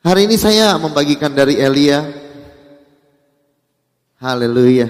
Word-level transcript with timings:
Hari 0.00 0.24
ini 0.24 0.40
saya 0.40 0.80
membagikan 0.80 1.28
dari 1.28 1.60
Elia. 1.60 2.00
Haleluya. 4.16 4.88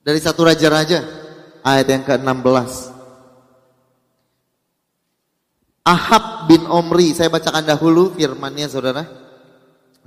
Dari 0.00 0.16
satu 0.16 0.48
raja-raja, 0.48 1.04
ayat 1.60 1.92
yang 1.92 2.08
ke-16. 2.08 2.96
Ahab 5.84 6.48
bin 6.48 6.64
Omri, 6.64 7.12
saya 7.12 7.28
bacakan 7.28 7.68
dahulu 7.68 8.16
firmannya 8.16 8.64
saudara. 8.64 9.04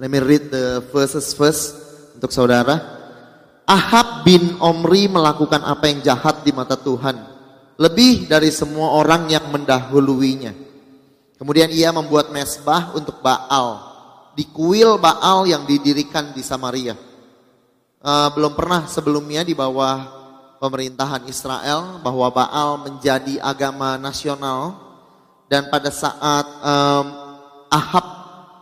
Let 0.02 0.10
me 0.10 0.18
read 0.18 0.50
the 0.50 0.82
verses 0.90 1.38
first 1.38 1.78
untuk 2.18 2.34
saudara. 2.34 2.74
Ahab 3.70 4.26
bin 4.26 4.58
Omri 4.58 5.06
melakukan 5.06 5.62
apa 5.62 5.94
yang 5.94 6.02
jahat 6.02 6.42
di 6.42 6.50
mata 6.58 6.74
Tuhan. 6.74 7.22
Lebih 7.78 8.26
dari 8.26 8.50
semua 8.50 8.98
orang 8.98 9.30
yang 9.30 9.46
mendahuluinya. 9.54 10.69
Kemudian 11.40 11.72
ia 11.72 11.96
membuat 11.96 12.36
mesbah 12.36 12.92
untuk 12.92 13.24
Baal 13.24 13.80
di 14.36 14.44
kuil 14.52 15.00
Baal 15.00 15.48
yang 15.48 15.64
didirikan 15.64 16.36
di 16.36 16.44
Samaria. 16.44 17.00
Uh, 18.00 18.28
belum 18.36 18.56
pernah 18.60 18.88
sebelumnya 18.92 19.48
di 19.48 19.56
bawah 19.56 20.20
pemerintahan 20.60 21.24
Israel 21.32 22.04
bahwa 22.04 22.28
Baal 22.28 22.84
menjadi 22.84 23.40
agama 23.40 23.96
nasional 23.96 24.76
dan 25.48 25.72
pada 25.72 25.88
saat 25.96 26.44
um, 26.60 27.08
Ahab 27.72 28.06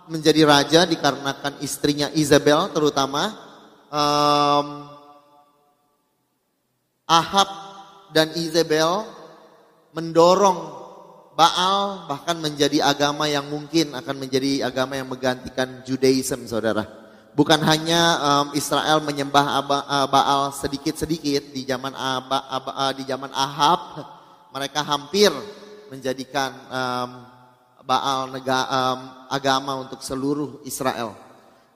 menjadi 0.07 0.45
raja 0.45 0.85
dikarenakan 0.85 1.59
istrinya 1.65 2.13
Isabel 2.13 2.69
terutama 2.71 3.33
um, 3.89 4.67
Ahab 7.09 7.49
dan 8.13 8.31
Isabel 8.37 9.03
mendorong 9.97 10.76
Baal 11.37 12.09
bahkan 12.09 12.33
menjadi 12.41 12.81
agama 12.81 13.29
yang 13.29 13.45
mungkin 13.45 13.93
akan 13.93 14.15
menjadi 14.17 14.65
agama 14.65 14.97
yang 14.97 15.05
menggantikan 15.05 15.85
Judaism, 15.85 16.49
saudara. 16.49 16.81
Bukan 17.37 17.61
hanya 17.61 18.01
um, 18.17 18.47
Israel 18.57 18.97
menyembah 19.05 19.61
uh, 19.61 20.09
Baal 20.09 20.49
sedikit-sedikit 20.57 21.53
di 21.53 21.61
zaman 21.61 21.93
Aba, 21.93 22.41
Aba, 22.49 22.71
uh, 22.73 22.93
di 22.97 23.05
zaman 23.05 23.29
Ahab, 23.37 24.01
mereka 24.49 24.81
hampir 24.81 25.29
menjadikan 25.93 26.57
um, 26.73 27.09
Baal 27.85 28.33
nega, 28.33 28.65
um, 28.65 28.99
agama 29.29 29.77
untuk 29.77 30.01
seluruh 30.01 30.65
Israel. 30.65 31.13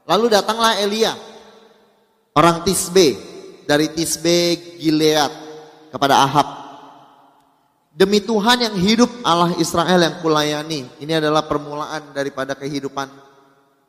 Lalu 0.10 0.42
datanglah 0.42 0.82
Elia, 0.82 1.14
orang 2.34 2.66
Tisbe 2.66 3.14
dari 3.70 3.94
Tisbe 3.94 4.58
Gilead 4.82 5.30
kepada 5.94 6.26
Ahab 6.26 6.61
Demi 7.92 8.24
Tuhan 8.24 8.64
yang 8.64 8.76
hidup 8.80 9.12
Allah 9.28 9.52
Israel 9.60 10.00
yang 10.00 10.24
kulayani. 10.24 10.88
Ini 11.04 11.20
adalah 11.20 11.44
permulaan 11.44 12.16
daripada 12.16 12.56
kehidupan 12.56 13.12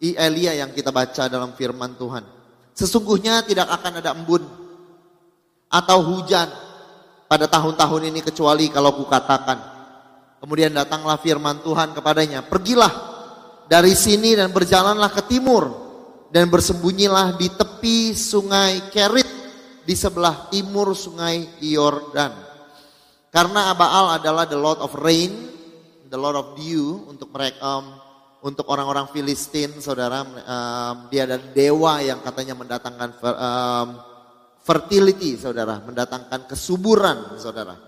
Elia 0.02 0.58
yang 0.58 0.74
kita 0.74 0.90
baca 0.90 1.30
dalam 1.30 1.54
firman 1.54 1.94
Tuhan. 1.94 2.26
Sesungguhnya 2.74 3.46
tidak 3.46 3.70
akan 3.70 4.02
ada 4.02 4.10
embun 4.10 4.42
atau 5.70 5.98
hujan 6.02 6.50
pada 7.30 7.46
tahun-tahun 7.46 8.10
ini 8.10 8.20
kecuali 8.26 8.66
kalau 8.74 8.90
kukatakan. 8.98 9.70
Kemudian 10.42 10.74
datanglah 10.74 11.22
firman 11.22 11.62
Tuhan 11.62 11.94
kepadanya, 11.94 12.42
pergilah 12.42 12.90
dari 13.70 13.94
sini 13.94 14.34
dan 14.34 14.50
berjalanlah 14.50 15.14
ke 15.14 15.22
timur 15.30 15.70
dan 16.34 16.50
bersembunyilah 16.50 17.38
di 17.38 17.46
tepi 17.54 18.10
sungai 18.18 18.90
Kerit 18.90 19.30
di 19.86 19.94
sebelah 19.94 20.50
timur 20.50 20.98
sungai 20.98 21.46
Yordan. 21.62 22.51
Karena 23.32 23.72
Baal 23.72 24.20
adalah 24.20 24.44
the 24.44 24.60
Lord 24.60 24.76
of 24.84 24.92
Rain, 25.00 25.32
the 26.12 26.20
Lord 26.20 26.36
of 26.36 26.52
Dew 26.60 27.08
untuk 27.08 27.32
mereka 27.32 27.56
um, 27.64 27.96
untuk 28.44 28.68
orang-orang 28.68 29.08
Filistin, 29.08 29.72
saudara, 29.80 30.20
um, 30.20 31.08
dia 31.08 31.24
adalah 31.24 31.48
dewa 31.56 31.92
yang 32.04 32.20
katanya 32.20 32.52
mendatangkan 32.58 33.10
um, 33.24 33.88
fertility, 34.60 35.40
saudara, 35.40 35.80
mendatangkan 35.80 36.44
kesuburan, 36.44 37.40
saudara. 37.40 37.78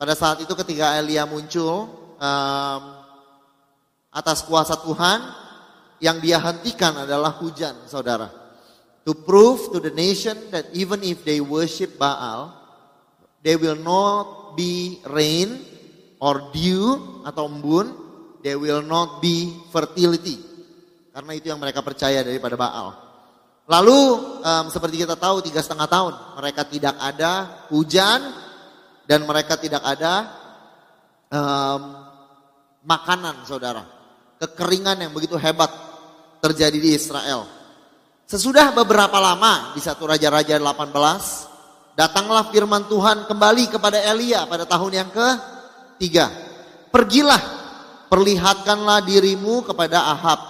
Pada 0.00 0.14
saat 0.16 0.40
itu 0.40 0.56
ketika 0.64 0.96
Elia 0.96 1.28
muncul 1.28 1.92
um, 2.16 2.82
atas 4.08 4.40
kuasa 4.46 4.78
Tuhan, 4.80 5.20
yang 6.00 6.16
dia 6.18 6.40
hentikan 6.40 7.04
adalah 7.04 7.36
hujan, 7.42 7.76
saudara. 7.84 8.30
To 9.04 9.12
prove 9.12 9.68
to 9.74 9.82
the 9.82 9.92
nation 9.92 10.38
that 10.54 10.70
even 10.72 11.02
if 11.04 11.26
they 11.26 11.42
worship 11.42 11.98
Baal, 11.98 12.54
they 13.42 13.58
will 13.58 13.78
not 13.78 14.41
be 14.54 15.02
rain 15.08 15.60
or 16.22 16.54
dew 16.54 16.96
atau 17.26 17.50
embun, 17.50 17.90
there 18.42 18.58
will 18.58 18.82
not 18.82 19.18
be 19.18 19.50
fertility. 19.74 20.38
Karena 21.12 21.32
itu 21.36 21.52
yang 21.52 21.60
mereka 21.60 21.84
percaya 21.84 22.24
daripada 22.24 22.56
Baal. 22.56 22.88
Lalu 23.70 24.00
um, 24.42 24.66
seperti 24.70 25.06
kita 25.06 25.14
tahu 25.14 25.38
tiga 25.44 25.62
setengah 25.62 25.86
tahun 25.86 26.14
mereka 26.34 26.66
tidak 26.66 26.98
ada 26.98 27.62
hujan 27.70 28.20
dan 29.06 29.22
mereka 29.22 29.54
tidak 29.54 29.82
ada 29.86 30.30
um, 31.30 31.82
makanan 32.82 33.46
saudara. 33.46 33.86
Kekeringan 34.42 35.06
yang 35.06 35.12
begitu 35.14 35.38
hebat 35.38 35.70
terjadi 36.42 36.74
di 36.74 36.98
Israel. 36.98 37.46
Sesudah 38.26 38.74
beberapa 38.74 39.14
lama 39.22 39.76
di 39.76 39.80
satu 39.82 40.10
Raja-Raja 40.10 40.58
18 40.58 41.41
Datanglah 41.92 42.48
firman 42.48 42.88
Tuhan 42.88 43.28
kembali 43.28 43.68
kepada 43.68 44.00
Elia 44.00 44.48
pada 44.48 44.64
tahun 44.64 44.92
yang 44.96 45.10
ketiga. 45.12 46.32
Pergilah, 46.88 47.40
perlihatkanlah 48.08 49.04
dirimu 49.04 49.60
kepada 49.60 50.00
Ahab. 50.00 50.40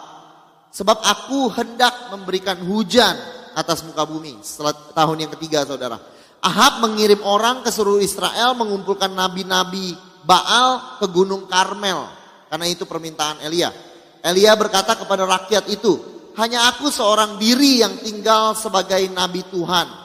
Sebab 0.70 1.02
aku 1.02 1.50
hendak 1.58 2.14
memberikan 2.14 2.62
hujan 2.62 3.18
atas 3.58 3.82
muka 3.82 4.06
bumi 4.06 4.38
setelah 4.40 4.72
tahun 4.94 5.26
yang 5.26 5.30
ketiga 5.34 5.66
saudara. 5.66 5.98
Ahab 6.42 6.86
mengirim 6.86 7.22
orang 7.26 7.66
ke 7.66 7.70
seluruh 7.74 8.02
Israel 8.02 8.54
mengumpulkan 8.58 9.10
nabi-nabi 9.10 9.94
Baal 10.22 10.98
ke 11.02 11.06
gunung 11.10 11.50
Karmel. 11.50 12.06
Karena 12.46 12.66
itu 12.70 12.86
permintaan 12.86 13.42
Elia. 13.42 13.74
Elia 14.22 14.54
berkata 14.54 14.94
kepada 14.94 15.26
rakyat 15.26 15.66
itu, 15.66 15.98
hanya 16.38 16.70
aku 16.70 16.86
seorang 16.86 17.42
diri 17.42 17.82
yang 17.82 17.98
tinggal 17.98 18.54
sebagai 18.54 19.02
nabi 19.10 19.42
Tuhan 19.50 20.01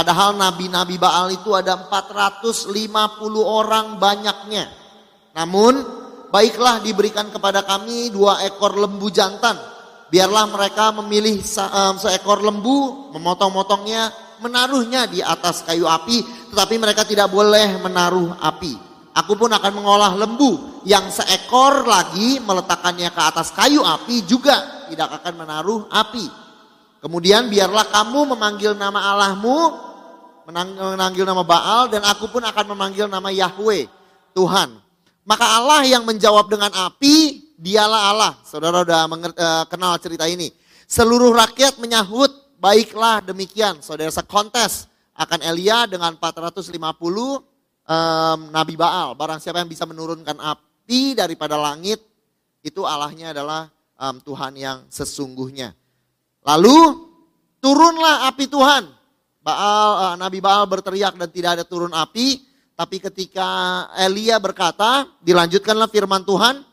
Padahal 0.00 0.32
nabi-nabi 0.32 0.96
Baal 0.96 1.28
itu 1.28 1.52
ada 1.52 1.76
450 1.76 2.72
orang 3.44 4.00
banyaknya. 4.00 4.64
Namun 5.36 5.76
baiklah 6.32 6.80
diberikan 6.80 7.28
kepada 7.28 7.60
kami 7.68 8.08
dua 8.08 8.40
ekor 8.48 8.80
lembu 8.80 9.12
jantan. 9.12 9.60
Biarlah 10.08 10.48
mereka 10.48 10.88
memilih 10.96 11.44
seekor 12.00 12.40
lembu, 12.40 13.12
memotong-motongnya, 13.12 14.08
menaruhnya 14.40 15.04
di 15.04 15.20
atas 15.20 15.68
kayu 15.68 15.84
api. 15.84 16.48
Tetapi 16.48 16.80
mereka 16.80 17.04
tidak 17.04 17.28
boleh 17.28 17.76
menaruh 17.84 18.40
api. 18.40 18.72
Aku 19.12 19.36
pun 19.36 19.52
akan 19.52 19.84
mengolah 19.84 20.16
lembu 20.16 20.80
yang 20.88 21.12
seekor 21.12 21.84
lagi 21.84 22.40
meletakkannya 22.40 23.12
ke 23.12 23.20
atas 23.20 23.52
kayu 23.52 23.84
api 23.84 24.24
juga 24.24 24.88
tidak 24.88 25.20
akan 25.20 25.44
menaruh 25.44 25.92
api. 25.92 26.24
Kemudian 27.04 27.52
biarlah 27.52 27.92
kamu 27.92 28.32
memanggil 28.32 28.72
nama 28.76 29.12
Allahmu, 29.12 29.89
menanggil 30.48 31.24
nama 31.26 31.44
Baal 31.44 31.90
dan 31.92 32.04
aku 32.06 32.30
pun 32.30 32.40
akan 32.44 32.64
memanggil 32.76 33.06
nama 33.10 33.28
Yahweh, 33.28 33.90
Tuhan. 34.32 34.80
Maka 35.24 35.46
Allah 35.60 35.84
yang 35.84 36.02
menjawab 36.08 36.48
dengan 36.48 36.72
api, 36.72 37.50
dialah 37.60 38.02
Allah. 38.14 38.32
Saudara 38.42 38.82
sudah 38.82 39.04
uh, 39.06 39.64
kenal 39.68 39.94
cerita 40.00 40.24
ini. 40.24 40.48
Seluruh 40.88 41.30
rakyat 41.36 41.76
menyahut, 41.78 42.32
baiklah 42.58 43.22
demikian. 43.22 43.78
Saudara 43.84 44.10
sekontes 44.10 44.90
akan 45.14 45.38
Elia 45.44 45.84
dengan 45.84 46.16
450 46.16 46.72
um, 46.74 48.38
Nabi 48.50 48.74
Baal. 48.74 49.12
Barang 49.14 49.38
siapa 49.38 49.60
yang 49.60 49.70
bisa 49.70 49.84
menurunkan 49.84 50.40
api 50.40 51.14
daripada 51.14 51.60
langit, 51.60 52.00
itu 52.64 52.82
Allahnya 52.88 53.36
adalah 53.36 53.68
um, 54.00 54.16
Tuhan 54.24 54.52
yang 54.56 54.78
sesungguhnya. 54.88 55.76
Lalu 56.44 57.06
turunlah 57.60 58.26
api 58.32 58.48
Tuhan. 58.48 58.99
Baal, 59.40 59.88
uh, 59.96 60.14
Nabi 60.20 60.38
Baal 60.38 60.68
berteriak 60.68 61.16
dan 61.16 61.28
tidak 61.32 61.50
ada 61.60 61.64
turun 61.64 61.92
api. 61.92 62.44
Tapi 62.76 62.96
ketika 62.96 63.48
Elia 63.96 64.40
berkata, 64.40 65.04
dilanjutkanlah 65.20 65.88
firman 65.92 66.24
Tuhan, 66.24 66.64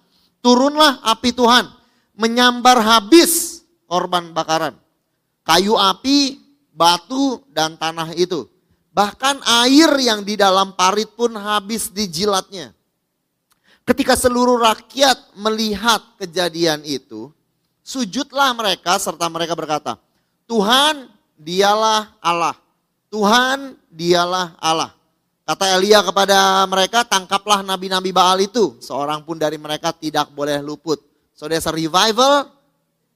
Turunlah 0.47 1.03
api 1.03 1.35
Tuhan, 1.35 1.67
menyambar 2.15 2.79
habis 2.79 3.61
korban 3.89 4.31
bakaran. 4.31 4.79
Kayu 5.43 5.75
api, 5.75 6.39
batu, 6.71 7.43
dan 7.51 7.75
tanah 7.75 8.15
itu. 8.15 8.47
Bahkan 8.95 9.43
air 9.65 9.91
yang 9.99 10.23
di 10.23 10.39
dalam 10.39 10.73
parit 10.73 11.11
pun 11.19 11.35
habis 11.35 11.91
dijilatnya. 11.91 12.73
Ketika 13.83 14.15
seluruh 14.15 14.59
rakyat 14.59 15.35
melihat 15.35 15.99
kejadian 16.19 16.83
itu, 16.83 17.31
sujudlah 17.83 18.51
mereka 18.55 18.99
serta 18.99 19.27
mereka 19.31 19.51
berkata, 19.51 19.95
Tuhan 20.47 21.11
dialah 21.37 22.17
Allah. 22.19 22.57
Tuhan 23.07 23.77
dialah 23.87 24.57
Allah. 24.59 24.91
Kata 25.47 25.79
Elia 25.79 26.03
kepada 26.03 26.67
mereka, 26.67 27.07
tangkaplah 27.07 27.63
nabi-nabi 27.63 28.11
Baal 28.11 28.43
itu. 28.43 28.75
Seorang 28.83 29.23
pun 29.23 29.39
dari 29.39 29.55
mereka 29.55 29.95
tidak 29.95 30.27
boleh 30.35 30.59
luput. 30.59 30.99
So 31.31 31.47
there's 31.47 31.63
a 31.63 31.71
revival 31.71 32.51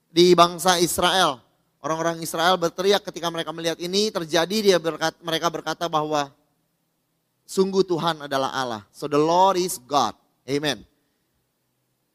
di 0.08 0.32
bangsa 0.32 0.80
Israel. 0.80 1.44
Orang-orang 1.82 2.22
Israel 2.22 2.56
berteriak 2.56 3.04
ketika 3.04 3.28
mereka 3.28 3.52
melihat 3.52 3.82
ini 3.82 4.14
terjadi, 4.14 4.58
dia 4.64 4.78
berkata, 4.78 5.18
mereka 5.26 5.50
berkata 5.52 5.90
bahwa 5.92 6.30
sungguh 7.44 7.84
Tuhan 7.84 8.30
adalah 8.30 8.54
Allah. 8.54 8.82
So 8.96 9.10
the 9.12 9.20
Lord 9.20 9.60
is 9.60 9.76
God. 9.84 10.16
Amen. 10.48 10.88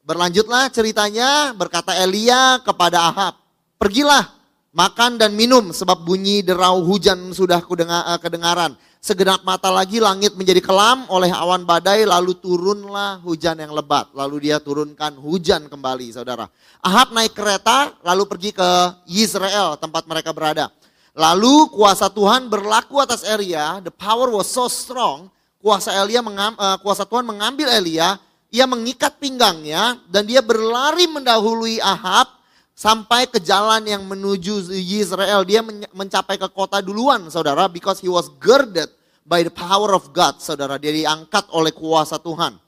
Berlanjutlah 0.07 0.71
ceritanya, 0.71 1.51
berkata 1.51 1.91
Elia 1.99 2.63
kepada 2.63 3.11
Ahab, 3.11 3.35
pergilah 3.75 4.36
makan 4.77 5.17
dan 5.17 5.33
minum 5.33 5.73
sebab 5.73 6.05
bunyi 6.05 6.45
derau 6.45 6.85
hujan 6.85 7.33
sudah 7.33 7.57
eh, 7.65 8.19
kedengaran. 8.21 8.77
Segenap 9.01 9.45
mata 9.45 9.71
lagi 9.71 10.03
langit 10.03 10.35
menjadi 10.35 10.61
kelam 10.61 11.07
oleh 11.09 11.31
awan 11.31 11.63
badai 11.63 12.03
lalu 12.05 12.37
turunlah 12.37 13.23
hujan 13.25 13.57
yang 13.57 13.73
lebat. 13.73 14.13
Lalu 14.13 14.49
dia 14.49 14.61
turunkan 14.61 15.17
hujan 15.17 15.65
kembali 15.65 16.13
saudara. 16.13 16.45
Ahab 16.85 17.15
naik 17.15 17.33
kereta 17.33 17.97
lalu 18.05 18.29
pergi 18.29 18.51
ke 18.53 18.69
Israel 19.09 19.79
tempat 19.81 20.05
mereka 20.05 20.35
berada. 20.35 20.69
Lalu 21.17 21.73
kuasa 21.73 22.13
Tuhan 22.13 22.45
berlaku 22.45 23.01
atas 23.01 23.25
Elia, 23.25 23.81
the 23.81 23.89
power 23.89 24.29
was 24.29 24.45
so 24.45 24.69
strong, 24.69 25.33
kuasa 25.57 25.89
Elia 25.97 26.21
mengam, 26.21 26.53
uh, 26.53 26.77
kuasa 26.77 27.09
Tuhan 27.09 27.25
mengambil 27.25 27.73
Elia, 27.73 28.21
ia 28.53 28.65
mengikat 28.69 29.17
pinggangnya 29.17 29.97
dan 30.13 30.29
dia 30.29 30.45
berlari 30.45 31.09
mendahului 31.09 31.81
Ahab 31.81 32.36
sampai 32.77 33.25
ke 33.25 33.41
jalan 33.41 33.89
yang 33.89 34.05
menuju 34.05 34.69
Israel. 34.77 35.41
Dia 35.41 35.65
mencapai 35.89 36.37
ke 36.37 36.45
kota 36.53 36.77
duluan, 36.77 37.25
saudara, 37.33 37.65
because 37.65 37.97
he 37.97 38.05
was 38.05 38.29
girded 38.37 38.93
by 39.25 39.41
the 39.41 39.49
power 39.49 39.97
of 39.97 40.13
God, 40.13 40.37
saudara. 40.37 40.77
Dia 40.77 40.93
diangkat 40.93 41.49
oleh 41.49 41.73
kuasa 41.73 42.21
Tuhan. 42.21 42.61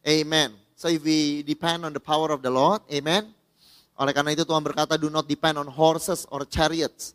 Amen. 0.00 0.56
So 0.80 0.88
if 0.88 1.04
we 1.04 1.44
depend 1.44 1.84
on 1.84 1.92
the 1.92 2.00
power 2.00 2.32
of 2.32 2.40
the 2.40 2.48
Lord, 2.48 2.80
amen. 2.88 3.28
Oleh 4.00 4.16
karena 4.16 4.32
itu 4.32 4.48
Tuhan 4.48 4.64
berkata, 4.64 4.96
do 4.96 5.12
not 5.12 5.28
depend 5.28 5.60
on 5.60 5.68
horses 5.68 6.24
or 6.32 6.48
chariots. 6.48 7.12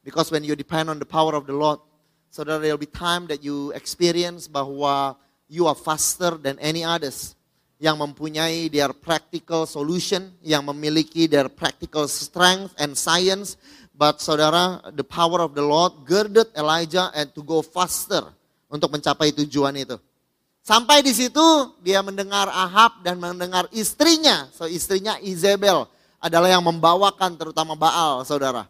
Because 0.00 0.32
when 0.32 0.40
you 0.40 0.56
depend 0.56 0.88
on 0.88 0.96
the 0.96 1.04
power 1.04 1.36
of 1.36 1.44
the 1.44 1.52
Lord, 1.52 1.84
saudara, 2.32 2.64
there 2.64 2.72
will 2.72 2.80
be 2.80 2.88
time 2.88 3.28
that 3.28 3.44
you 3.44 3.76
experience 3.76 4.48
bahwa 4.48 5.20
you 5.52 5.68
are 5.68 5.76
faster 5.76 6.40
than 6.40 6.56
any 6.64 6.80
others 6.80 7.36
yang 7.82 7.98
mempunyai 7.98 8.70
their 8.70 8.94
practical 8.94 9.66
solution, 9.66 10.30
yang 10.40 10.62
memiliki 10.62 11.26
their 11.26 11.50
practical 11.50 12.06
strength 12.06 12.74
and 12.78 12.94
science. 12.94 13.58
But 13.94 14.18
saudara, 14.18 14.82
the 14.94 15.06
power 15.06 15.42
of 15.42 15.54
the 15.54 15.62
Lord 15.62 16.02
girded 16.06 16.50
Elijah 16.58 17.14
and 17.14 17.30
to 17.34 17.42
go 17.42 17.62
faster 17.62 18.26
untuk 18.66 18.90
mencapai 18.90 19.30
tujuan 19.44 19.74
itu. 19.78 19.98
Sampai 20.64 21.04
di 21.04 21.12
situ 21.12 21.44
dia 21.84 22.00
mendengar 22.00 22.48
Ahab 22.48 23.04
dan 23.04 23.20
mendengar 23.20 23.68
istrinya. 23.70 24.48
So 24.56 24.64
istrinya 24.64 25.20
Isabel 25.20 25.86
adalah 26.18 26.48
yang 26.48 26.64
membawakan 26.64 27.36
terutama 27.36 27.76
Baal, 27.76 28.24
saudara, 28.24 28.64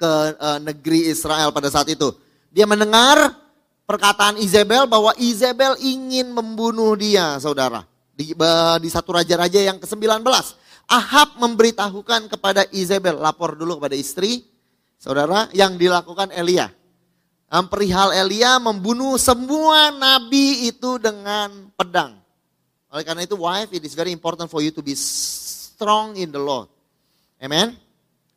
ke 0.00 0.12
uh, 0.40 0.58
negeri 0.58 1.12
Israel 1.12 1.52
pada 1.52 1.68
saat 1.68 1.86
itu. 1.92 2.16
Dia 2.48 2.64
mendengar 2.64 3.36
perkataan 3.84 4.40
Isabel 4.40 4.88
bahwa 4.88 5.12
Isabel 5.20 5.76
ingin 5.84 6.32
membunuh 6.32 6.96
dia, 6.96 7.36
saudara 7.38 7.84
di, 8.16 8.32
di 8.80 8.88
satu 8.88 9.12
raja-raja 9.12 9.60
yang 9.60 9.76
ke-19. 9.76 10.24
Ahab 10.88 11.36
memberitahukan 11.36 12.32
kepada 12.32 12.64
Isabel, 12.72 13.20
lapor 13.20 13.54
dulu 13.54 13.76
kepada 13.76 13.92
istri, 13.92 14.48
saudara, 14.96 15.52
yang 15.52 15.76
dilakukan 15.76 16.32
Elia. 16.32 16.72
Perihal 17.46 18.16
Elia 18.16 18.58
membunuh 18.58 19.20
semua 19.20 19.92
nabi 19.92 20.66
itu 20.66 20.98
dengan 20.98 21.70
pedang. 21.76 22.18
Oleh 22.90 23.04
karena 23.04 23.22
itu, 23.28 23.36
wife, 23.36 23.70
it 23.76 23.84
is 23.84 23.92
very 23.92 24.10
important 24.10 24.48
for 24.48 24.64
you 24.64 24.72
to 24.72 24.80
be 24.80 24.96
strong 24.96 26.16
in 26.16 26.32
the 26.32 26.40
Lord. 26.40 26.72
Amen. 27.36 27.76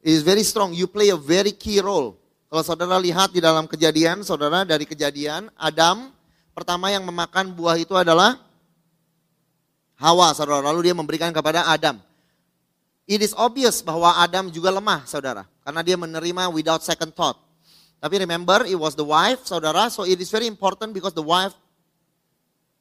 It 0.04 0.12
is 0.12 0.22
very 0.26 0.44
strong. 0.44 0.76
You 0.76 0.92
play 0.92 1.14
a 1.14 1.20
very 1.20 1.56
key 1.56 1.80
role. 1.80 2.20
Kalau 2.50 2.66
saudara 2.66 2.98
lihat 2.98 3.30
di 3.30 3.40
dalam 3.40 3.70
kejadian, 3.70 4.26
saudara 4.26 4.66
dari 4.66 4.84
kejadian, 4.84 5.54
Adam 5.54 6.10
pertama 6.58 6.90
yang 6.90 7.06
memakan 7.06 7.54
buah 7.54 7.78
itu 7.78 7.94
adalah 7.94 8.42
Hawa, 10.00 10.32
saudara. 10.32 10.64
Lalu 10.64 10.90
dia 10.90 10.96
memberikan 10.96 11.36
kepada 11.36 11.68
Adam. 11.68 12.00
It 13.04 13.20
is 13.20 13.36
obvious 13.36 13.84
bahwa 13.84 14.16
Adam 14.16 14.48
juga 14.48 14.72
lemah, 14.72 15.04
saudara. 15.04 15.44
Karena 15.66 15.82
dia 15.84 16.00
menerima 16.00 16.48
without 16.56 16.80
second 16.80 17.12
thought. 17.12 17.36
Tapi 18.00 18.16
remember, 18.16 18.64
it 18.64 18.80
was 18.80 18.96
the 18.96 19.04
wife, 19.04 19.44
saudara. 19.44 19.92
So 19.92 20.08
it 20.08 20.16
is 20.24 20.32
very 20.32 20.48
important 20.48 20.96
because 20.96 21.12
the 21.12 21.26
wife 21.26 21.52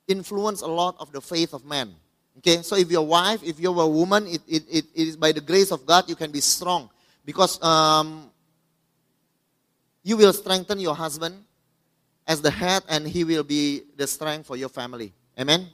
influence 0.06 0.62
a 0.62 0.70
lot 0.70 0.94
of 1.02 1.10
the 1.10 1.18
faith 1.18 1.50
of 1.52 1.66
man. 1.66 1.90
Okay, 2.38 2.62
so 2.62 2.78
if 2.78 2.86
your 2.86 3.02
wife, 3.02 3.42
if 3.42 3.58
you're 3.58 3.74
a 3.74 3.90
woman, 3.90 4.30
it, 4.30 4.42
it, 4.46 4.62
it, 4.70 4.84
it 4.94 5.06
is 5.10 5.16
by 5.18 5.34
the 5.34 5.42
grace 5.42 5.74
of 5.74 5.82
God 5.82 6.06
you 6.06 6.14
can 6.14 6.30
be 6.30 6.38
strong. 6.38 6.86
Because 7.26 7.58
um, 7.58 8.30
you 10.04 10.16
will 10.16 10.32
strengthen 10.32 10.78
your 10.78 10.94
husband 10.94 11.34
as 12.28 12.40
the 12.40 12.50
head 12.50 12.84
and 12.88 13.08
he 13.08 13.24
will 13.24 13.42
be 13.42 13.82
the 13.96 14.06
strength 14.06 14.46
for 14.46 14.56
your 14.56 14.68
family. 14.68 15.12
Amen. 15.34 15.66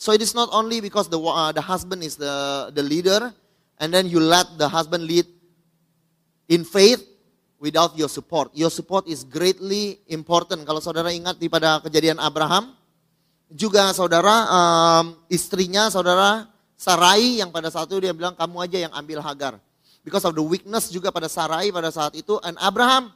So 0.00 0.16
it 0.16 0.24
is 0.24 0.32
not 0.32 0.48
only 0.56 0.80
because 0.80 1.12
the, 1.12 1.20
uh, 1.20 1.52
the 1.52 1.60
husband 1.60 2.00
is 2.00 2.16
the, 2.16 2.72
the 2.72 2.80
leader, 2.80 3.36
and 3.76 3.92
then 3.92 4.08
you 4.08 4.16
let 4.16 4.48
the 4.56 4.64
husband 4.64 5.04
lead 5.04 5.28
in 6.48 6.64
faith 6.64 7.04
without 7.60 7.92
your 8.00 8.08
support. 8.08 8.48
Your 8.56 8.72
support 8.72 9.04
is 9.04 9.28
greatly 9.28 10.00
important. 10.08 10.64
Kalau 10.64 10.80
saudara 10.80 11.12
ingat 11.12 11.36
di 11.36 11.52
pada 11.52 11.84
kejadian 11.84 12.16
Abraham, 12.16 12.72
juga 13.52 13.92
saudara 13.92 14.48
um, 14.48 15.20
istrinya 15.28 15.92
saudara 15.92 16.48
Sarai 16.80 17.44
yang 17.44 17.52
pada 17.52 17.68
saat 17.68 17.84
itu 17.92 18.00
dia 18.00 18.16
bilang 18.16 18.32
kamu 18.32 18.56
aja 18.56 18.88
yang 18.88 18.92
ambil 18.96 19.20
Hagar. 19.20 19.60
Because 20.00 20.24
of 20.24 20.32
the 20.32 20.40
weakness 20.40 20.88
juga 20.88 21.12
pada 21.12 21.28
Sarai 21.28 21.68
pada 21.68 21.92
saat 21.92 22.16
itu, 22.16 22.40
and 22.40 22.56
Abraham 22.56 23.12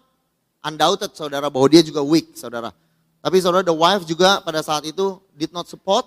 undoubted 0.61 1.17
saudara 1.17 1.49
bahwa 1.49 1.64
dia 1.64 1.81
juga 1.81 2.05
weak 2.05 2.37
saudara. 2.37 2.76
Tapi 3.25 3.41
saudara 3.41 3.64
the 3.64 3.73
wife 3.73 4.05
juga 4.05 4.45
pada 4.45 4.61
saat 4.61 4.85
itu 4.85 5.17
did 5.33 5.49
not 5.49 5.64
support 5.64 6.05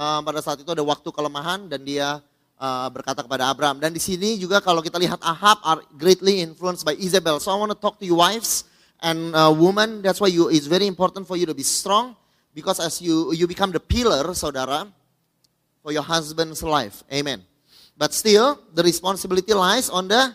uh, 0.00 0.20
pada 0.24 0.40
saat 0.40 0.56
itu 0.64 0.70
ada 0.72 0.80
waktu 0.80 1.08
kelemahan 1.12 1.68
dan 1.68 1.84
dia 1.84 2.24
uh, 2.56 2.88
berkata 2.88 3.20
kepada 3.20 3.52
Abraham. 3.52 3.76
Dan 3.76 3.92
di 3.92 4.00
sini 4.00 4.40
juga 4.40 4.64
kalau 4.64 4.80
kita 4.80 4.96
lihat 4.96 5.20
Ahab 5.20 5.60
are 5.60 5.80
greatly 6.00 6.40
influenced 6.40 6.88
by 6.88 6.96
Isabel. 6.96 7.36
So 7.36 7.52
I 7.52 7.60
want 7.60 7.76
to 7.76 7.78
talk 7.78 8.00
to 8.00 8.08
you 8.08 8.16
wives 8.16 8.64
and 9.04 9.36
uh, 9.36 9.52
women. 9.52 10.00
That's 10.00 10.18
why 10.18 10.32
you 10.32 10.48
it's 10.48 10.66
very 10.66 10.88
important 10.88 11.28
for 11.28 11.36
you 11.36 11.44
to 11.44 11.52
be 11.52 11.66
strong 11.66 12.16
because 12.56 12.80
as 12.80 13.04
you 13.04 13.36
you 13.36 13.44
become 13.44 13.76
the 13.76 13.82
pillar, 13.82 14.24
saudara, 14.32 14.88
for 15.84 15.92
your 15.92 16.04
husband's 16.04 16.64
life. 16.64 17.04
Amen. 17.12 17.44
But 18.00 18.16
still, 18.16 18.56
the 18.72 18.80
responsibility 18.80 19.52
lies 19.52 19.92
on 19.92 20.08
the 20.08 20.32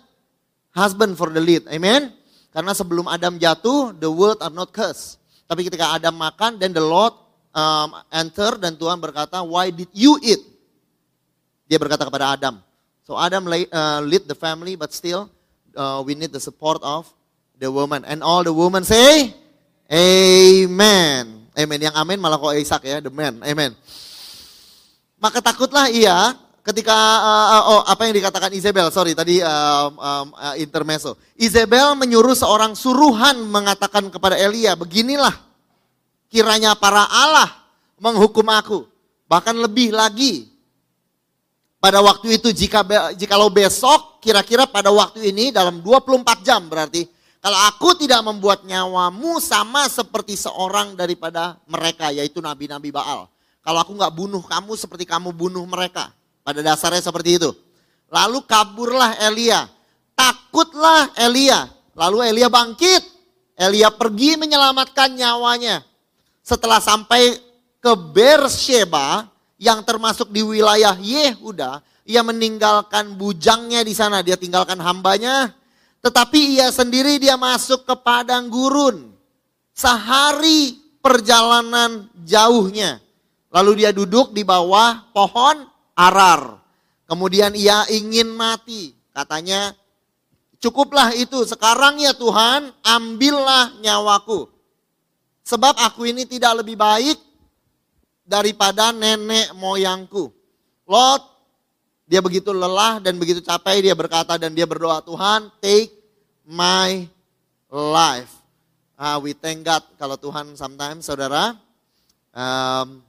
husband 0.77 1.17
for 1.17 1.33
the 1.33 1.41
lead. 1.41 1.65
Amen. 1.65 2.13
Karena 2.53 2.77
sebelum 2.77 3.09
Adam 3.09 3.41
jatuh, 3.41 3.97
the 3.97 4.07
world 4.07 4.37
are 4.45 4.53
not 4.53 4.69
cursed. 4.69 5.17
Tapi 5.49 5.65
ketika 5.65 5.97
Adam 5.97 6.13
makan, 6.13 6.61
then 6.61 6.77
the 6.77 6.81
Lord 6.81 7.24
um, 7.55 7.95
enter 8.11 8.59
dan 8.59 8.75
Tuhan 8.75 8.99
berkata, 8.99 9.39
why 9.41 9.71
did 9.71 9.89
you 9.95 10.19
eat? 10.19 10.43
Dia 11.65 11.79
berkata 11.79 12.03
kepada 12.05 12.35
Adam. 12.35 12.59
So 13.07 13.15
Adam 13.15 13.47
uh, 13.47 14.01
lead 14.03 14.27
the 14.27 14.37
family, 14.37 14.75
but 14.75 14.91
still 14.91 15.31
uh, 15.73 16.03
we 16.03 16.13
need 16.13 16.35
the 16.35 16.43
support 16.43 16.83
of 16.83 17.07
the 17.57 17.71
woman. 17.71 18.03
And 18.03 18.21
all 18.21 18.43
the 18.43 18.53
women 18.53 18.83
say, 18.83 19.33
Amen. 19.85 21.45
Amen. 21.53 21.79
Yang 21.79 21.95
amin 21.95 22.17
malah 22.17 22.41
kok 22.41 22.57
Isaac 22.57 22.81
ya, 22.83 22.97
the 22.99 23.13
man. 23.13 23.37
Amen. 23.45 23.77
Maka 25.21 25.39
takutlah 25.45 25.93
ia 25.93 26.33
ketika 26.65 26.97
uh, 27.21 27.47
uh, 27.53 27.63
oh 27.69 27.81
apa 27.85 28.09
yang 28.09 28.17
dikatakan 28.17 28.49
Isabel, 28.57 28.89
sorry 28.89 29.13
tadi 29.13 29.45
um, 29.45 29.91
um, 30.01 30.27
uh, 30.33 30.57
intermezzo. 30.57 31.13
Isabel 31.37 31.93
menyuruh 31.93 32.33
seorang 32.33 32.73
suruhan 32.73 33.45
mengatakan 33.45 34.09
kepada 34.09 34.33
Elia, 34.33 34.73
beginilah 34.73 35.44
kiranya 36.35 36.75
para 36.75 37.07
Allah 37.07 37.47
menghukum 37.95 38.43
aku. 38.51 38.83
Bahkan 39.31 39.55
lebih 39.55 39.95
lagi. 39.95 40.51
Pada 41.79 42.03
waktu 42.03 42.35
itu 42.35 42.51
jika 42.51 42.83
jikalau 43.15 43.47
besok 43.47 44.19
kira-kira 44.19 44.67
pada 44.67 44.91
waktu 44.91 45.31
ini 45.31 45.53
dalam 45.53 45.85
24 45.85 46.41
jam 46.41 46.65
berarti 46.65 47.05
kalau 47.45 47.61
aku 47.69 47.93
tidak 47.93 48.25
membuat 48.25 48.65
nyawamu 48.65 49.37
sama 49.37 49.85
seperti 49.85 50.33
seorang 50.33 50.97
daripada 50.97 51.61
mereka 51.69 52.09
yaitu 52.09 52.41
nabi-nabi 52.41 52.89
Baal. 52.89 53.29
Kalau 53.61 53.79
aku 53.85 53.93
nggak 53.93 54.13
bunuh 54.17 54.41
kamu 54.41 54.73
seperti 54.73 55.05
kamu 55.05 55.29
bunuh 55.29 55.61
mereka. 55.69 56.09
Pada 56.41 56.65
dasarnya 56.65 57.05
seperti 57.05 57.37
itu. 57.37 57.53
Lalu 58.09 58.41
kaburlah 58.49 59.13
Elia. 59.29 59.69
Takutlah 60.17 61.13
Elia. 61.21 61.69
Lalu 61.93 62.33
Elia 62.33 62.49
bangkit. 62.49 63.01
Elia 63.53 63.93
pergi 63.93 64.41
menyelamatkan 64.41 65.13
nyawanya. 65.13 65.85
Setelah 66.45 66.77
sampai 66.77 67.41
ke 67.81 67.91
Bersheba 68.13 69.25
yang 69.57 69.81
termasuk 69.81 70.29
di 70.29 70.45
wilayah 70.45 70.93
Yehuda, 70.93 71.81
ia 72.05 72.21
meninggalkan 72.21 73.17
bujangnya 73.17 73.81
di 73.81 73.97
sana, 73.97 74.21
dia 74.21 74.37
tinggalkan 74.37 74.77
hambanya, 74.77 75.57
tetapi 76.05 76.61
ia 76.61 76.69
sendiri 76.69 77.17
dia 77.17 77.33
masuk 77.33 77.81
ke 77.89 77.97
padang 77.97 78.45
gurun. 78.45 79.09
Sehari 79.73 80.77
perjalanan 81.01 82.05
jauhnya. 82.21 83.01
Lalu 83.49 83.81
dia 83.81 83.89
duduk 83.89 84.29
di 84.29 84.45
bawah 84.45 85.01
pohon 85.09 85.65
arar. 85.97 86.61
Kemudian 87.09 87.57
ia 87.57 87.89
ingin 87.89 88.29
mati. 88.29 88.93
Katanya, 89.09 89.73
cukuplah 90.61 91.09
itu. 91.17 91.41
Sekarang 91.41 91.97
ya 91.97 92.13
Tuhan, 92.13 92.69
ambillah 92.85 93.81
nyawaku. 93.81 94.54
Sebab 95.45 95.77
aku 95.77 96.09
ini 96.09 96.25
tidak 96.25 96.65
lebih 96.65 96.73
baik 96.73 97.21
daripada 98.25 98.89
nenek 98.89 99.53
moyangku. 99.53 100.33
Lot 100.89 101.21
dia 102.09 102.17
begitu 102.17 102.49
lelah 102.49 102.97
dan 102.97 103.17
begitu 103.21 103.45
capek 103.45 103.85
dia 103.85 103.93
berkata 103.93 104.37
dan 104.41 104.53
dia 104.57 104.65
berdoa 104.65 105.05
Tuhan 105.05 105.53
take 105.61 105.93
my 106.45 107.05
life. 107.69 108.33
Uh, 108.97 109.21
we 109.21 109.37
thank 109.37 109.61
God 109.61 109.85
kalau 110.01 110.17
Tuhan 110.17 110.57
sometimes 110.57 111.05
saudara 111.05 111.53
um, 112.33 113.05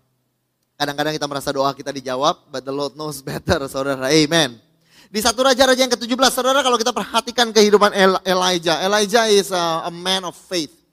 kadang-kadang 0.76 1.16
kita 1.16 1.28
merasa 1.28 1.48
doa 1.56 1.72
kita 1.72 1.88
dijawab 1.88 2.52
but 2.52 2.60
the 2.64 2.72
Lord 2.72 2.96
knows 3.00 3.24
better 3.24 3.64
saudara. 3.72 4.12
Amen. 4.12 4.60
Di 5.08 5.24
satu 5.24 5.40
raja-raja 5.40 5.80
yang 5.80 5.92
ke-17 5.92 6.36
saudara 6.36 6.60
kalau 6.60 6.76
kita 6.76 6.92
perhatikan 6.92 7.48
kehidupan 7.48 7.96
Elijah. 8.28 8.76
Elijah 8.84 9.24
is 9.32 9.48
a, 9.54 9.88
a 9.88 9.92
man 9.92 10.28
of 10.28 10.36
faith. 10.36 10.85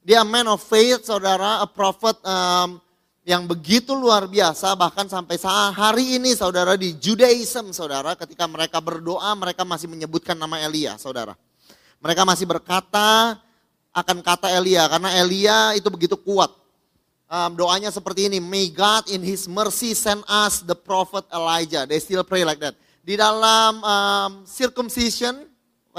Dia 0.00 0.24
man 0.24 0.48
of 0.48 0.64
faith 0.64 1.04
saudara, 1.04 1.60
a 1.60 1.68
prophet 1.68 2.16
um, 2.24 2.80
yang 3.20 3.44
begitu 3.44 3.92
luar 3.92 4.24
biasa 4.24 4.72
bahkan 4.72 5.04
sampai 5.04 5.36
hari 5.76 6.16
ini 6.16 6.32
saudara 6.32 6.72
di 6.72 6.96
Judaism 6.96 7.68
saudara 7.76 8.16
ketika 8.16 8.48
mereka 8.48 8.80
berdoa 8.80 9.28
mereka 9.36 9.60
masih 9.60 9.92
menyebutkan 9.92 10.40
nama 10.40 10.56
Elia 10.56 10.96
saudara. 10.96 11.36
Mereka 12.00 12.24
masih 12.24 12.48
berkata 12.48 13.36
akan 13.92 14.24
kata 14.24 14.48
Elia 14.56 14.88
karena 14.88 15.12
Elia 15.20 15.76
itu 15.76 15.92
begitu 15.92 16.16
kuat. 16.16 16.48
Um, 17.30 17.54
doanya 17.54 17.94
seperti 17.94 18.26
ini, 18.26 18.42
May 18.42 18.72
God 18.72 19.06
in 19.06 19.22
His 19.22 19.46
mercy 19.46 19.94
send 19.94 20.24
us 20.26 20.64
the 20.64 20.74
prophet 20.74 21.22
Elijah. 21.30 21.86
They 21.86 22.02
still 22.02 22.26
pray 22.26 22.42
like 22.42 22.58
that. 22.58 22.74
Di 23.04 23.14
dalam 23.20 23.84
um, 23.84 24.30
circumcision 24.48 25.46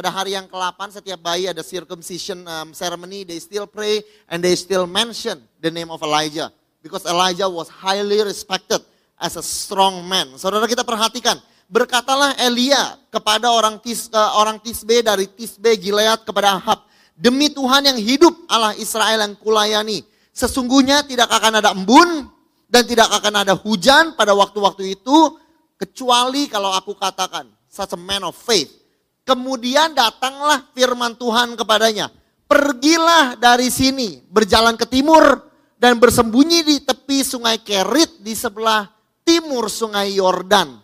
pada 0.02 0.18
hari 0.18 0.34
yang 0.34 0.50
ke-8 0.50 0.98
setiap 0.98 1.22
bayi 1.22 1.46
ada 1.46 1.62
circumcision 1.62 2.42
um, 2.42 2.74
ceremony, 2.74 3.22
they 3.22 3.38
still 3.38 3.70
pray 3.70 4.02
and 4.34 4.42
they 4.42 4.58
still 4.58 4.90
mention 4.90 5.38
the 5.62 5.70
name 5.70 5.94
of 5.94 6.02
Elijah 6.02 6.50
because 6.82 7.06
Elijah 7.06 7.46
was 7.46 7.70
highly 7.70 8.18
respected 8.26 8.82
as 9.22 9.38
a 9.38 9.46
strong 9.46 10.02
man. 10.10 10.34
Saudara 10.42 10.66
kita 10.66 10.82
perhatikan, 10.82 11.38
berkatalah 11.70 12.34
Elia 12.42 12.98
kepada 13.14 13.54
orang 13.54 13.78
tis, 13.78 14.10
uh, 14.10 14.42
orang 14.42 14.58
Tisbe 14.58 15.06
dari 15.06 15.30
Tisbe 15.30 15.78
Gilead 15.78 16.26
kepada 16.26 16.58
Ahab, 16.58 16.82
demi 17.14 17.54
Tuhan 17.54 17.86
yang 17.86 18.02
hidup 18.02 18.34
Allah 18.50 18.74
Israel 18.82 19.22
yang 19.22 19.38
kulayani, 19.38 20.02
sesungguhnya 20.34 21.06
tidak 21.06 21.30
akan 21.30 21.62
ada 21.62 21.78
embun 21.78 22.26
dan 22.66 22.90
tidak 22.90 23.06
akan 23.22 23.46
ada 23.46 23.54
hujan 23.54 24.18
pada 24.18 24.34
waktu-waktu 24.34 24.98
itu 24.98 25.38
kecuali 25.78 26.50
kalau 26.50 26.74
aku 26.74 26.98
katakan 26.98 27.46
such 27.70 27.94
a 27.94 28.02
man 28.02 28.26
of 28.26 28.34
faith. 28.34 28.81
Kemudian 29.22 29.94
datanglah 29.94 30.66
firman 30.74 31.14
Tuhan 31.14 31.54
kepadanya, 31.54 32.10
pergilah 32.50 33.38
dari 33.38 33.70
sini, 33.70 34.26
berjalan 34.28 34.74
ke 34.76 34.90
timur 34.90 35.46
dan 35.78 36.02
bersembunyi 36.02 36.66
di 36.66 36.76
tepi 36.82 37.22
sungai 37.22 37.62
Kerit 37.62 38.22
di 38.22 38.34
sebelah 38.34 38.90
timur 39.22 39.70
sungai 39.70 40.18
Yordan. 40.18 40.82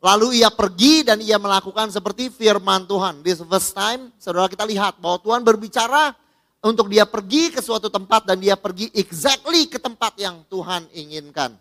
Lalu 0.00 0.40
ia 0.40 0.48
pergi 0.48 1.04
dan 1.04 1.20
ia 1.20 1.36
melakukan 1.36 1.92
seperti 1.92 2.32
firman 2.32 2.88
Tuhan. 2.88 3.20
This 3.20 3.44
first 3.44 3.76
time, 3.76 4.08
saudara 4.16 4.48
kita 4.48 4.64
lihat 4.64 4.96
bahwa 4.96 5.20
Tuhan 5.20 5.44
berbicara 5.44 6.16
untuk 6.64 6.88
dia 6.88 7.04
pergi 7.04 7.52
ke 7.52 7.60
suatu 7.60 7.92
tempat 7.92 8.24
dan 8.24 8.40
dia 8.40 8.56
pergi 8.56 8.88
exactly 8.96 9.68
ke 9.68 9.76
tempat 9.76 10.16
yang 10.16 10.40
Tuhan 10.48 10.88
inginkan. 10.92 11.52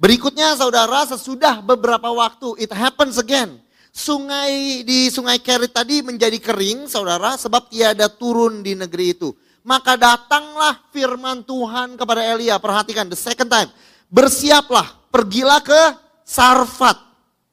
Berikutnya 0.00 0.56
saudara 0.56 1.04
sesudah 1.04 1.60
beberapa 1.60 2.08
waktu 2.08 2.60
it 2.60 2.72
happens 2.72 3.20
again. 3.20 3.60
Sungai 3.90 4.86
di 4.86 5.10
sungai 5.10 5.42
Kerit 5.42 5.74
tadi 5.74 5.98
menjadi 6.00 6.38
kering 6.38 6.86
saudara 6.86 7.34
sebab 7.34 7.66
tiada 7.66 8.06
turun 8.06 8.62
di 8.62 8.78
negeri 8.78 9.18
itu. 9.18 9.34
Maka 9.66 9.98
datanglah 9.98 10.78
firman 10.94 11.44
Tuhan 11.44 11.98
kepada 11.98 12.22
Elia. 12.24 12.56
Perhatikan, 12.56 13.10
the 13.10 13.18
second 13.18 13.50
time. 13.50 13.68
Bersiaplah, 14.08 15.10
pergilah 15.12 15.60
ke 15.60 15.82
Sarfat 16.24 16.96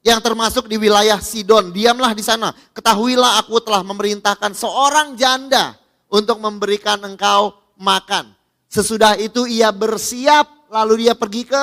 yang 0.06 0.22
termasuk 0.22 0.70
di 0.70 0.78
wilayah 0.78 1.18
Sidon. 1.20 1.74
Diamlah 1.74 2.14
di 2.14 2.24
sana. 2.24 2.54
Ketahuilah 2.72 3.42
aku 3.42 3.60
telah 3.60 3.82
memerintahkan 3.84 4.54
seorang 4.54 5.18
janda 5.18 5.76
untuk 6.08 6.40
memberikan 6.40 6.96
engkau 7.04 7.52
makan. 7.76 8.32
Sesudah 8.68 9.16
itu 9.20 9.44
ia 9.44 9.68
bersiap, 9.72 10.68
lalu 10.72 11.08
dia 11.08 11.14
pergi 11.16 11.44
ke 11.44 11.62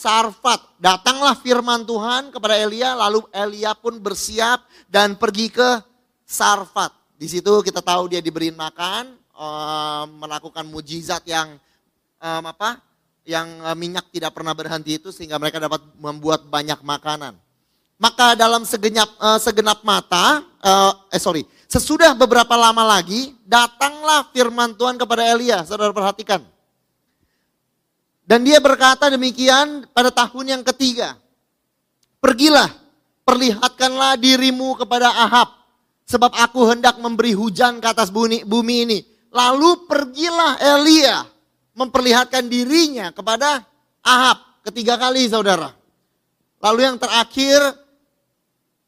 Sarfat. 0.00 0.80
Datanglah 0.80 1.36
firman 1.36 1.84
Tuhan 1.84 2.32
kepada 2.32 2.56
Elia, 2.56 2.96
lalu 2.96 3.20
Elia 3.36 3.76
pun 3.76 4.00
bersiap 4.00 4.64
dan 4.88 5.12
pergi 5.12 5.52
ke 5.52 5.84
Sarfat. 6.24 6.96
Di 7.20 7.28
situ 7.28 7.60
kita 7.60 7.84
tahu 7.84 8.08
dia 8.08 8.24
diberi 8.24 8.48
makan, 8.48 9.12
uh, 9.36 10.08
melakukan 10.08 10.64
mujizat 10.64 11.20
yang 11.28 11.60
um, 12.16 12.44
apa? 12.48 12.80
Yang 13.28 13.48
uh, 13.60 13.76
minyak 13.76 14.08
tidak 14.08 14.32
pernah 14.32 14.56
berhenti 14.56 14.96
itu 14.96 15.12
sehingga 15.12 15.36
mereka 15.36 15.60
dapat 15.60 15.84
membuat 16.00 16.48
banyak 16.48 16.80
makanan. 16.80 17.36
Maka 18.00 18.32
dalam 18.32 18.64
segenap 18.64 19.12
segenap 19.44 19.84
mata, 19.84 20.40
eh 21.12 21.20
sorry, 21.20 21.44
sesudah 21.68 22.16
beberapa 22.16 22.56
lama 22.56 22.80
lagi 22.96 23.36
datanglah 23.44 24.24
firman 24.32 24.72
Tuhan 24.72 24.96
kepada 24.96 25.20
Elia. 25.20 25.60
Saudara 25.68 25.92
perhatikan. 25.92 26.40
Dan 28.30 28.46
dia 28.46 28.62
berkata 28.62 29.10
demikian 29.10 29.90
pada 29.90 30.14
tahun 30.14 30.54
yang 30.54 30.62
ketiga. 30.62 31.18
Pergilah, 32.22 32.70
perlihatkanlah 33.26 34.14
dirimu 34.22 34.78
kepada 34.78 35.10
Ahab. 35.10 35.50
Sebab 36.06 36.38
aku 36.38 36.62
hendak 36.70 37.02
memberi 37.02 37.34
hujan 37.34 37.82
ke 37.82 37.90
atas 37.90 38.14
bumi, 38.14 38.46
ini. 38.86 39.02
Lalu 39.34 39.82
pergilah 39.90 40.62
Elia 40.62 41.26
memperlihatkan 41.74 42.46
dirinya 42.46 43.10
kepada 43.10 43.66
Ahab 44.06 44.62
ketiga 44.62 44.94
kali 44.94 45.26
saudara. 45.26 45.74
Lalu 46.62 46.86
yang 46.86 47.02
terakhir 47.02 47.58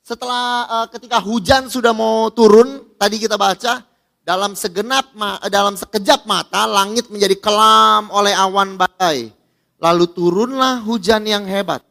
setelah 0.06 0.46
uh, 0.70 0.87
ketika 0.87 1.18
hujan 1.18 1.66
sudah 1.66 1.90
mau 1.90 2.30
turun, 2.30 2.94
tadi 2.94 3.18
kita 3.18 3.34
baca 3.34 3.82
dalam 4.23 4.55
segenap 4.55 5.11
dalam 5.50 5.75
sekejap 5.75 6.25
mata 6.25 6.67
langit 6.67 7.11
menjadi 7.11 7.37
kelam 7.38 8.11
oleh 8.11 8.35
awan 8.35 8.79
badai. 8.79 9.35
Lalu 9.83 10.05
turunlah 10.14 10.83
hujan 10.87 11.26
yang 11.26 11.43
hebat. 11.47 11.83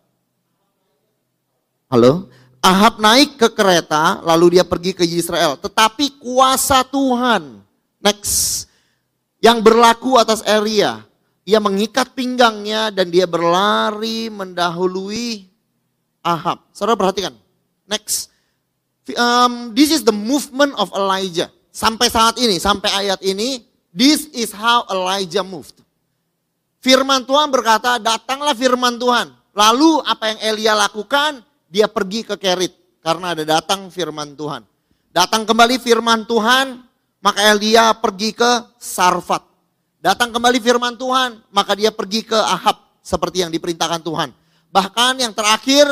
Halo? 1.91 2.31
Ahab 2.63 3.01
naik 3.03 3.35
ke 3.35 3.51
kereta, 3.51 4.23
lalu 4.23 4.55
dia 4.55 4.63
pergi 4.63 4.95
ke 4.95 5.03
Israel. 5.03 5.59
Tetapi 5.59 6.21
kuasa 6.21 6.87
Tuhan 6.87 7.61
Next. 8.01 8.65
Yang 9.41 9.57
berlaku 9.61 10.17
atas 10.17 10.41
area. 10.45 11.05
Ia 11.45 11.57
mengikat 11.57 12.13
pinggangnya 12.13 12.93
dan 12.93 13.09
dia 13.09 13.25
berlari 13.25 14.29
mendahului 14.29 15.49
Ahab. 16.21 16.61
Saudara 16.73 16.97
perhatikan. 16.97 17.33
Next. 17.89 18.29
Um, 19.17 19.73
this 19.73 19.89
is 19.89 20.05
the 20.05 20.13
movement 20.13 20.77
of 20.77 20.93
Elijah. 20.93 21.49
Sampai 21.71 22.11
saat 22.11 22.35
ini, 22.35 22.59
sampai 22.59 22.91
ayat 22.91 23.23
ini, 23.23 23.63
this 23.95 24.27
is 24.35 24.51
how 24.51 24.83
Elijah 24.91 25.41
moved. 25.41 25.79
Firman 26.83 27.23
Tuhan 27.23 27.47
berkata, 27.47 27.95
datanglah 27.95 28.51
firman 28.51 28.99
Tuhan. 28.99 29.31
Lalu 29.55 30.03
apa 30.03 30.35
yang 30.35 30.39
Elia 30.51 30.73
lakukan? 30.75 31.39
Dia 31.71 31.87
pergi 31.87 32.27
ke 32.27 32.35
Kerit. 32.35 32.75
Karena 32.99 33.31
ada 33.31 33.47
datang 33.47 33.87
firman 33.87 34.35
Tuhan. 34.35 34.67
Datang 35.15 35.47
kembali 35.47 35.79
firman 35.79 36.27
Tuhan, 36.27 36.83
maka 37.23 37.39
Elia 37.55 37.95
pergi 37.95 38.35
ke 38.35 38.51
Sarfat. 38.75 39.43
Datang 40.01 40.33
kembali 40.33 40.59
firman 40.59 40.97
Tuhan, 40.97 41.39
maka 41.53 41.77
dia 41.77 41.93
pergi 41.93 42.25
ke 42.25 42.35
Ahab 42.35 42.81
seperti 43.05 43.45
yang 43.45 43.51
diperintahkan 43.53 44.01
Tuhan. 44.01 44.29
Bahkan 44.73 45.13
yang 45.21 45.33
terakhir 45.35 45.85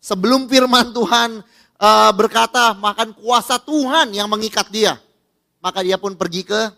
sebelum 0.00 0.48
firman 0.48 0.94
Tuhan 0.96 1.44
uh, 1.76 2.10
berkata 2.16 2.72
makan 2.72 3.12
kuasa 3.12 3.60
Tuhan 3.60 4.14
yang 4.16 4.30
mengikat 4.30 4.70
dia. 4.72 4.96
Maka 5.62 5.86
dia 5.86 5.94
pun 5.94 6.18
pergi 6.18 6.42
ke 6.42 6.74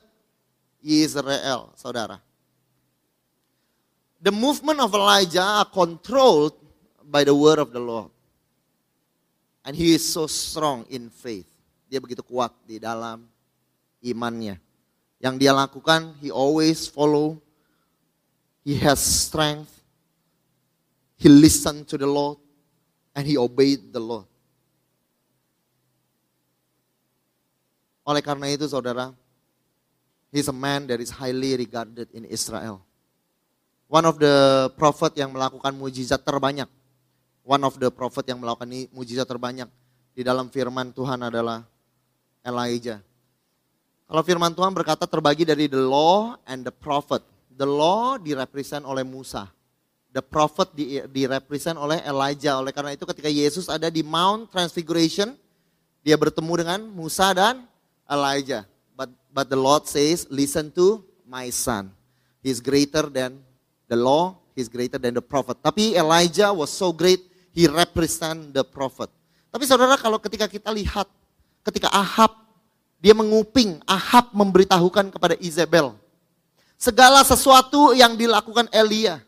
Israel, 0.84 1.72
saudara. 1.72 2.20
The 4.20 4.28
movement 4.28 4.80
of 4.84 4.92
Elijah 4.92 5.64
are 5.64 5.68
controlled 5.68 6.52
by 7.00 7.24
the 7.24 7.32
word 7.32 7.56
of 7.56 7.72
the 7.72 7.80
Lord. 7.80 8.12
And 9.64 9.72
he 9.72 9.96
is 9.96 10.04
so 10.04 10.28
strong 10.28 10.84
in 10.92 11.08
faith. 11.08 11.48
Dia 11.88 11.96
begitu 11.96 12.20
kuat 12.20 12.52
di 12.68 12.76
dalam 12.76 13.24
imannya. 14.04 14.60
Yang 15.24 15.34
dia 15.40 15.56
lakukan, 15.56 16.12
he 16.20 16.28
always 16.28 16.84
follow. 16.84 17.40
He 18.60 18.76
has 18.84 19.00
strength. 19.00 19.72
He 21.16 21.32
listened 21.32 21.88
to 21.88 21.96
the 21.96 22.08
Lord 22.08 22.36
and 23.16 23.24
he 23.24 23.40
obeyed 23.40 23.88
the 23.88 24.00
Lord. 24.04 24.28
Oleh 28.04 28.20
karena 28.20 28.52
itu 28.52 28.68
saudara, 28.68 29.16
he's 30.28 30.46
a 30.46 30.54
man 30.54 30.84
that 30.92 31.00
is 31.00 31.08
highly 31.08 31.56
regarded 31.56 32.12
in 32.12 32.28
Israel. 32.28 32.84
One 33.88 34.04
of 34.04 34.20
the 34.20 34.68
prophet 34.76 35.16
yang 35.16 35.32
melakukan 35.32 35.72
mujizat 35.72 36.20
terbanyak. 36.20 36.68
One 37.44 37.64
of 37.64 37.76
the 37.80 37.88
prophet 37.88 38.28
yang 38.28 38.40
melakukan 38.40 38.68
mujizat 38.92 39.28
terbanyak 39.28 39.68
di 40.12 40.20
dalam 40.24 40.48
firman 40.48 40.92
Tuhan 40.92 41.20
adalah 41.28 41.64
Elijah. 42.44 43.00
Kalau 44.04 44.22
firman 44.24 44.52
Tuhan 44.52 44.72
berkata 44.76 45.08
terbagi 45.08 45.48
dari 45.48 45.64
the 45.64 45.80
law 45.80 46.36
and 46.44 46.64
the 46.64 46.72
prophet. 46.72 47.24
The 47.54 47.68
law 47.68 48.20
direpresent 48.20 48.84
oleh 48.84 49.02
Musa. 49.02 49.48
The 50.12 50.22
prophet 50.22 50.70
di, 50.76 51.00
direpresent 51.08 51.80
oleh 51.80 52.04
Elijah. 52.04 52.60
Oleh 52.60 52.70
karena 52.70 52.92
itu 52.92 53.08
ketika 53.08 53.32
Yesus 53.32 53.66
ada 53.66 53.88
di 53.88 54.04
Mount 54.04 54.52
Transfiguration, 54.52 55.34
dia 56.04 56.14
bertemu 56.20 56.52
dengan 56.62 56.80
Musa 56.92 57.32
dan 57.32 57.64
Elijah. 58.08 58.68
But 58.94 59.10
but 59.32 59.50
the 59.50 59.58
Lord 59.58 59.88
says, 59.90 60.28
listen 60.30 60.70
to 60.78 61.02
my 61.26 61.50
son. 61.50 61.90
He's 62.44 62.60
greater 62.60 63.08
than 63.08 63.40
the 63.88 63.96
law, 63.96 64.36
he's 64.52 64.68
greater 64.68 65.00
than 65.00 65.16
the 65.16 65.24
prophet. 65.24 65.58
Tapi 65.64 65.96
Elijah 65.96 66.52
was 66.52 66.68
so 66.68 66.92
great, 66.92 67.24
he 67.50 67.64
represent 67.64 68.52
the 68.52 68.62
prophet. 68.62 69.08
Tapi 69.48 69.64
saudara 69.64 69.94
kalau 69.96 70.18
ketika 70.18 70.50
kita 70.50 70.68
lihat, 70.74 71.06
ketika 71.64 71.88
Ahab, 71.94 72.34
dia 72.98 73.14
menguping, 73.14 73.78
Ahab 73.86 74.32
memberitahukan 74.34 75.12
kepada 75.14 75.38
Isabel. 75.38 75.94
Segala 76.74 77.22
sesuatu 77.22 77.94
yang 77.94 78.18
dilakukan 78.18 78.68
Elia. 78.74 79.22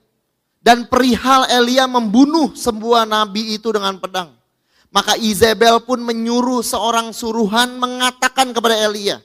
Dan 0.58 0.90
perihal 0.90 1.46
Elia 1.46 1.86
membunuh 1.86 2.50
sebuah 2.58 3.06
nabi 3.06 3.54
itu 3.54 3.70
dengan 3.70 3.94
pedang. 4.02 4.34
Maka 4.94 5.18
Isabel 5.18 5.82
pun 5.82 6.00
menyuruh 6.00 6.64
seorang 6.64 7.12
suruhan 7.12 7.76
mengatakan 7.76 8.54
kepada 8.54 8.76
Elia, 8.78 9.20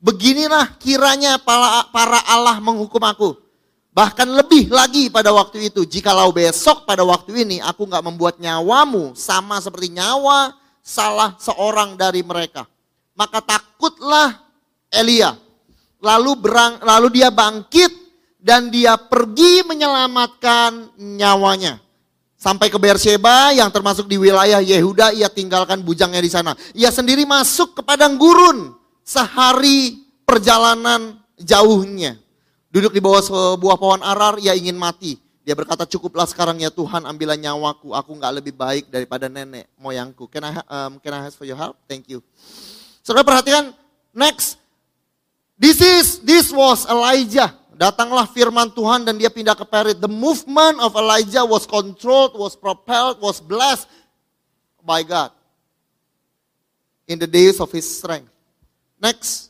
Beginilah 0.00 0.80
kiranya 0.80 1.36
para, 1.36 1.84
para 1.92 2.24
Allah 2.24 2.56
menghukum 2.56 3.04
aku. 3.04 3.36
Bahkan 3.92 4.32
lebih 4.32 4.72
lagi 4.72 5.12
pada 5.12 5.28
waktu 5.28 5.68
itu, 5.68 5.84
jikalau 5.84 6.32
besok 6.32 6.88
pada 6.88 7.04
waktu 7.04 7.44
ini 7.44 7.60
aku 7.60 7.84
nggak 7.84 8.06
membuat 8.08 8.40
nyawamu 8.40 9.12
sama 9.12 9.60
seperti 9.60 9.92
nyawa 9.92 10.56
salah 10.80 11.36
seorang 11.36 12.00
dari 12.00 12.24
mereka. 12.24 12.64
Maka 13.12 13.44
takutlah 13.44 14.40
Elia. 14.88 15.36
Lalu 16.00 16.32
berang, 16.48 16.80
lalu 16.80 17.20
dia 17.20 17.28
bangkit 17.28 17.92
dan 18.40 18.72
dia 18.72 18.96
pergi 18.96 19.68
menyelamatkan 19.68 20.96
nyawanya. 20.96 21.76
Sampai 22.40 22.72
ke 22.72 22.80
Beersheba 22.80 23.52
yang 23.52 23.68
termasuk 23.68 24.08
di 24.08 24.16
wilayah 24.16 24.64
Yehuda, 24.64 25.12
ia 25.12 25.28
tinggalkan 25.28 25.84
bujangnya 25.84 26.24
di 26.24 26.32
sana. 26.32 26.56
Ia 26.72 26.88
sendiri 26.88 27.28
masuk 27.28 27.76
ke 27.76 27.84
padang 27.84 28.16
gurun 28.16 28.72
sehari 29.04 30.00
perjalanan 30.24 31.20
jauhnya. 31.36 32.16
Duduk 32.72 32.96
di 32.96 33.00
bawah 33.04 33.20
sebuah 33.20 33.76
pohon 33.76 34.00
arar, 34.00 34.40
ia 34.40 34.56
ingin 34.56 34.80
mati. 34.80 35.20
Dia 35.44 35.52
berkata, 35.52 35.84
cukuplah 35.84 36.24
sekarang 36.24 36.56
ya 36.64 36.72
Tuhan, 36.72 37.04
ambillah 37.04 37.36
nyawaku. 37.36 37.92
Aku 37.92 38.16
nggak 38.16 38.32
lebih 38.40 38.56
baik 38.56 38.88
daripada 38.88 39.28
nenek 39.28 39.68
moyangku. 39.76 40.24
Can 40.32 40.48
I, 40.48 40.64
um, 40.64 40.96
can 40.96 41.12
I 41.12 41.28
ask 41.28 41.36
for 41.36 41.44
your 41.44 41.60
help? 41.60 41.76
Thank 41.84 42.08
you. 42.08 42.24
Saudara 43.04 43.20
perhatikan, 43.20 43.76
next. 44.16 44.56
This 45.60 45.76
is, 45.84 46.24
this 46.24 46.48
was 46.48 46.88
Elijah. 46.88 47.52
Datanglah 47.80 48.28
firman 48.28 48.68
Tuhan 48.68 49.08
dan 49.08 49.16
dia 49.16 49.32
pindah 49.32 49.56
ke 49.56 49.64
Perit. 49.64 49.96
The 49.96 50.12
movement 50.12 50.84
of 50.84 50.92
Elijah 50.92 51.48
was 51.48 51.64
controlled, 51.64 52.36
was 52.36 52.52
propelled, 52.52 53.24
was 53.24 53.40
blessed 53.40 53.88
by 54.84 55.00
God. 55.00 55.32
In 57.08 57.16
the 57.16 57.24
days 57.24 57.56
of 57.56 57.72
his 57.72 57.88
strength. 57.88 58.28
Next. 59.00 59.48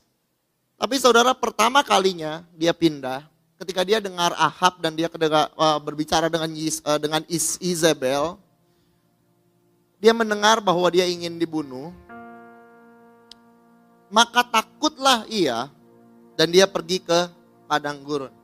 Tapi 0.79 0.95
saudara 1.03 1.35
pertama 1.35 1.83
kalinya 1.83 2.47
dia 2.55 2.71
pindah 2.71 3.27
ketika 3.59 3.83
dia 3.83 3.99
dengar 3.99 4.31
Ahab 4.39 4.79
dan 4.79 4.95
dia 4.95 5.11
uh, 5.11 5.83
berbicara 5.83 6.31
dengan 6.31 6.55
uh, 6.55 6.99
dengan 7.03 7.27
Isabel. 7.59 8.39
Dia 9.99 10.15
mendengar 10.15 10.63
bahwa 10.63 10.87
dia 10.87 11.03
ingin 11.03 11.35
dibunuh. 11.35 11.91
Maka 14.07 14.47
takutlah 14.47 15.27
ia 15.27 15.67
dan 16.39 16.47
dia 16.55 16.71
pergi 16.71 17.03
ke 17.03 17.40
padang 17.71 18.03
gurun. 18.03 18.35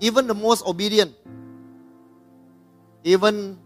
Even 0.00 0.24
the 0.24 0.32
most 0.32 0.64
obedient, 0.64 1.12
even 3.04 3.60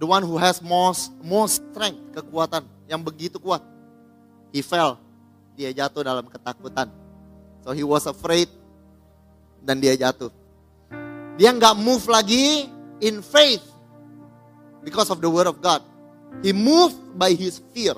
the 0.00 0.08
one 0.08 0.24
who 0.24 0.40
has 0.40 0.64
most 0.64 1.12
most 1.20 1.60
strength, 1.60 2.00
kekuatan 2.16 2.64
yang 2.88 3.04
begitu 3.04 3.36
kuat, 3.36 3.60
he 4.48 4.64
fell. 4.64 4.96
Dia 5.54 5.70
jatuh 5.70 6.00
dalam 6.00 6.24
ketakutan. 6.26 6.88
So 7.60 7.76
he 7.76 7.84
was 7.84 8.08
afraid 8.08 8.48
dan 9.60 9.80
dia 9.80 9.94
jatuh. 9.96 10.32
Dia 11.36 11.52
nggak 11.52 11.76
move 11.76 12.04
lagi 12.08 12.68
in 13.00 13.20
faith 13.22 13.62
because 14.84 15.08
of 15.08 15.20
the 15.20 15.30
word 15.30 15.48
of 15.48 15.60
God. 15.60 15.80
He 16.42 16.50
moved 16.50 16.98
by 17.14 17.32
his 17.32 17.62
fear. 17.72 17.94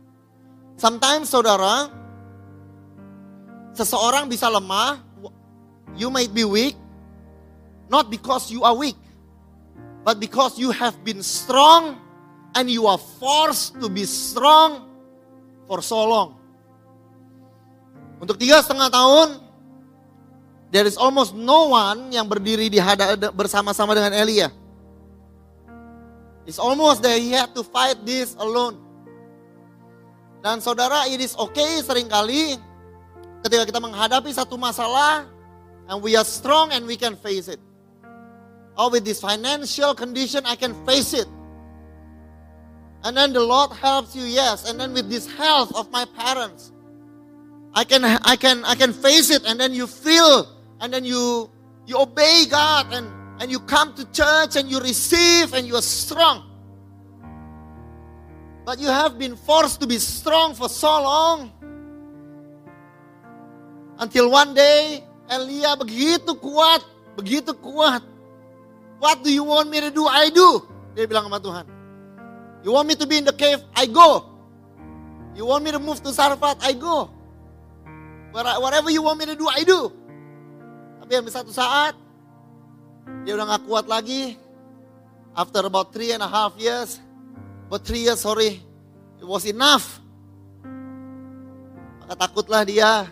Sometimes 0.84 1.30
saudara, 1.30 1.88
Seseorang 3.74 4.30
bisa 4.30 4.46
lemah, 4.46 5.02
you 5.98 6.06
might 6.06 6.30
be 6.30 6.46
weak, 6.46 6.78
not 7.90 8.06
because 8.06 8.46
you 8.48 8.62
are 8.62 8.74
weak, 8.74 8.94
but 10.06 10.22
because 10.22 10.54
you 10.54 10.70
have 10.70 10.94
been 11.02 11.22
strong 11.26 11.98
and 12.54 12.70
you 12.70 12.86
are 12.86 13.02
forced 13.18 13.74
to 13.82 13.90
be 13.90 14.06
strong 14.06 14.86
for 15.66 15.82
so 15.82 15.98
long. 16.06 16.38
Untuk 18.22 18.38
tiga 18.38 18.62
setengah 18.62 18.94
tahun, 18.94 19.42
there 20.70 20.86
is 20.86 20.94
almost 20.94 21.34
no 21.34 21.74
one 21.74 22.14
yang 22.14 22.30
berdiri 22.30 22.70
di 22.70 22.78
bersama-sama 23.34 23.90
dengan 23.98 24.14
Elia. 24.14 24.54
It's 26.46 26.62
almost 26.62 27.02
that 27.02 27.18
he 27.18 27.34
had 27.34 27.50
to 27.58 27.66
fight 27.66 27.98
this 28.06 28.38
alone. 28.38 28.78
Dan 30.44 30.60
saudara, 30.60 31.08
it 31.08 31.18
is 31.18 31.32
okay 31.34 31.80
sering 31.80 32.06
kali 32.06 32.60
ketika 33.44 33.68
kita 33.68 33.80
menghadapi 33.80 34.32
satu 34.32 34.56
masalah 34.56 35.28
and 35.92 36.00
we 36.00 36.16
are 36.16 36.24
strong 36.24 36.72
and 36.72 36.88
we 36.88 36.96
can 36.96 37.12
face 37.14 37.46
it. 37.46 37.60
Oh, 38.74 38.90
with 38.90 39.04
this 39.04 39.20
financial 39.20 39.94
condition, 39.94 40.42
I 40.48 40.56
can 40.56 40.74
face 40.82 41.14
it. 41.14 41.28
And 43.04 43.14
then 43.14 43.36
the 43.36 43.44
Lord 43.44 43.70
helps 43.76 44.16
you, 44.16 44.24
yes. 44.24 44.68
And 44.68 44.80
then 44.80 44.96
with 44.96 45.06
this 45.06 45.30
health 45.30 45.70
of 45.76 45.92
my 45.92 46.08
parents, 46.16 46.72
I 47.76 47.84
can, 47.84 48.02
I 48.02 48.34
can, 48.34 48.64
I 48.64 48.74
can 48.74 48.90
face 48.90 49.30
it. 49.30 49.44
And 49.46 49.60
then 49.60 49.76
you 49.76 49.86
feel, 49.86 50.48
and 50.80 50.90
then 50.90 51.04
you, 51.04 51.52
you 51.86 52.00
obey 52.00 52.48
God, 52.50 52.90
and 52.90 53.06
and 53.40 53.50
you 53.50 53.58
come 53.60 53.94
to 53.94 54.04
church 54.12 54.56
and 54.56 54.70
you 54.70 54.80
receive, 54.80 55.54
and 55.54 55.66
you 55.66 55.76
are 55.76 55.82
strong. 55.82 56.50
But 58.64 58.78
you 58.78 58.88
have 58.88 59.18
been 59.18 59.36
forced 59.36 59.80
to 59.80 59.86
be 59.86 59.98
strong 59.98 60.54
for 60.54 60.68
so 60.68 60.88
long. 61.02 61.52
Until 63.98 64.26
one 64.32 64.52
day, 64.52 65.06
Elia 65.30 65.78
begitu 65.78 66.34
kuat, 66.36 66.82
begitu 67.14 67.54
kuat. 67.56 68.02
What 68.98 69.22
do 69.22 69.30
you 69.30 69.46
want 69.46 69.70
me 69.70 69.78
to 69.84 69.90
do? 69.92 70.04
I 70.08 70.30
do. 70.34 70.64
Dia 70.98 71.06
bilang 71.06 71.30
sama 71.30 71.38
Tuhan. 71.38 71.66
You 72.64 72.72
want 72.72 72.88
me 72.88 72.96
to 72.96 73.06
be 73.06 73.20
in 73.20 73.26
the 73.28 73.36
cave? 73.36 73.60
I 73.76 73.84
go. 73.86 74.30
You 75.36 75.44
want 75.44 75.66
me 75.66 75.70
to 75.74 75.82
move 75.82 76.00
to 76.02 76.10
Sarfat? 76.14 76.62
I 76.64 76.72
go. 76.72 77.10
Whatever 78.34 78.90
you 78.90 79.02
want 79.04 79.20
me 79.20 79.26
to 79.30 79.36
do, 79.36 79.46
I 79.46 79.62
do. 79.62 79.92
Tapi 81.04 81.12
habis 81.20 81.36
satu 81.36 81.52
saat, 81.52 81.92
dia 83.22 83.36
udah 83.36 83.58
gak 83.58 83.62
kuat 83.68 83.86
lagi. 83.86 84.40
After 85.34 85.66
about 85.66 85.92
three 85.92 86.14
and 86.14 86.22
a 86.22 86.30
half 86.30 86.54
years, 86.56 87.02
about 87.66 87.84
three 87.84 88.06
years, 88.06 88.22
sorry, 88.22 88.62
it 89.18 89.26
was 89.26 89.44
enough. 89.44 90.00
Maka 92.00 92.14
takutlah 92.26 92.64
dia 92.64 93.10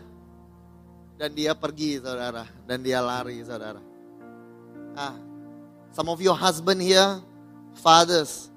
dan 1.23 1.31
dia 1.39 1.55
pergi 1.55 2.03
saudara 2.03 2.51
dan 2.67 2.83
dia 2.83 2.99
lari 2.99 3.39
saudara. 3.47 3.79
Ah, 4.99 5.15
some 5.95 6.11
of 6.11 6.19
your 6.19 6.35
husband 6.35 6.83
here, 6.83 7.23
fathers, 7.79 8.51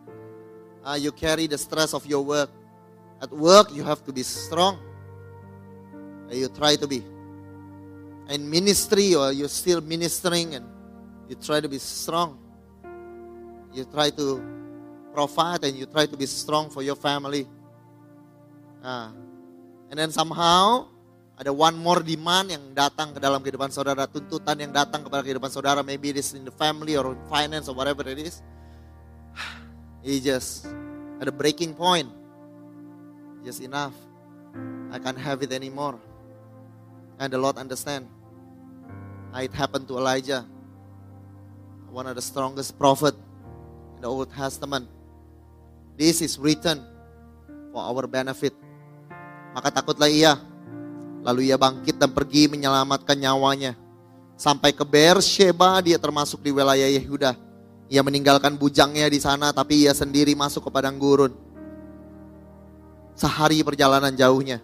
uh, 0.82 0.98
you 0.98 1.14
carry 1.14 1.46
the 1.46 1.62
stress 1.62 1.94
of 1.94 2.02
your 2.10 2.26
work. 2.26 2.50
At 3.22 3.30
work 3.30 3.70
you 3.70 3.86
have 3.86 4.02
to 4.10 4.12
be 4.12 4.26
strong. 4.26 4.82
You 6.34 6.50
try 6.50 6.74
to 6.74 6.90
be. 6.90 7.06
In 8.34 8.50
ministry 8.50 9.14
or 9.14 9.30
you're 9.30 9.54
still 9.54 9.78
ministering 9.86 10.58
and 10.58 10.66
you 11.30 11.38
try 11.38 11.62
to 11.62 11.70
be 11.70 11.78
strong. 11.78 12.42
You 13.78 13.86
try 13.86 14.10
to 14.18 14.42
provide 15.14 15.62
and 15.70 15.78
you 15.78 15.86
try 15.86 16.10
to 16.10 16.18
be 16.18 16.26
strong 16.26 16.74
for 16.74 16.82
your 16.82 16.98
family. 16.98 17.46
Nah, 18.82 19.14
and 19.94 20.02
then 20.02 20.10
somehow 20.10 20.95
ada 21.36 21.52
one 21.52 21.76
more 21.76 22.00
demand 22.00 22.48
yang 22.48 22.64
datang 22.72 23.12
ke 23.12 23.20
dalam 23.20 23.44
kehidupan 23.44 23.68
saudara, 23.68 24.08
tuntutan 24.08 24.56
yang 24.56 24.72
datang 24.72 25.04
kepada 25.04 25.20
kehidupan 25.20 25.52
saudara, 25.52 25.84
maybe 25.84 26.16
it 26.16 26.18
is 26.24 26.32
in 26.32 26.48
the 26.48 26.56
family 26.56 26.96
or 26.96 27.12
in 27.12 27.20
finance 27.28 27.68
or 27.68 27.76
whatever 27.76 28.08
it 28.08 28.16
is. 28.16 28.40
He 30.06 30.24
just 30.24 30.64
at 31.20 31.28
a 31.28 31.36
breaking 31.36 31.76
point. 31.76 32.08
Just 33.44 33.60
enough. 33.60 33.94
I 34.90 34.98
can't 34.98 35.20
have 35.20 35.44
it 35.44 35.52
anymore. 35.52 36.00
And 37.20 37.34
the 37.34 37.38
Lord 37.38 37.60
understand. 37.60 38.08
It 39.36 39.52
happened 39.52 39.92
to 39.92 40.00
Elijah, 40.00 40.48
one 41.92 42.08
of 42.08 42.16
the 42.16 42.24
strongest 42.24 42.80
prophet 42.80 43.12
in 44.00 44.02
the 44.02 44.08
Old 44.08 44.32
Testament. 44.32 44.88
This 46.00 46.24
is 46.24 46.40
written 46.40 46.80
for 47.76 47.84
our 47.84 48.08
benefit. 48.08 48.56
Maka 49.52 49.76
takutlah 49.76 50.08
ia. 50.08 50.40
Lalu 51.26 51.50
ia 51.50 51.58
bangkit 51.58 51.98
dan 51.98 52.14
pergi 52.14 52.46
menyelamatkan 52.46 53.18
nyawanya. 53.18 53.74
Sampai 54.38 54.78
ke 54.78 54.86
Beersheba 54.86 55.82
dia 55.82 55.98
termasuk 55.98 56.46
di 56.46 56.54
wilayah 56.54 56.86
Yehuda. 56.86 57.34
Ia 57.90 58.06
meninggalkan 58.06 58.54
bujangnya 58.54 59.10
di 59.10 59.18
sana 59.18 59.50
tapi 59.50 59.90
ia 59.90 59.94
sendiri 59.98 60.38
masuk 60.38 60.70
ke 60.70 60.70
padang 60.70 61.02
gurun. 61.02 61.34
Sehari 63.18 63.66
perjalanan 63.66 64.14
jauhnya. 64.14 64.62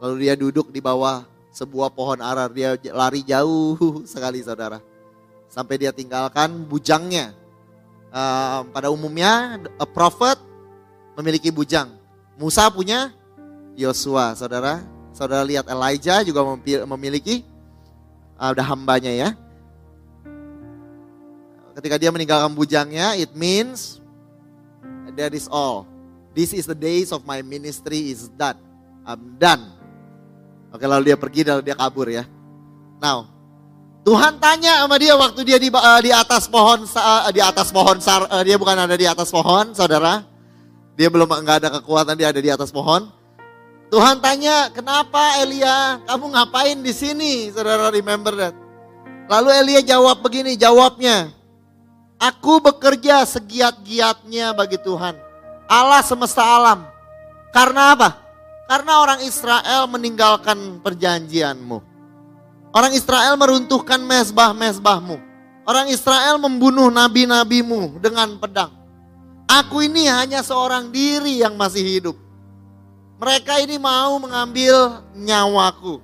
Lalu 0.00 0.14
dia 0.24 0.34
duduk 0.38 0.72
di 0.72 0.80
bawah 0.80 1.28
sebuah 1.52 1.92
pohon 1.92 2.24
arar. 2.24 2.48
Dia 2.56 2.80
lari 2.88 3.20
jauh 3.20 3.76
sekali 4.08 4.40
saudara. 4.40 4.80
Sampai 5.52 5.76
dia 5.76 5.92
tinggalkan 5.92 6.64
bujangnya. 6.64 7.36
Uh, 8.08 8.64
pada 8.72 8.88
umumnya 8.88 9.60
a 9.76 9.84
prophet 9.84 10.40
memiliki 11.20 11.52
bujang. 11.52 11.92
Musa 12.40 12.64
punya 12.72 13.12
Yosua, 13.76 14.32
saudara. 14.38 14.80
Saudara 15.18 15.42
lihat 15.42 15.66
Elijah 15.66 16.22
juga 16.22 16.46
memiliki 16.86 17.42
uh, 18.38 18.54
ada 18.54 18.62
hambanya 18.62 19.10
ya. 19.10 19.34
Ketika 21.74 21.98
dia 21.98 22.14
meninggalkan 22.14 22.54
bujangnya, 22.54 23.18
it 23.18 23.34
means 23.34 23.98
that 25.18 25.34
is 25.34 25.50
all. 25.50 25.90
This 26.38 26.54
is 26.54 26.70
the 26.70 26.78
days 26.78 27.10
of 27.10 27.26
my 27.26 27.42
ministry 27.42 28.14
is 28.14 28.30
done. 28.30 28.62
I'm 29.02 29.34
done. 29.42 29.74
Oke 30.70 30.86
lalu 30.86 31.10
dia 31.10 31.18
pergi 31.18 31.42
lalu 31.42 31.66
dia 31.66 31.74
kabur 31.74 32.06
ya. 32.06 32.22
Now, 33.02 33.26
Tuhan 34.06 34.38
tanya 34.38 34.86
sama 34.86 35.02
dia 35.02 35.18
waktu 35.18 35.42
dia 35.42 35.58
di, 35.58 35.66
uh, 35.74 35.98
di 35.98 36.14
atas 36.14 36.46
pohon 36.46 36.86
uh, 36.86 37.26
di 37.34 37.42
atas 37.42 37.74
pohon 37.74 37.98
uh, 37.98 38.42
dia 38.46 38.54
bukan 38.54 38.86
ada 38.86 38.94
di 38.94 39.10
atas 39.10 39.34
pohon, 39.34 39.74
saudara. 39.74 40.22
Dia 40.94 41.10
belum 41.10 41.26
nggak 41.26 41.56
ada 41.66 41.68
kekuatan 41.82 42.14
dia 42.14 42.30
ada 42.30 42.38
di 42.38 42.54
atas 42.54 42.70
pohon. 42.70 43.17
Tuhan 43.88 44.20
tanya, 44.20 44.68
"Kenapa 44.72 45.40
Elia? 45.40 46.04
Kamu 46.04 46.28
ngapain 46.36 46.76
di 46.84 46.92
sini?" 46.92 47.48
Saudara 47.48 47.88
remember 47.88 48.36
that. 48.36 48.54
Lalu 49.28 49.48
Elia 49.64 49.80
jawab 49.80 50.20
begini, 50.20 50.60
jawabnya, 50.60 51.32
"Aku 52.20 52.60
bekerja 52.60 53.24
segiat-giatnya 53.24 54.52
bagi 54.52 54.76
Tuhan, 54.80 55.16
Allah 55.68 56.04
semesta 56.04 56.44
alam." 56.44 56.84
Karena 57.48 57.96
apa? 57.96 58.20
Karena 58.68 59.00
orang 59.00 59.20
Israel 59.24 59.88
meninggalkan 59.88 60.84
perjanjianmu. 60.84 61.80
Orang 62.76 62.92
Israel 62.92 63.40
meruntuhkan 63.40 63.96
mesbah-mesbahmu. 64.04 65.16
Orang 65.64 65.88
Israel 65.88 66.36
membunuh 66.36 66.92
nabi-nabimu 66.92 67.96
dengan 68.00 68.36
pedang. 68.36 68.72
Aku 69.48 69.80
ini 69.80 70.04
hanya 70.04 70.44
seorang 70.44 70.92
diri 70.92 71.40
yang 71.40 71.56
masih 71.56 71.80
hidup. 71.80 72.16
Mereka 73.18 73.58
ini 73.66 73.82
mau 73.82 74.14
mengambil 74.22 75.02
nyawaku. 75.10 75.98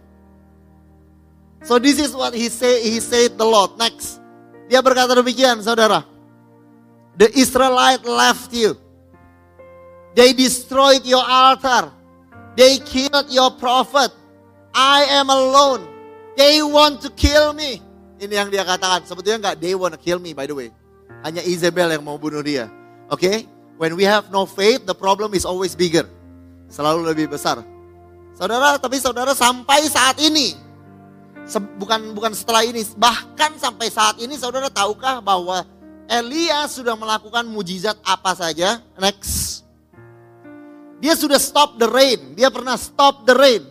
So 1.64 1.79
this 1.79 1.96
is 1.96 2.12
what 2.12 2.35
he 2.35 2.50
say 2.50 2.83
he 2.85 2.98
said 2.98 3.38
the 3.38 3.46
Lord. 3.46 3.79
Next. 3.79 4.20
Dia 4.68 4.83
berkata 4.83 5.14
demikian, 5.14 5.62
Saudara. 5.62 6.03
The 7.14 7.31
Israelite 7.38 8.03
left 8.03 8.50
you. 8.50 8.74
They 10.18 10.35
destroyed 10.35 11.07
your 11.07 11.22
altar. 11.22 11.94
They 12.59 12.83
killed 12.83 13.31
your 13.31 13.55
prophet. 13.55 14.11
I 14.74 15.07
am 15.14 15.31
alone. 15.31 15.87
They 16.35 16.62
want 16.62 16.98
to 17.07 17.11
kill 17.14 17.55
me. 17.55 17.79
Ini 18.18 18.35
yang 18.42 18.48
dia 18.50 18.66
katakan. 18.66 19.07
Sebetulnya 19.07 19.38
enggak 19.38 19.57
they 19.62 19.79
want 19.79 19.94
to 19.94 20.00
kill 20.03 20.18
me 20.18 20.35
by 20.35 20.50
the 20.50 20.55
way. 20.55 20.68
Hanya 21.22 21.40
Isabel 21.46 21.94
yang 21.94 22.03
mau 22.03 22.18
bunuh 22.18 22.42
dia. 22.42 22.66
Oke? 23.07 23.22
Okay? 23.22 23.37
When 23.74 23.98
we 23.98 24.07
have 24.07 24.31
no 24.31 24.46
faith, 24.46 24.87
the 24.87 24.94
problem 24.94 25.35
is 25.35 25.42
always 25.42 25.74
bigger. 25.74 26.07
Selalu 26.74 27.06
lebih 27.06 27.30
besar. 27.30 27.62
Saudara, 28.34 28.74
tapi 28.82 28.98
saudara 28.98 29.30
sampai 29.30 29.87
saat 29.87 30.18
ini 30.18 30.58
bukan 31.78 32.18
bukan 32.18 32.34
setelah 32.34 32.66
ini, 32.66 32.82
bahkan 32.98 33.54
sampai 33.62 33.94
saat 33.94 34.18
ini 34.18 34.34
saudara 34.34 34.66
tahukah 34.66 35.22
bahwa 35.22 35.62
Elia 36.10 36.66
sudah 36.66 36.98
melakukan 36.98 37.46
mujizat 37.46 37.94
apa 38.02 38.34
saja? 38.34 38.82
Next. 38.98 39.62
Dia 40.98 41.14
sudah 41.14 41.38
stop 41.38 41.78
the 41.78 41.87
rain. 41.87 42.34
Dia 42.34 42.50
pernah 42.50 42.74
stop 42.74 43.22
the 43.22 43.38
rain. 43.38 43.62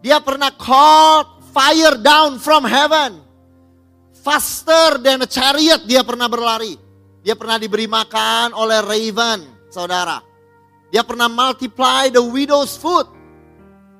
Dia 0.00 0.16
pernah 0.24 0.48
call 0.48 1.44
fire 1.52 2.00
down 2.00 2.40
from 2.40 2.64
heaven. 2.64 3.20
Faster 4.24 4.96
than 4.96 5.20
a 5.20 5.28
chariot 5.28 5.84
dia 5.84 6.00
pernah 6.00 6.24
berlari. 6.24 6.80
Dia 7.20 7.36
pernah 7.36 7.60
diberi 7.60 7.84
makan 7.84 8.56
oleh 8.56 8.80
raven, 8.80 9.68
saudara. 9.68 10.33
Dia 10.94 11.02
pernah 11.02 11.26
multiply 11.26 12.06
the 12.06 12.22
widow's 12.22 12.78
food. 12.78 13.10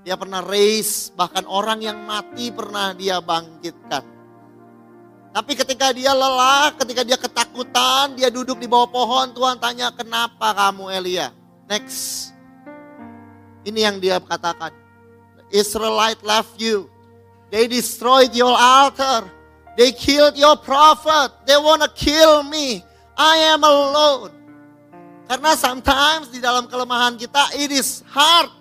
Dia 0.07 0.15
pernah 0.15 0.47
raise, 0.47 1.11
bahkan 1.19 1.43
orang 1.43 1.83
yang 1.83 1.99
mati 2.07 2.55
pernah 2.55 2.95
dia 2.95 3.19
bangkitkan. 3.19 4.07
Tapi 5.35 5.59
ketika 5.59 5.91
dia 5.91 6.15
lelah, 6.15 6.71
ketika 6.79 7.03
dia 7.03 7.19
ketakutan, 7.19 8.15
dia 8.15 8.31
duduk 8.31 8.63
di 8.63 8.71
bawah 8.71 8.87
pohon, 8.87 9.35
Tuhan 9.35 9.59
tanya, 9.59 9.91
kenapa 9.91 10.55
kamu 10.55 10.95
Elia? 10.95 11.35
Next. 11.67 12.31
Ini 13.67 13.91
yang 13.91 13.99
dia 13.99 14.23
katakan. 14.23 14.71
Israelite 15.51 16.23
left 16.23 16.63
you. 16.63 16.87
They 17.51 17.67
destroyed 17.67 18.39
your 18.39 18.55
altar. 18.55 19.27
They 19.75 19.91
killed 19.91 20.39
your 20.39 20.55
prophet. 20.55 21.35
They 21.43 21.59
want 21.59 21.83
to 21.83 21.91
kill 21.91 22.47
me. 22.47 22.87
I 23.19 23.51
am 23.51 23.67
alone. 23.67 24.44
Karena 25.25 25.57
sometimes 25.57 26.29
di 26.29 26.39
dalam 26.39 26.69
kelemahan 26.69 27.17
kita 27.17 27.57
it 27.57 27.73
is 27.73 28.05
hard 28.13 28.53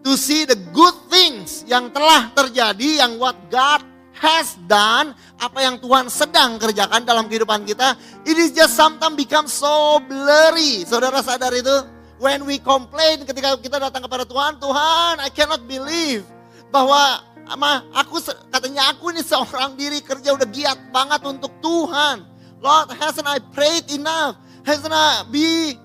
to 0.00 0.16
see 0.16 0.48
the 0.48 0.56
good 0.72 0.96
things 1.12 1.68
yang 1.68 1.92
telah 1.92 2.32
terjadi 2.32 3.04
yang 3.04 3.20
what 3.20 3.36
God 3.52 3.84
has 4.18 4.58
done, 4.66 5.14
apa 5.38 5.58
yang 5.62 5.78
Tuhan 5.78 6.10
sedang 6.10 6.58
kerjakan 6.58 7.06
dalam 7.06 7.30
kehidupan 7.30 7.62
kita, 7.68 7.94
it 8.26 8.34
is 8.34 8.50
just 8.50 8.74
sometimes 8.74 9.14
become 9.14 9.46
so 9.46 10.02
blurry. 10.06 10.82
Saudara 10.88 11.22
sadar 11.22 11.54
itu? 11.54 11.86
When 12.18 12.42
we 12.42 12.58
complain 12.58 13.22
ketika 13.22 13.54
kita 13.62 13.78
datang 13.78 14.02
kepada 14.02 14.26
Tuhan, 14.26 14.58
Tuhan, 14.58 15.22
I 15.22 15.30
cannot 15.30 15.62
believe 15.70 16.26
bahwa 16.74 17.22
ama 17.46 17.86
aku 17.94 18.18
katanya 18.50 18.90
aku 18.90 19.14
ini 19.14 19.22
seorang 19.22 19.78
diri 19.78 20.02
kerja 20.02 20.34
udah 20.34 20.48
giat 20.50 20.78
banget 20.90 21.22
untuk 21.22 21.54
Tuhan. 21.62 22.26
Lord, 22.58 22.90
hasn't 22.98 23.28
I 23.30 23.38
prayed 23.54 23.86
enough? 23.94 24.34
Hasn't 24.66 24.90
I 24.90 25.22
be 25.30 25.78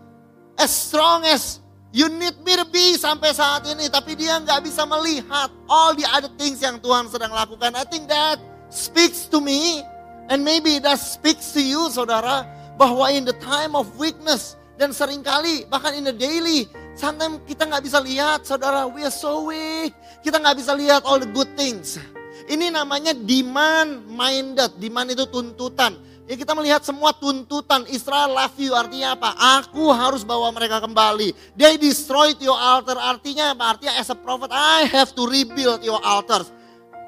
as 0.57 0.71
strong 0.71 1.25
as 1.25 1.61
you 1.93 2.09
need 2.09 2.33
me 2.41 2.57
to 2.57 2.65
be 2.67 2.97
sampai 2.97 3.33
saat 3.33 3.65
ini? 3.69 3.89
Tapi 3.89 4.17
dia 4.17 4.37
nggak 4.41 4.65
bisa 4.65 4.83
melihat 4.85 5.49
all 5.69 5.93
the 5.93 6.05
other 6.09 6.31
things 6.37 6.61
yang 6.61 6.81
Tuhan 6.81 7.09
sedang 7.09 7.33
lakukan. 7.33 7.73
I 7.77 7.85
think 7.85 8.09
that 8.09 8.41
speaks 8.73 9.29
to 9.29 9.37
me 9.41 9.85
and 10.29 10.41
maybe 10.41 10.81
that 10.81 10.97
speaks 10.97 11.53
to 11.53 11.61
you, 11.61 11.89
saudara, 11.93 12.45
bahwa 12.79 13.09
in 13.13 13.25
the 13.25 13.37
time 13.37 13.77
of 13.77 13.85
weakness, 14.01 14.57
dan 14.73 14.89
sering 14.89 15.21
kali 15.21 15.69
bahkan 15.69 15.93
in 15.93 16.01
the 16.01 16.15
daily, 16.15 16.65
sometimes 16.97 17.37
kita 17.45 17.69
nggak 17.69 17.85
bisa 17.85 18.01
lihat 18.01 18.41
saudara, 18.41 18.89
we 18.89 19.05
are 19.05 19.13
so 19.13 19.45
weak. 19.45 19.93
Kita 20.25 20.41
nggak 20.41 20.57
bisa 20.57 20.73
lihat 20.73 21.05
all 21.05 21.21
the 21.21 21.29
good 21.29 21.49
things. 21.53 22.01
Ini 22.49 22.73
namanya 22.73 23.15
demand 23.15 24.03
minded. 24.09 24.75
Demand 24.81 25.07
itu 25.07 25.23
tuntutan. 25.31 25.95
Ya 26.23 26.39
kita 26.39 26.55
melihat 26.55 26.79
semua 26.87 27.11
tuntutan 27.11 27.83
Israel 27.91 28.31
love 28.31 28.55
you 28.55 28.71
artinya 28.71 29.11
apa? 29.11 29.35
Aku 29.59 29.91
harus 29.91 30.23
bawa 30.23 30.55
mereka 30.55 30.79
kembali. 30.79 31.35
They 31.59 31.75
destroyed 31.75 32.39
your 32.39 32.55
altar 32.55 32.95
artinya 32.95 33.51
apa? 33.51 33.75
Artinya 33.75 33.99
as 33.99 34.07
a 34.07 34.15
prophet 34.15 34.47
I 34.55 34.87
have 34.87 35.11
to 35.19 35.27
rebuild 35.27 35.83
your 35.83 35.99
altars. 35.99 36.47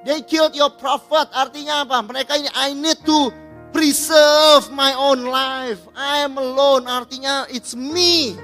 They 0.04 0.20
killed 0.20 0.52
your 0.52 0.76
prophet 0.76 1.32
artinya 1.32 1.88
apa? 1.88 2.04
Mereka 2.04 2.44
ini 2.44 2.52
I 2.52 2.76
need 2.76 3.00
to 3.08 3.32
preserve 3.72 4.68
my 4.76 4.92
own 4.96 5.24
life. 5.28 5.80
I 5.96 6.28
am 6.28 6.36
alone, 6.36 6.84
artinya 6.88 7.48
it's 7.48 7.72
me. 7.72 8.36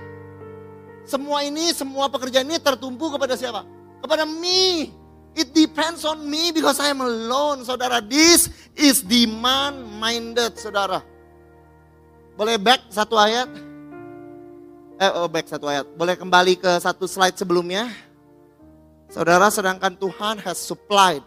Semua 1.04 1.44
ini, 1.44 1.76
semua 1.76 2.08
pekerjaan 2.08 2.48
ini 2.48 2.60
tertumpu 2.64 3.12
kepada 3.12 3.36
siapa? 3.36 3.68
Kepada 4.00 4.24
me. 4.24 5.01
It 5.32 5.56
depends 5.56 6.04
on 6.04 6.28
me 6.28 6.52
because 6.52 6.80
I 6.84 6.92
am 6.92 7.00
alone, 7.00 7.64
saudara. 7.64 8.04
This 8.04 8.52
is 8.76 9.00
demand 9.00 9.88
minded, 10.00 10.60
saudara. 10.60 11.00
Boleh 12.36 12.60
back 12.60 12.88
satu 12.92 13.16
ayat? 13.16 13.48
Eh, 15.00 15.12
oh 15.16 15.32
back 15.32 15.48
satu 15.48 15.72
ayat. 15.72 15.88
Boleh 15.96 16.20
kembali 16.20 16.60
ke 16.60 16.72
satu 16.84 17.08
slide 17.08 17.40
sebelumnya? 17.40 17.88
Saudara, 19.12 19.48
sedangkan 19.52 19.96
Tuhan 19.96 20.40
has 20.44 20.60
supplied 20.60 21.24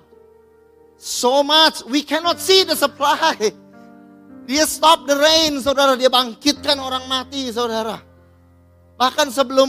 so 1.05 1.43
much, 1.43 1.85
we 1.85 2.01
cannot 2.01 2.41
see 2.41 2.65
the 2.65 2.73
supply. 2.73 3.37
Dia 4.45 4.65
stop 4.69 5.09
the 5.09 5.17
rain, 5.17 5.61
saudara. 5.61 5.97
Dia 5.97 6.13
bangkitkan 6.13 6.77
orang 6.77 7.09
mati, 7.09 7.49
saudara. 7.49 8.01
Bahkan 8.97 9.33
sebelum 9.33 9.69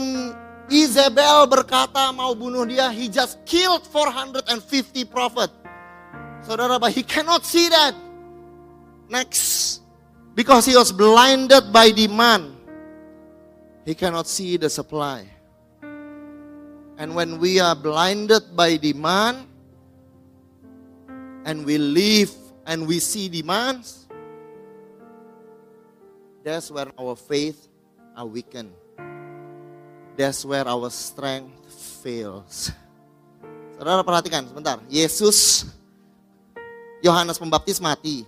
Isabel 0.66 1.46
berkata 1.46 2.10
mau 2.10 2.34
bunuh 2.34 2.66
dia, 2.66 2.90
he 2.90 3.06
just 3.06 3.38
killed 3.46 3.86
450 3.86 5.06
prophet. 5.06 5.50
Saudara, 6.42 6.78
but 6.78 6.90
he 6.90 7.02
cannot 7.02 7.46
see 7.46 7.70
that. 7.70 7.94
Next, 9.06 9.82
because 10.34 10.66
he 10.66 10.74
was 10.74 10.90
blinded 10.90 11.70
by 11.70 11.94
demand, 11.94 12.58
he 13.86 13.94
cannot 13.94 14.26
see 14.26 14.58
the 14.58 14.70
supply. 14.70 15.26
And 16.98 17.14
when 17.14 17.38
we 17.38 17.60
are 17.60 17.76
blinded 17.76 18.56
by 18.56 18.76
demand, 18.78 19.46
and 21.46 21.64
we 21.64 21.78
live 21.78 22.34
and 22.66 22.86
we 22.86 22.98
see 22.98 23.28
demands, 23.28 24.06
that's 26.42 26.70
where 26.70 26.90
our 26.98 27.14
faith 27.14 27.68
are 28.16 28.26
weakened. 28.26 28.74
That's 30.16 30.40
where 30.48 30.64
our 30.64 30.88
strength 30.88 31.52
fails. 32.00 32.72
Saudara 33.76 34.00
perhatikan 34.00 34.48
sebentar. 34.48 34.80
Yesus, 34.88 35.68
Yohanes 37.04 37.36
Pembaptis 37.36 37.76
mati. 37.76 38.24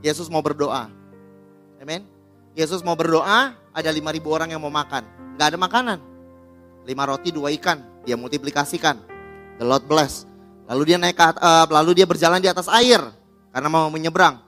Yesus 0.00 0.32
mau 0.32 0.40
berdoa. 0.40 0.88
Amin. 1.76 2.08
Yesus 2.56 2.80
mau 2.80 2.96
berdoa, 2.96 3.52
ada 3.76 3.90
5000 3.92 4.24
orang 4.24 4.48
yang 4.48 4.64
mau 4.64 4.72
makan. 4.72 5.04
Gak 5.36 5.52
ada 5.52 5.58
makanan. 5.60 5.98
Lima 6.88 7.04
roti, 7.04 7.36
dua 7.36 7.52
ikan. 7.60 7.84
Dia 8.08 8.16
multiplikasikan. 8.16 8.96
The 9.60 9.68
Lord 9.68 9.84
bless. 9.84 10.24
Lalu 10.68 10.92
dia 10.92 10.98
naik 11.00 11.20
uh, 11.20 11.68
lalu 11.68 12.00
dia 12.00 12.06
berjalan 12.08 12.40
di 12.40 12.48
atas 12.48 12.68
air 12.68 13.00
karena 13.52 13.68
mau 13.68 13.88
menyeberang. 13.92 14.40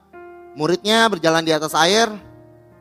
Muridnya 0.57 1.07
berjalan 1.07 1.41
di 1.41 1.53
atas 1.53 1.71
air, 1.77 2.11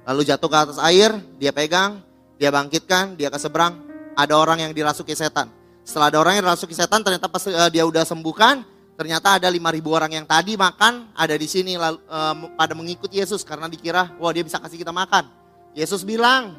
lalu 0.04 0.26
jatuh 0.26 0.50
ke 0.50 0.58
atas 0.58 0.78
air, 0.82 1.14
dia 1.38 1.54
pegang, 1.54 2.02
dia 2.40 2.48
bangkitkan, 2.48 3.20
dia 3.20 3.28
ke 3.28 3.36
seberang, 3.36 3.76
ada 4.16 4.32
orang 4.32 4.64
yang 4.64 4.72
dirasuki 4.72 5.12
setan. 5.12 5.52
Setelah 5.84 6.08
ada 6.08 6.18
orang 6.24 6.40
yang 6.40 6.48
dirasuki 6.48 6.72
setan, 6.72 7.04
ternyata 7.04 7.28
pas 7.28 7.44
uh, 7.44 7.68
dia 7.68 7.84
udah 7.84 8.00
sembuhkan, 8.08 8.64
ternyata 8.96 9.36
ada 9.36 9.52
5000 9.52 9.60
orang 9.92 10.10
yang 10.16 10.24
tadi 10.24 10.56
makan 10.56 11.12
ada 11.12 11.36
di 11.36 11.44
sini 11.44 11.76
lalu, 11.76 12.00
uh, 12.08 12.48
pada 12.56 12.72
mengikuti 12.72 13.20
Yesus 13.20 13.44
karena 13.44 13.68
dikira, 13.68 14.16
wah 14.16 14.32
dia 14.32 14.40
bisa 14.40 14.56
kasih 14.56 14.80
kita 14.80 14.88
makan. 14.88 15.28
Yesus 15.76 16.00
bilang, 16.00 16.56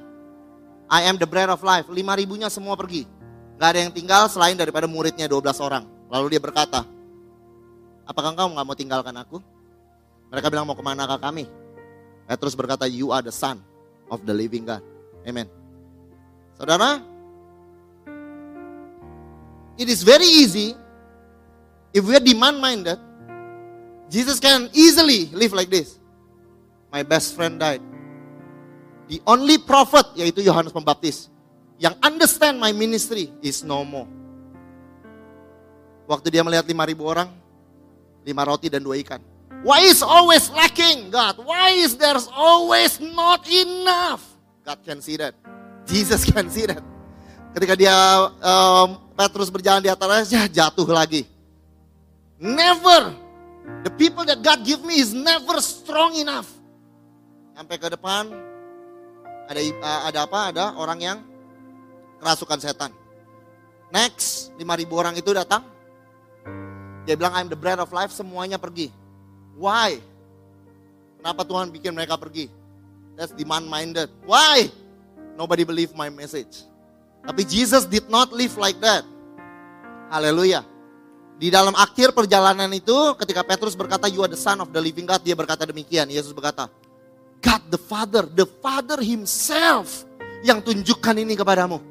I 0.86 1.10
am 1.10 1.18
the 1.18 1.26
bread 1.26 1.50
of 1.50 1.66
life. 1.66 1.90
5000 1.90 1.98
nya 2.38 2.54
semua 2.54 2.78
pergi. 2.78 3.10
Gak 3.58 3.70
ada 3.74 3.80
yang 3.82 3.94
tinggal 3.94 4.30
selain 4.30 4.54
daripada 4.54 4.86
muridnya 4.86 5.26
12 5.26 5.66
orang. 5.66 5.90
Lalu 6.14 6.38
dia 6.38 6.42
berkata, 6.44 6.86
apakah 8.06 8.38
engkau 8.38 8.54
nggak 8.54 8.66
mau 8.70 8.78
tinggalkan 8.78 9.16
aku? 9.18 9.42
Mereka 10.30 10.48
bilang 10.54 10.70
mau 10.70 10.78
ke 10.78 10.84
mana 10.86 11.10
kami? 11.18 11.50
Petrus 12.30 12.54
berkata, 12.54 12.86
you 12.86 13.10
are 13.10 13.26
the 13.26 13.34
son 13.34 13.58
of 14.12 14.22
the 14.28 14.34
living 14.36 14.68
God. 14.68 14.84
Amen. 15.26 15.61
Saudara, 16.62 17.02
it 19.82 19.90
is 19.90 20.06
very 20.06 20.30
easy 20.30 20.78
if 21.90 22.06
we 22.06 22.14
are 22.14 22.22
demand 22.22 22.62
minded. 22.62 23.02
Jesus 24.14 24.38
can 24.38 24.70
easily 24.70 25.26
live 25.34 25.58
like 25.58 25.74
this. 25.74 25.98
My 26.94 27.02
best 27.02 27.34
friend 27.34 27.58
died. 27.58 27.82
The 29.10 29.18
only 29.26 29.58
prophet 29.58 30.06
yaitu 30.14 30.46
Yohanes 30.46 30.70
Pembaptis 30.70 31.34
yang 31.82 31.98
understand 32.06 32.62
my 32.62 32.70
ministry 32.70 33.34
is 33.42 33.66
no 33.66 33.82
more. 33.82 34.06
Waktu 36.06 36.30
dia 36.30 36.46
melihat 36.46 36.70
5000 36.70 36.94
orang, 37.02 37.34
lima 38.22 38.46
roti 38.46 38.70
dan 38.70 38.86
dua 38.86 39.02
ikan. 39.02 39.18
Why 39.66 39.90
is 39.90 40.06
always 40.06 40.46
lacking, 40.54 41.10
God? 41.10 41.42
Why 41.42 41.74
is 41.74 41.98
there's 41.98 42.30
always 42.30 43.02
not 43.02 43.50
enough? 43.50 44.22
God 44.62 44.78
can 44.86 45.02
see 45.02 45.18
that. 45.18 45.34
Jesus 45.86 46.26
can 46.28 46.48
see 46.48 46.66
that. 46.70 46.84
Ketika 47.52 47.76
dia 47.76 47.96
um, 48.40 49.00
Petrus 49.16 49.52
berjalan 49.52 49.84
di 49.84 49.92
atasnya 49.92 50.48
jatuh 50.48 50.88
lagi. 50.88 51.28
Never. 52.40 53.14
The 53.86 53.94
people 53.94 54.26
that 54.26 54.42
God 54.42 54.66
give 54.66 54.82
me 54.82 54.98
is 54.98 55.14
never 55.14 55.62
strong 55.62 56.18
enough. 56.18 56.50
Sampai 57.54 57.78
ke 57.78 57.92
depan 57.92 58.32
ada 59.46 59.60
uh, 59.62 60.02
ada 60.10 60.20
apa? 60.26 60.40
Ada 60.50 60.66
orang 60.80 61.00
yang 61.04 61.18
kerasukan 62.24 62.58
setan. 62.62 62.92
Next, 63.92 64.56
5000 64.56 64.88
orang 64.88 65.14
itu 65.20 65.30
datang. 65.36 65.68
Dia 67.04 67.20
bilang 67.20 67.36
I'm 67.36 67.50
the 67.52 67.60
bread 67.60 67.82
of 67.82 67.92
life, 67.92 68.16
semuanya 68.16 68.56
pergi. 68.56 68.94
Why? 69.60 70.00
Kenapa 71.20 71.44
Tuhan 71.44 71.70
bikin 71.70 71.92
mereka 71.92 72.16
pergi? 72.16 72.48
That's 73.20 73.36
demand 73.36 73.68
minded. 73.68 74.08
Why? 74.24 74.72
Nobody 75.36 75.64
believe 75.64 75.92
my 75.96 76.12
message. 76.12 76.68
Tapi 77.22 77.46
Jesus 77.46 77.86
did 77.86 78.10
not 78.10 78.34
live 78.34 78.58
like 78.58 78.78
that. 78.82 79.06
Haleluya. 80.10 80.66
Di 81.42 81.50
dalam 81.50 81.74
akhir 81.74 82.14
perjalanan 82.14 82.70
itu 82.70 82.94
ketika 83.18 83.42
Petrus 83.42 83.74
berkata 83.74 84.06
you 84.06 84.22
are 84.22 84.30
the 84.30 84.38
son 84.38 84.62
of 84.62 84.70
the 84.70 84.78
living 84.78 85.10
God, 85.10 85.26
dia 85.26 85.34
berkata 85.34 85.66
demikian. 85.66 86.06
Yesus 86.10 86.34
berkata, 86.38 86.70
God 87.42 87.62
the 87.74 87.82
Father, 87.82 88.30
the 88.30 88.46
Father 88.62 89.02
himself 89.02 90.06
yang 90.46 90.62
tunjukkan 90.62 91.18
ini 91.18 91.34
kepadamu. 91.34 91.82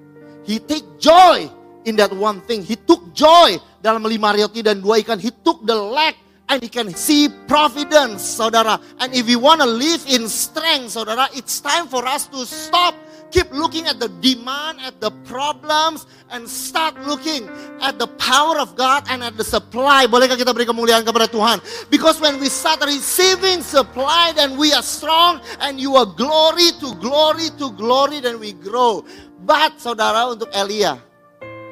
He 0.46 0.62
take 0.62 0.86
joy 1.02 1.50
in 1.82 1.98
that 1.98 2.14
one 2.14 2.38
thing. 2.46 2.62
He 2.62 2.78
took 2.78 3.10
joy 3.10 3.58
dalam 3.82 4.06
lima 4.06 4.30
roti 4.34 4.62
dan 4.62 4.78
dua 4.78 5.02
ikan. 5.02 5.18
He 5.18 5.34
took 5.34 5.66
the 5.66 5.74
leg 5.74 6.14
and 6.46 6.62
he 6.62 6.70
can 6.70 6.90
see 6.94 7.26
providence, 7.50 8.22
saudara. 8.22 8.78
And 8.98 9.14
if 9.14 9.26
we 9.26 9.34
want 9.34 9.62
to 9.62 9.68
live 9.68 10.02
in 10.10 10.30
strength, 10.30 10.94
saudara, 10.94 11.30
it's 11.34 11.58
time 11.58 11.90
for 11.90 12.06
us 12.06 12.30
to 12.30 12.46
stop 12.46 12.94
keep 13.30 13.48
looking 13.54 13.86
at 13.86 13.96
the 13.96 14.10
demand, 14.20 14.82
at 14.82 14.98
the 14.98 15.10
problems, 15.24 16.04
and 16.30 16.46
start 16.46 16.94
looking 17.06 17.46
at 17.80 17.96
the 17.96 18.10
power 18.18 18.58
of 18.58 18.74
God 18.74 19.06
and 19.08 19.22
at 19.22 19.38
the 19.38 19.46
supply. 19.46 20.04
Bolehkah 20.10 20.36
kita 20.36 20.50
beri 20.50 20.68
kemuliaan 20.68 21.06
kepada 21.06 21.30
Tuhan? 21.30 21.62
Because 21.88 22.20
when 22.20 22.36
we 22.42 22.50
start 22.50 22.82
receiving 22.84 23.64
supply, 23.64 24.34
then 24.36 24.58
we 24.60 24.74
are 24.74 24.84
strong, 24.84 25.40
and 25.64 25.80
you 25.80 25.96
are 25.96 26.06
glory 26.06 26.74
to 26.82 26.92
glory 26.98 27.48
to 27.56 27.72
glory, 27.78 28.20
then 28.20 28.36
we 28.36 28.52
grow. 28.52 29.02
But 29.40 29.80
saudara 29.80 30.28
untuk 30.28 30.52
Elia, 30.52 31.00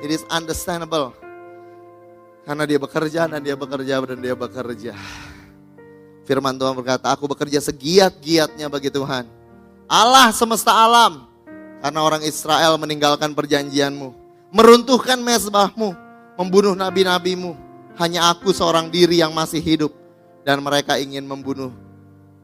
it 0.01 0.09
is 0.09 0.25
understandable. 0.33 1.13
Karena 2.49 2.65
dia 2.65 2.81
bekerja 2.81 3.29
dan 3.29 3.45
dia 3.45 3.53
bekerja 3.53 4.01
dan 4.09 4.19
dia 4.25 4.33
bekerja. 4.33 4.97
Firman 6.25 6.57
Tuhan 6.57 6.73
berkata, 6.73 7.13
aku 7.13 7.29
bekerja 7.29 7.61
segiat-giatnya 7.61 8.73
bagi 8.73 8.89
Tuhan. 8.89 9.29
Allah 9.85 10.33
semesta 10.33 10.73
alam, 10.73 11.28
karena 11.79 12.01
orang 12.03 12.23
Israel 12.27 12.75
meninggalkan 12.79 13.35
perjanjianmu. 13.35 14.11
Meruntuhkan 14.51 15.19
mesbahmu. 15.23 15.95
Membunuh 16.39 16.75
nabi-nabimu. 16.75 17.55
Hanya 17.99 18.31
aku 18.31 18.55
seorang 18.55 18.91
diri 18.91 19.23
yang 19.23 19.31
masih 19.31 19.63
hidup. 19.63 19.93
Dan 20.43 20.63
mereka 20.63 20.99
ingin 20.99 21.23
membunuh. 21.27 21.71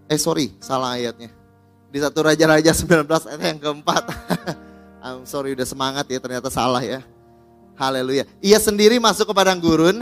Eh 0.07 0.19
sorry, 0.21 0.55
salah 0.63 0.95
ayatnya. 0.95 1.33
Di 1.91 1.99
satu 2.03 2.27
Raja-Raja 2.27 2.75
19 2.75 3.07
ayat 3.07 3.43
yang 3.43 3.59
keempat. 3.59 4.03
I'm 5.05 5.29
sorry 5.29 5.55
udah 5.55 5.69
semangat 5.69 6.09
ya 6.11 6.19
ternyata 6.19 6.51
salah 6.51 6.83
ya. 6.83 7.03
Haleluya. 7.75 8.27
Ia 8.39 8.59
sendiri 8.63 9.03
masuk 9.03 9.31
ke 9.31 9.35
padang 9.35 9.59
gurun. 9.59 9.99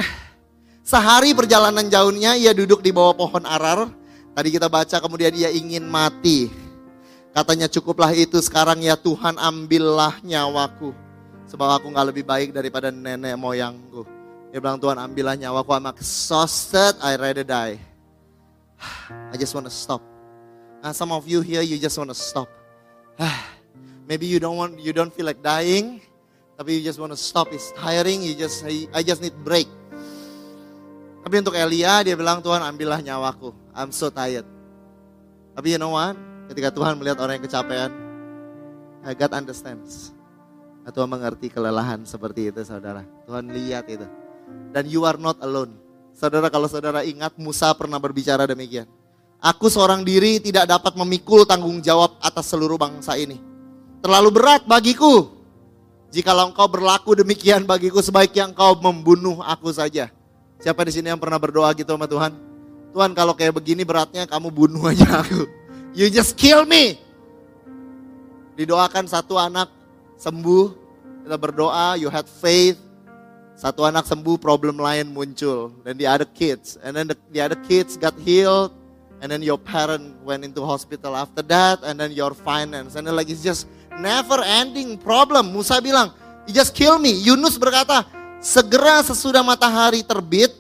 Sehari 0.83 1.33
perjalanan 1.33 1.87
jauhnya 1.87 2.37
ia 2.37 2.53
duduk 2.53 2.85
di 2.85 2.93
bawah 2.93 3.17
pohon 3.17 3.45
arar. 3.49 3.89
Tadi 4.33 4.49
kita 4.49 4.69
baca 4.69 4.97
kemudian 5.01 5.33
ia 5.37 5.49
ingin 5.53 5.85
mati. 5.85 6.62
Katanya 7.33 7.65
cukuplah 7.65 8.13
itu 8.13 8.37
sekarang 8.45 8.85
ya 8.85 8.93
Tuhan 8.93 9.41
ambillah 9.41 10.21
nyawaku. 10.21 10.93
Sebab 11.49 11.81
aku 11.81 11.89
gak 11.89 12.13
lebih 12.13 12.25
baik 12.29 12.53
daripada 12.53 12.93
nenek 12.93 13.41
moyangku. 13.41 14.05
Dia 14.53 14.61
bilang 14.61 14.77
Tuhan 14.77 15.01
ambillah 15.01 15.41
nyawaku. 15.41 15.73
I'm 15.73 15.89
exhausted, 15.97 17.01
I 17.01 17.17
rather 17.17 17.41
die. 17.41 17.81
I 19.33 19.41
just 19.41 19.57
want 19.57 19.65
to 19.65 19.73
stop. 19.73 20.05
Nah, 20.85 20.93
some 20.93 21.09
of 21.09 21.25
you 21.25 21.41
here, 21.41 21.65
you 21.65 21.81
just 21.81 21.97
want 21.97 22.13
to 22.13 22.19
stop. 22.19 22.53
Maybe 24.09 24.29
you 24.29 24.37
don't 24.37 24.61
want, 24.61 24.77
you 24.77 24.93
don't 24.93 25.09
feel 25.09 25.25
like 25.25 25.41
dying, 25.41 26.05
tapi 26.61 26.77
you 26.77 26.83
just 26.85 27.01
want 27.01 27.17
to 27.17 27.21
stop. 27.21 27.49
It's 27.49 27.73
tiring. 27.73 28.21
You 28.21 28.37
just, 28.37 28.61
I 28.93 29.01
just 29.01 29.25
need 29.25 29.33
break. 29.41 29.73
Tapi 31.25 31.35
untuk 31.41 31.57
Elia, 31.57 32.05
dia 32.05 32.13
bilang 32.13 32.45
Tuhan 32.45 32.61
ambillah 32.61 33.01
nyawaku. 33.01 33.57
I'm 33.73 33.89
so 33.89 34.13
tired. 34.13 34.45
Tapi 35.57 35.73
you 35.73 35.81
know 35.81 35.97
what? 35.97 36.32
Ketika 36.53 36.69
Tuhan 36.69 37.01
melihat 37.01 37.17
orang 37.25 37.41
yang 37.41 37.49
kecapean, 37.49 37.91
God 39.17 39.33
understands. 39.33 40.13
Tuhan 40.85 41.09
mengerti 41.09 41.49
kelelahan 41.49 42.05
seperti 42.05 42.53
itu 42.53 42.61
saudara. 42.61 43.09
Tuhan 43.25 43.49
lihat 43.49 43.89
itu. 43.89 44.05
Dan 44.69 44.85
you 44.85 45.09
are 45.09 45.17
not 45.17 45.41
alone. 45.41 45.73
Saudara 46.13 46.53
kalau 46.53 46.69
saudara 46.69 47.09
ingat 47.09 47.41
Musa 47.41 47.73
pernah 47.73 47.97
berbicara 47.97 48.45
demikian. 48.45 48.85
Aku 49.41 49.73
seorang 49.73 50.05
diri 50.05 50.45
tidak 50.45 50.69
dapat 50.69 50.93
memikul 50.93 51.49
tanggung 51.49 51.81
jawab 51.81 52.21
atas 52.21 52.53
seluruh 52.53 52.77
bangsa 52.77 53.17
ini. 53.17 53.41
Terlalu 54.05 54.29
berat 54.37 54.69
bagiku. 54.69 55.33
Jikalau 56.13 56.53
engkau 56.53 56.69
berlaku 56.69 57.17
demikian 57.17 57.65
bagiku 57.65 58.05
sebaiknya 58.05 58.53
engkau 58.53 58.77
membunuh 58.77 59.41
aku 59.41 59.73
saja. 59.73 60.13
Siapa 60.61 60.85
di 60.85 60.93
sini 60.93 61.09
yang 61.09 61.17
pernah 61.17 61.41
berdoa 61.41 61.73
gitu 61.73 61.97
sama 61.97 62.05
Tuhan? 62.05 62.37
Tuhan 62.93 63.17
kalau 63.17 63.33
kayak 63.33 63.57
begini 63.57 63.89
beratnya 63.89 64.29
kamu 64.29 64.53
bunuh 64.53 64.85
aja 64.85 65.25
aku. 65.25 65.62
You 65.93 66.09
just 66.09 66.41
kill 66.41 66.65
me. 66.65 66.97
Didoakan 68.57 69.09
satu 69.09 69.37
anak 69.37 69.69
sembuh. 70.17 70.81
Kita 71.23 71.37
berdoa, 71.39 72.01
you 72.01 72.09
had 72.09 72.27
faith. 72.27 72.81
Satu 73.55 73.87
anak 73.87 74.09
sembuh, 74.09 74.41
problem 74.41 74.81
lain 74.81 75.13
muncul. 75.13 75.71
Dan 75.85 76.01
the 76.01 76.09
other 76.09 76.27
kids. 76.27 76.81
And 76.81 76.97
then 76.97 77.13
the, 77.13 77.17
the 77.31 77.41
other 77.45 77.61
kids 77.69 78.01
got 78.01 78.17
healed 78.19 78.75
and 79.23 79.31
then 79.31 79.41
your 79.41 79.57
parent 79.57 80.19
went 80.27 80.43
into 80.43 80.67
hospital 80.67 81.15
after 81.15 81.47
that, 81.47 81.79
and 81.87 81.95
then 81.95 82.11
your 82.11 82.35
finance, 82.35 82.99
and 82.99 83.07
then 83.07 83.15
like 83.15 83.31
it's 83.31 83.41
just 83.41 83.71
never 84.03 84.43
ending 84.43 84.99
problem. 84.99 85.55
Musa 85.55 85.79
bilang, 85.79 86.11
you 86.45 86.53
just 86.53 86.75
kill 86.75 86.99
me. 86.99 87.15
Yunus 87.23 87.55
berkata, 87.55 88.03
segera 88.43 88.99
sesudah 89.07 89.47
matahari 89.47 90.03
terbit, 90.03 90.51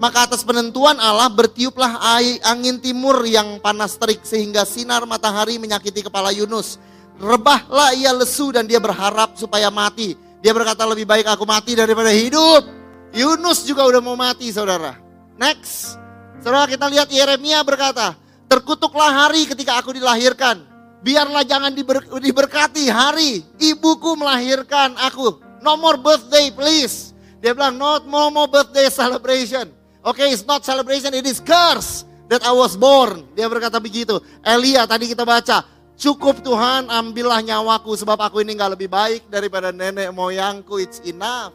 maka 0.00 0.30
atas 0.30 0.42
penentuan 0.46 0.96
Allah 0.98 1.28
bertiuplah 1.28 2.00
angin 2.46 2.78
timur 2.78 3.22
yang 3.26 3.58
panas 3.62 3.94
terik 3.96 4.22
sehingga 4.24 4.64
sinar 4.66 5.04
matahari 5.04 5.58
menyakiti 5.58 6.06
kepala 6.06 6.30
Yunus. 6.30 6.78
Rebahlah 7.22 7.94
ia 7.94 8.10
lesu 8.10 8.50
dan 8.50 8.66
dia 8.66 8.82
berharap 8.82 9.38
supaya 9.38 9.70
mati. 9.70 10.18
Dia 10.42 10.50
berkata 10.50 10.82
lebih 10.82 11.06
baik 11.06 11.30
aku 11.30 11.46
mati 11.46 11.78
daripada 11.78 12.10
hidup. 12.10 12.66
Yunus 13.14 13.62
juga 13.62 13.86
udah 13.86 14.02
mau 14.02 14.18
mati 14.18 14.50
saudara. 14.50 14.98
Next. 15.38 16.00
Saudara 16.42 16.66
kita 16.66 16.90
lihat 16.90 17.06
Yeremia 17.06 17.62
berkata, 17.62 18.18
terkutuklah 18.50 19.28
hari 19.28 19.46
ketika 19.46 19.78
aku 19.78 19.94
dilahirkan. 19.94 20.66
Biarlah 21.02 21.46
jangan 21.46 21.70
diber, 21.74 22.02
diberkati 22.18 22.90
hari 22.90 23.46
ibuku 23.58 24.18
melahirkan 24.18 24.98
aku. 24.98 25.38
No 25.62 25.78
more 25.78 25.98
birthday 25.98 26.50
please. 26.50 27.14
Dia 27.42 27.54
bilang 27.54 27.74
not 27.74 28.06
no 28.06 28.30
more 28.30 28.50
birthday 28.50 28.86
celebration. 28.86 29.81
Okay, 30.02 30.34
it's 30.34 30.42
not 30.42 30.66
celebration, 30.66 31.14
it 31.14 31.22
is 31.22 31.38
curse 31.38 32.02
that 32.26 32.42
I 32.42 32.50
was 32.50 32.74
born. 32.74 33.22
Dia 33.38 33.46
berkata 33.46 33.78
begitu. 33.78 34.18
Elia 34.42 34.82
tadi 34.82 35.06
kita 35.06 35.22
baca, 35.22 35.62
cukup 35.94 36.42
Tuhan 36.42 36.90
ambillah 36.90 37.38
nyawaku 37.38 37.94
sebab 37.94 38.18
aku 38.18 38.42
ini 38.42 38.58
nggak 38.58 38.74
lebih 38.74 38.90
baik 38.90 39.30
daripada 39.30 39.70
nenek 39.70 40.10
moyangku. 40.10 40.82
It's 40.82 40.98
enough. 41.06 41.54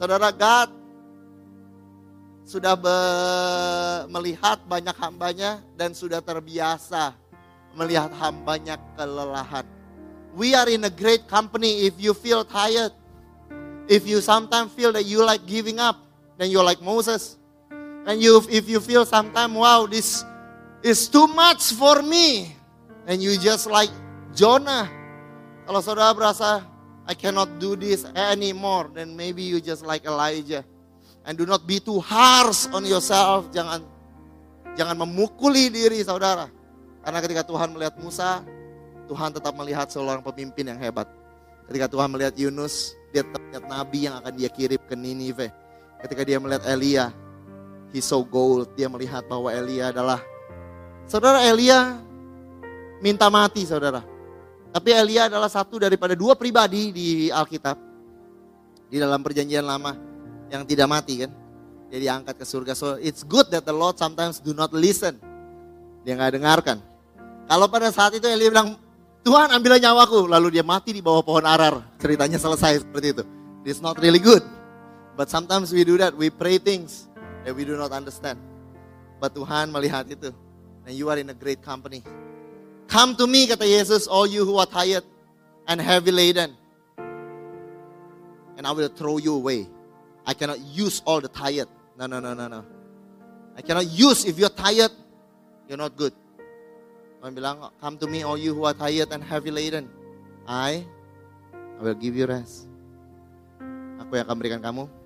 Saudara 0.00 0.32
God 0.32 0.72
sudah 2.48 2.80
melihat 4.08 4.64
banyak 4.64 4.96
hambanya 4.96 5.60
dan 5.76 5.92
sudah 5.92 6.24
terbiasa 6.24 7.12
melihat 7.76 8.08
hambanya 8.16 8.80
kelelahan. 8.96 9.68
We 10.32 10.56
are 10.56 10.70
in 10.72 10.88
a 10.88 10.92
great 10.92 11.28
company 11.28 11.84
if 11.84 12.00
you 12.00 12.16
feel 12.16 12.40
tired. 12.40 12.96
If 13.84 14.08
you 14.08 14.24
sometimes 14.24 14.72
feel 14.72 14.96
that 14.96 15.04
you 15.04 15.20
like 15.20 15.44
giving 15.44 15.76
up, 15.76 16.07
then 16.38 16.48
you're 16.48 16.64
like 16.64 16.80
Moses. 16.80 17.36
And 18.06 18.22
you, 18.22 18.40
if 18.48 18.70
you 18.70 18.80
feel 18.80 19.04
sometimes, 19.04 19.52
wow, 19.52 19.84
this 19.84 20.24
is 20.80 21.10
too 21.10 21.26
much 21.26 21.74
for 21.74 22.00
me. 22.00 22.56
And 23.04 23.20
you 23.20 23.36
just 23.36 23.66
like 23.68 23.90
Jonah. 24.32 24.88
Kalau 25.68 25.84
saudara 25.84 26.16
berasa, 26.16 26.64
I 27.04 27.12
cannot 27.12 27.60
do 27.60 27.76
this 27.76 28.08
anymore, 28.16 28.88
then 28.92 29.12
maybe 29.12 29.44
you 29.44 29.60
just 29.60 29.84
like 29.84 30.08
Elijah. 30.08 30.64
And 31.28 31.36
do 31.36 31.44
not 31.44 31.68
be 31.68 31.80
too 31.80 32.00
harsh 32.00 32.68
on 32.72 32.88
yourself. 32.88 33.52
Jangan 33.52 33.84
jangan 34.76 34.96
memukuli 34.96 35.68
diri 35.68 36.00
saudara. 36.00 36.48
Karena 37.04 37.18
ketika 37.20 37.42
Tuhan 37.44 37.76
melihat 37.76 38.00
Musa, 38.00 38.40
Tuhan 39.08 39.32
tetap 39.32 39.52
melihat 39.56 39.88
seorang 39.92 40.24
pemimpin 40.24 40.72
yang 40.72 40.80
hebat. 40.80 41.08
Ketika 41.68 41.88
Tuhan 41.88 42.08
melihat 42.12 42.32
Yunus, 42.36 42.96
dia 43.12 43.24
tetap 43.24 43.40
melihat 43.44 43.64
nabi 43.68 44.08
yang 44.08 44.16
akan 44.20 44.32
dia 44.36 44.48
kirim 44.48 44.80
ke 44.84 44.96
Ninive. 44.96 45.52
Ketika 45.98 46.22
dia 46.22 46.38
melihat 46.38 46.62
Elia, 46.66 47.10
he 47.90 47.98
so 47.98 48.22
gold. 48.22 48.70
Dia 48.78 48.86
melihat 48.86 49.26
bahwa 49.26 49.50
Elia 49.50 49.90
adalah 49.90 50.22
Saudara 51.08 51.40
Elia 51.40 52.04
minta 53.00 53.32
mati 53.32 53.64
saudara. 53.64 54.04
Tapi 54.68 54.92
Elia 54.92 55.32
adalah 55.32 55.48
satu 55.48 55.80
daripada 55.80 56.12
dua 56.12 56.36
pribadi 56.36 56.92
di 56.92 57.08
Alkitab. 57.32 57.80
Di 58.92 59.00
dalam 59.00 59.24
perjanjian 59.24 59.64
lama 59.64 59.96
yang 60.52 60.68
tidak 60.68 60.84
mati 60.84 61.24
kan. 61.24 61.32
Dia 61.88 61.98
diangkat 62.04 62.36
ke 62.36 62.44
surga. 62.44 62.76
So 62.76 63.00
it's 63.00 63.24
good 63.24 63.48
that 63.48 63.64
the 63.64 63.72
Lord 63.72 63.96
sometimes 63.96 64.44
do 64.44 64.52
not 64.52 64.68
listen. 64.76 65.16
Dia 66.04 66.12
nggak 66.20 66.36
dengarkan. 66.36 66.76
Kalau 67.48 67.66
pada 67.72 67.88
saat 67.88 68.12
itu 68.12 68.28
Elia 68.28 68.52
bilang, 68.52 68.76
Tuhan 69.24 69.48
ambillah 69.48 69.80
nyawaku. 69.80 70.28
Lalu 70.28 70.60
dia 70.60 70.64
mati 70.64 70.92
di 70.92 71.00
bawah 71.00 71.24
pohon 71.24 71.48
arar. 71.48 71.80
Ceritanya 71.96 72.36
selesai 72.36 72.84
seperti 72.84 73.16
itu. 73.16 73.24
It's 73.64 73.80
not 73.80 73.96
really 73.96 74.20
good. 74.20 74.44
But 75.18 75.26
sometimes 75.34 75.74
we 75.74 75.82
do 75.82 75.98
that. 75.98 76.14
We 76.14 76.30
pray 76.30 76.62
things 76.62 77.10
that 77.42 77.50
we 77.50 77.66
do 77.66 77.74
not 77.74 77.90
understand. 77.90 78.38
But 79.18 79.34
Tuhan 79.34 79.74
melihat 79.74 80.06
itu. 80.06 80.30
And 80.86 80.94
you 80.94 81.10
are 81.10 81.18
in 81.18 81.26
a 81.26 81.34
great 81.34 81.58
company. 81.58 82.06
Come 82.86 83.18
to 83.18 83.26
me, 83.26 83.50
kata 83.50 83.66
Yesus, 83.66 84.06
all 84.06 84.30
you 84.30 84.46
who 84.46 84.62
are 84.62 84.70
tired 84.70 85.02
and 85.66 85.82
heavy 85.82 86.14
laden. 86.14 86.54
And 88.54 88.62
I 88.62 88.70
will 88.70 88.86
throw 88.86 89.18
you 89.18 89.34
away. 89.34 89.66
I 90.22 90.38
cannot 90.38 90.62
use 90.62 91.02
all 91.02 91.18
the 91.18 91.26
tired. 91.26 91.66
No, 91.98 92.06
no, 92.06 92.22
no, 92.22 92.38
no, 92.38 92.46
no. 92.46 92.62
I 93.58 93.60
cannot 93.66 93.90
use 93.90 94.22
if 94.22 94.38
you're 94.38 94.54
tired, 94.54 94.94
you're 95.66 95.82
not 95.82 95.98
good. 95.98 96.14
Tuhan 97.18 97.34
bilang, 97.34 97.58
come 97.82 97.98
to 97.98 98.06
me 98.06 98.22
all 98.22 98.38
you 98.38 98.54
who 98.54 98.62
are 98.70 98.74
tired 98.74 99.10
and 99.10 99.26
heavy 99.26 99.50
laden. 99.50 99.90
I, 100.46 100.86
I 101.50 101.82
will 101.82 101.98
give 101.98 102.14
you 102.14 102.30
rest. 102.30 102.70
Aku 103.98 104.14
yang 104.14 104.30
akan 104.30 104.38
berikan 104.38 104.62
kamu 104.62 104.97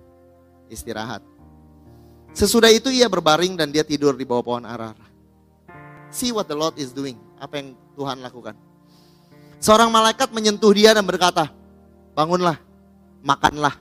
istirahat. 0.73 1.21
Sesudah 2.33 2.73
itu 2.73 2.89
ia 2.89 3.05
berbaring 3.05 3.53
dan 3.53 3.69
dia 3.69 3.85
tidur 3.85 4.17
di 4.17 4.25
bawah 4.25 4.41
pohon 4.41 4.65
arar. 4.65 4.97
See 6.09 6.33
what 6.33 6.49
the 6.49 6.57
Lord 6.57 6.81
is 6.81 6.89
doing. 6.89 7.17
Apa 7.37 7.61
yang 7.61 7.77
Tuhan 7.93 8.25
lakukan. 8.25 8.57
Seorang 9.61 9.93
malaikat 9.93 10.33
menyentuh 10.33 10.73
dia 10.73 10.91
dan 10.97 11.05
berkata, 11.05 11.53
bangunlah, 12.17 12.57
makanlah. 13.21 13.77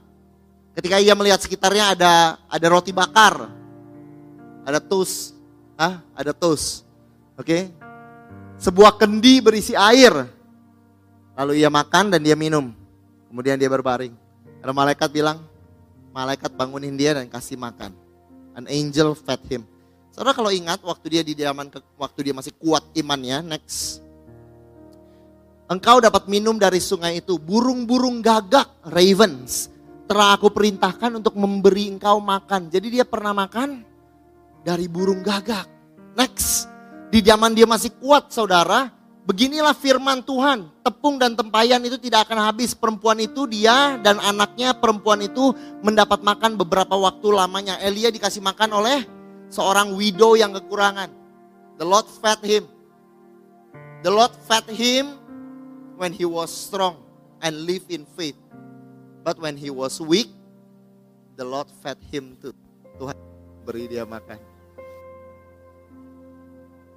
Ketika 0.72 1.00
ia 1.00 1.12
melihat 1.12 1.40
sekitarnya 1.40 1.96
ada 1.96 2.12
ada 2.48 2.66
roti 2.70 2.94
bakar, 2.94 3.50
ada 4.64 4.78
toast, 4.80 5.36
ah, 5.76 6.00
ada 6.16 6.32
toast, 6.32 6.86
oke? 7.36 7.44
Okay? 7.44 7.62
Sebuah 8.62 8.94
kendi 8.94 9.42
berisi 9.42 9.74
air. 9.74 10.14
Lalu 11.34 11.64
ia 11.64 11.68
makan 11.72 12.14
dan 12.14 12.22
dia 12.22 12.38
minum. 12.38 12.70
Kemudian 13.26 13.58
dia 13.58 13.66
berbaring. 13.66 14.14
Ada 14.62 14.70
malaikat 14.70 15.10
bilang, 15.10 15.42
malaikat 16.12 16.52
bangunin 16.54 16.94
dia 16.94 17.16
dan 17.16 17.26
kasih 17.26 17.58
makan. 17.58 17.96
An 18.52 18.68
angel 18.68 19.16
fed 19.16 19.40
him. 19.48 19.62
Saudara 20.12 20.36
kalau 20.36 20.52
ingat 20.52 20.84
waktu 20.84 21.18
dia 21.18 21.22
di 21.24 21.32
zaman 21.32 21.72
waktu 21.96 22.20
dia 22.30 22.34
masih 22.36 22.52
kuat 22.60 22.84
imannya, 22.92 23.40
next. 23.40 24.04
Engkau 25.72 26.04
dapat 26.04 26.28
minum 26.28 26.60
dari 26.60 26.84
sungai 26.84 27.24
itu 27.24 27.40
burung-burung 27.40 28.20
gagak, 28.20 28.68
ravens 28.92 29.72
telah 30.12 30.36
aku 30.36 30.52
perintahkan 30.52 31.16
untuk 31.16 31.32
memberi 31.40 31.88
engkau 31.88 32.20
makan. 32.20 32.68
Jadi 32.68 33.00
dia 33.00 33.08
pernah 33.08 33.32
makan 33.32 33.80
dari 34.60 34.84
burung 34.84 35.24
gagak. 35.24 35.64
Next, 36.12 36.68
di 37.08 37.24
zaman 37.24 37.56
dia 37.56 37.64
masih 37.64 37.96
kuat 37.96 38.28
saudara, 38.28 38.92
beginilah 39.26 39.74
firman 39.74 40.22
Tuhan. 40.22 40.70
Tepung 40.82 41.16
dan 41.18 41.38
tempayan 41.38 41.82
itu 41.82 41.98
tidak 41.98 42.28
akan 42.28 42.50
habis. 42.50 42.74
Perempuan 42.74 43.18
itu 43.22 43.46
dia 43.46 43.98
dan 44.02 44.18
anaknya 44.18 44.74
perempuan 44.74 45.22
itu 45.22 45.54
mendapat 45.82 46.22
makan 46.22 46.58
beberapa 46.58 46.94
waktu 46.98 47.26
lamanya. 47.30 47.78
Elia 47.82 48.10
dikasih 48.10 48.42
makan 48.42 48.70
oleh 48.74 49.06
seorang 49.48 49.94
widow 49.94 50.34
yang 50.34 50.50
kekurangan. 50.54 51.10
The 51.78 51.86
Lord 51.86 52.06
fed 52.08 52.40
him. 52.42 52.64
The 54.02 54.10
Lord 54.10 54.34
fed 54.46 54.66
him 54.66 55.18
when 55.94 56.10
he 56.10 56.26
was 56.26 56.50
strong 56.50 56.98
and 57.38 57.66
live 57.66 57.86
in 57.86 58.02
faith. 58.18 58.38
But 59.22 59.38
when 59.38 59.54
he 59.54 59.70
was 59.70 60.02
weak, 60.02 60.26
the 61.38 61.46
Lord 61.46 61.70
fed 61.82 62.02
him 62.10 62.34
too. 62.42 62.54
Tuhan 62.98 63.14
beri 63.62 63.86
dia 63.86 64.02
makan. 64.02 64.42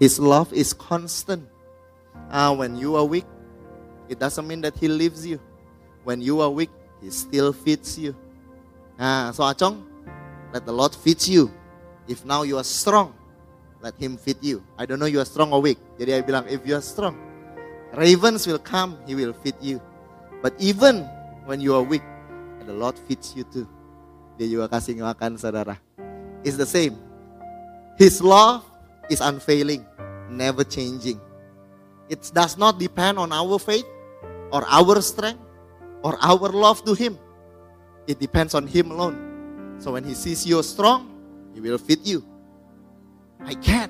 His 0.02 0.18
love 0.18 0.52
is 0.52 0.74
constant. 0.74 1.55
Ah, 2.30 2.52
when 2.52 2.76
you 2.76 2.96
are 2.96 3.06
weak, 3.06 3.26
it 4.10 4.20
doesn't 4.20 4.48
mean 4.48 4.62
that 4.62 4.76
he 4.78 4.88
leaves 4.88 5.26
you. 5.26 5.40
When 6.04 6.22
you 6.22 6.42
are 6.42 6.50
weak, 6.50 6.70
he 7.02 7.10
still 7.10 7.54
feeds 7.54 7.98
you. 7.98 8.16
Ah, 9.00 9.32
so 9.34 9.44
Acong, 9.44 9.84
let 10.54 10.66
the 10.66 10.74
Lord 10.74 10.96
feed 10.96 11.22
you. 11.28 11.52
If 12.08 12.26
now 12.26 12.44
you 12.44 12.58
are 12.58 12.64
strong, 12.64 13.14
let 13.82 13.98
him 13.98 14.18
feed 14.18 14.38
you. 14.42 14.64
I 14.78 14.86
don't 14.86 15.00
know 15.00 15.10
you 15.10 15.20
are 15.20 15.28
strong 15.28 15.52
or 15.52 15.62
weak. 15.62 15.78
Jadi 15.98 16.18
I 16.18 16.22
bilang, 16.22 16.46
if 16.48 16.66
you 16.66 16.76
are 16.78 16.86
strong, 16.86 17.18
ravens 17.94 18.46
will 18.46 18.62
come, 18.62 18.98
he 19.06 19.16
will 19.16 19.34
feed 19.34 19.58
you. 19.62 19.82
But 20.42 20.54
even 20.60 21.10
when 21.46 21.62
you 21.62 21.74
are 21.74 21.84
weak, 21.84 22.04
the 22.66 22.74
Lord 22.74 22.98
feeds 22.98 23.34
you 23.38 23.46
too. 23.46 23.70
Dia 24.38 24.50
juga 24.50 24.68
kasih 24.68 25.00
makan 25.00 25.38
saudara. 25.38 25.78
It's 26.46 26.58
the 26.58 26.68
same. 26.68 26.98
His 27.98 28.20
love 28.20 28.66
is 29.10 29.22
unfailing, 29.22 29.86
never 30.30 30.66
changing. 30.66 31.22
It 32.10 32.32
does 32.34 32.58
not 32.58 32.78
depend 32.78 33.18
on 33.18 33.32
our 33.32 33.58
faith 33.58 33.86
or 34.52 34.64
our 34.68 35.02
strength 35.02 35.42
or 36.04 36.18
our 36.22 36.50
love 36.54 36.86
to 36.86 36.94
Him. 36.94 37.18
It 38.06 38.20
depends 38.20 38.54
on 38.54 38.68
Him 38.68 38.92
alone. 38.92 39.18
So 39.80 39.94
when 39.94 40.04
He 40.04 40.14
sees 40.14 40.46
you 40.46 40.62
strong, 40.62 41.10
He 41.54 41.62
will 41.62 41.78
feed 41.78 42.06
you. 42.06 42.24
I 43.42 43.56
can. 43.56 43.90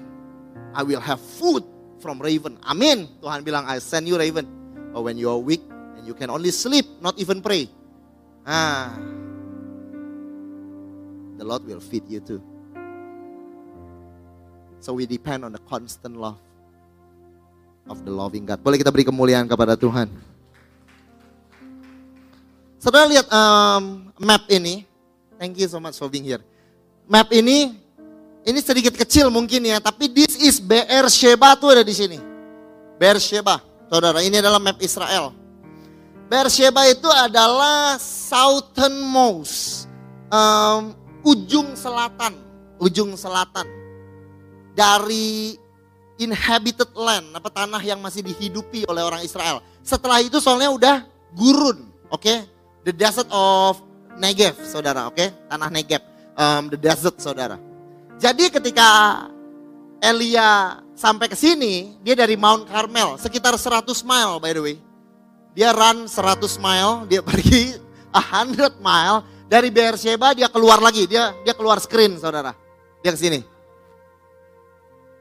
I 0.74 0.84
will 0.84 0.99
have 0.99 1.20
food 1.20 1.63
from 1.99 2.20
raven. 2.20 2.59
Amin. 2.63 3.07
Tuhan 3.20 3.43
bilang, 3.43 3.66
I 3.68 3.80
send 3.80 4.07
you 4.07 4.18
raven. 4.18 4.47
But 4.93 5.03
when 5.03 5.18
you 5.18 5.30
are 5.30 5.39
weak 5.39 5.63
and 5.97 6.07
you 6.07 6.13
can 6.13 6.30
only 6.30 6.51
sleep, 6.51 6.86
not 7.01 7.20
even 7.20 7.41
pray. 7.41 7.68
Ah, 8.45 8.93
the 11.38 11.43
Lord 11.43 11.66
will 11.66 11.82
feed 11.82 12.07
you 12.07 12.22
too. 12.22 12.39
So 14.80 14.93
we 14.93 15.09
depend 15.09 15.43
on 15.43 15.51
the 15.51 15.63
constant 15.66 16.16
love 16.16 16.38
of 17.90 18.02
the 18.02 18.12
loving 18.12 18.46
God. 18.46 18.62
Boleh 18.62 18.78
kita 18.82 18.90
beri 18.90 19.06
kemuliaan 19.06 19.46
kepada 19.46 19.78
Tuhan. 19.78 20.10
Saudara 22.82 23.10
lihat 23.10 23.26
um, 23.34 24.14
map 24.22 24.46
ini. 24.50 24.86
Thank 25.36 25.58
you 25.60 25.68
so 25.68 25.82
much 25.82 25.98
for 25.98 26.08
being 26.08 26.24
here. 26.24 26.42
Map 27.06 27.30
ini, 27.34 27.76
ini 28.46 28.60
sedikit 28.62 28.94
kecil 28.94 29.28
mungkin 29.34 29.62
ya, 29.66 29.82
tapi 29.82 30.08
this 30.10 30.38
is 30.38 30.62
BR 30.62 31.10
Sheba 31.10 31.58
tuh 31.58 31.76
ada 31.76 31.84
di 31.84 31.92
sini. 31.92 32.18
BR 32.96 33.20
Sheba, 33.20 33.60
saudara, 33.90 34.24
ini 34.24 34.40
adalah 34.40 34.62
map 34.62 34.80
Israel. 34.80 35.36
BR 36.32 36.50
Sheba 36.50 36.88
itu 36.90 37.10
adalah 37.10 38.00
southernmost, 38.00 39.86
um, 40.32 40.96
ujung 41.22 41.76
selatan, 41.76 42.38
ujung 42.80 43.14
selatan 43.14 43.68
dari 44.74 45.58
inhabited 46.16 46.88
land, 46.95 47.28
apa 47.36 47.51
tanah 47.51 47.82
yang 47.84 47.99
masih 47.99 48.24
dihidupi 48.24 48.88
oleh 48.88 49.03
orang 49.03 49.22
Israel. 49.24 49.59
Setelah 49.84 50.24
itu 50.24 50.39
soalnya 50.39 50.72
udah 50.72 50.95
gurun, 51.36 51.84
oke? 52.07 52.24
Okay? 52.24 52.47
The 52.88 52.93
desert 52.95 53.28
of 53.34 53.82
Negev, 54.16 54.55
saudara, 54.63 55.11
oke? 55.11 55.20
Okay? 55.20 55.36
Tanah 55.51 55.68
Negev, 55.68 56.01
um, 56.39 56.72
the 56.72 56.80
desert, 56.80 57.20
saudara. 57.20 57.59
Jadi 58.16 58.47
ketika 58.47 58.88
Elia 59.99 60.80
sampai 60.95 61.28
ke 61.28 61.36
sini, 61.36 61.99
dia 61.99 62.16
dari 62.16 62.39
Mount 62.39 62.72
Carmel, 62.72 63.20
sekitar 63.20 63.59
100 63.59 63.84
mile 64.07 64.39
by 64.39 64.51
the 64.55 64.61
way. 64.63 64.76
Dia 65.55 65.72
run 65.72 66.07
100 66.07 66.59
mile, 66.59 67.07
dia 67.11 67.20
pergi 67.30 67.76
100 68.16 68.80
mile 68.80 69.18
dari 69.51 69.70
Beersheba 69.70 70.32
dia 70.32 70.47
keluar 70.47 70.80
lagi, 70.80 71.03
dia 71.05 71.36
dia 71.43 71.51
keluar 71.51 71.84
screen, 71.84 72.16
saudara. 72.16 72.55
Dia 73.03 73.11
ke 73.11 73.20
sini. 73.20 73.55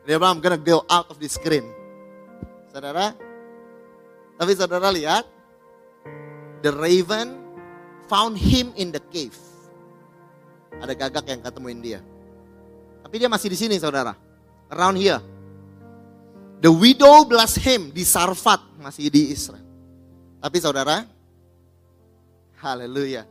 Dia 0.04 0.20
bilang, 0.20 0.36
I'm 0.36 0.42
gonna 0.44 0.60
go 0.60 0.84
out 0.88 1.08
of 1.08 1.16
the 1.16 1.28
screen. 1.28 1.64
Saudara, 2.68 3.16
tapi 4.36 4.52
saudara 4.52 4.92
lihat, 4.92 5.24
the 6.60 6.72
raven 6.76 7.40
found 8.10 8.36
him 8.36 8.74
in 8.76 8.92
the 8.92 9.00
cave. 9.08 9.36
Ada 10.82 10.92
gagak 10.92 11.24
yang 11.24 11.40
ketemuin 11.40 11.80
dia. 11.80 12.00
Tapi 13.00 13.16
dia 13.16 13.30
masih 13.30 13.48
di 13.48 13.58
sini 13.58 13.76
saudara. 13.78 14.18
Around 14.74 14.96
here. 14.98 15.22
The 16.60 16.72
widow 16.72 17.24
bless 17.28 17.54
him 17.54 17.94
di 17.94 18.02
Sarfat. 18.02 18.80
Masih 18.80 19.06
di 19.08 19.30
Israel. 19.30 19.62
Tapi 20.42 20.56
saudara. 20.58 21.06
Haleluya. 22.58 23.22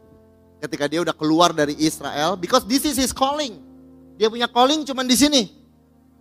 Ketika 0.64 0.88
dia 0.88 1.04
udah 1.04 1.12
keluar 1.12 1.52
dari 1.52 1.76
Israel. 1.84 2.40
Because 2.40 2.64
this 2.64 2.88
is 2.88 2.96
his 2.96 3.12
calling. 3.12 3.60
Dia 4.16 4.32
punya 4.32 4.48
calling 4.48 4.88
cuman 4.88 5.04
di 5.04 5.18
sini. 5.20 5.44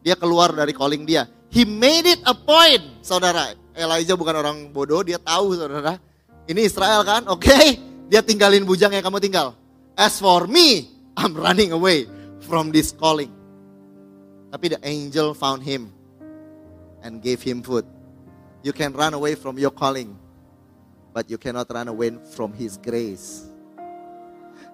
Dia 0.02 0.18
keluar 0.18 0.50
dari 0.50 0.74
calling 0.74 1.06
dia. 1.06 1.30
He 1.48 1.62
made 1.62 2.06
it 2.06 2.20
a 2.26 2.34
point. 2.34 2.82
Saudara. 3.00 3.54
Elijah 3.72 4.18
bukan 4.18 4.34
orang 4.36 4.58
bodoh. 4.74 5.00
Dia 5.06 5.16
tahu 5.16 5.54
saudara. 5.56 5.96
Ini 6.50 6.66
Israel 6.66 7.06
kan. 7.06 7.24
Oke. 7.30 7.48
Okay? 7.48 7.66
Dia 8.10 8.20
tinggalin 8.20 8.66
bujang 8.66 8.92
yang 8.92 9.00
kamu 9.00 9.22
tinggal. 9.22 9.54
As 9.94 10.18
for 10.18 10.50
me. 10.50 10.90
I'm 11.16 11.36
running 11.36 11.76
away 11.76 12.08
from 12.48 12.72
this 12.72 12.90
calling. 12.92 13.28
Tapi 14.52 14.76
the 14.76 14.80
angel 14.84 15.36
found 15.36 15.60
him 15.60 15.92
and 17.04 17.20
gave 17.20 17.44
him 17.44 17.60
food. 17.60 17.84
You 18.64 18.72
can 18.72 18.96
run 18.96 19.12
away 19.12 19.34
from 19.34 19.58
your 19.58 19.72
calling, 19.74 20.16
but 21.12 21.28
you 21.28 21.36
cannot 21.36 21.68
run 21.68 21.88
away 21.88 22.16
from 22.32 22.52
his 22.52 22.80
grace. 22.80 23.51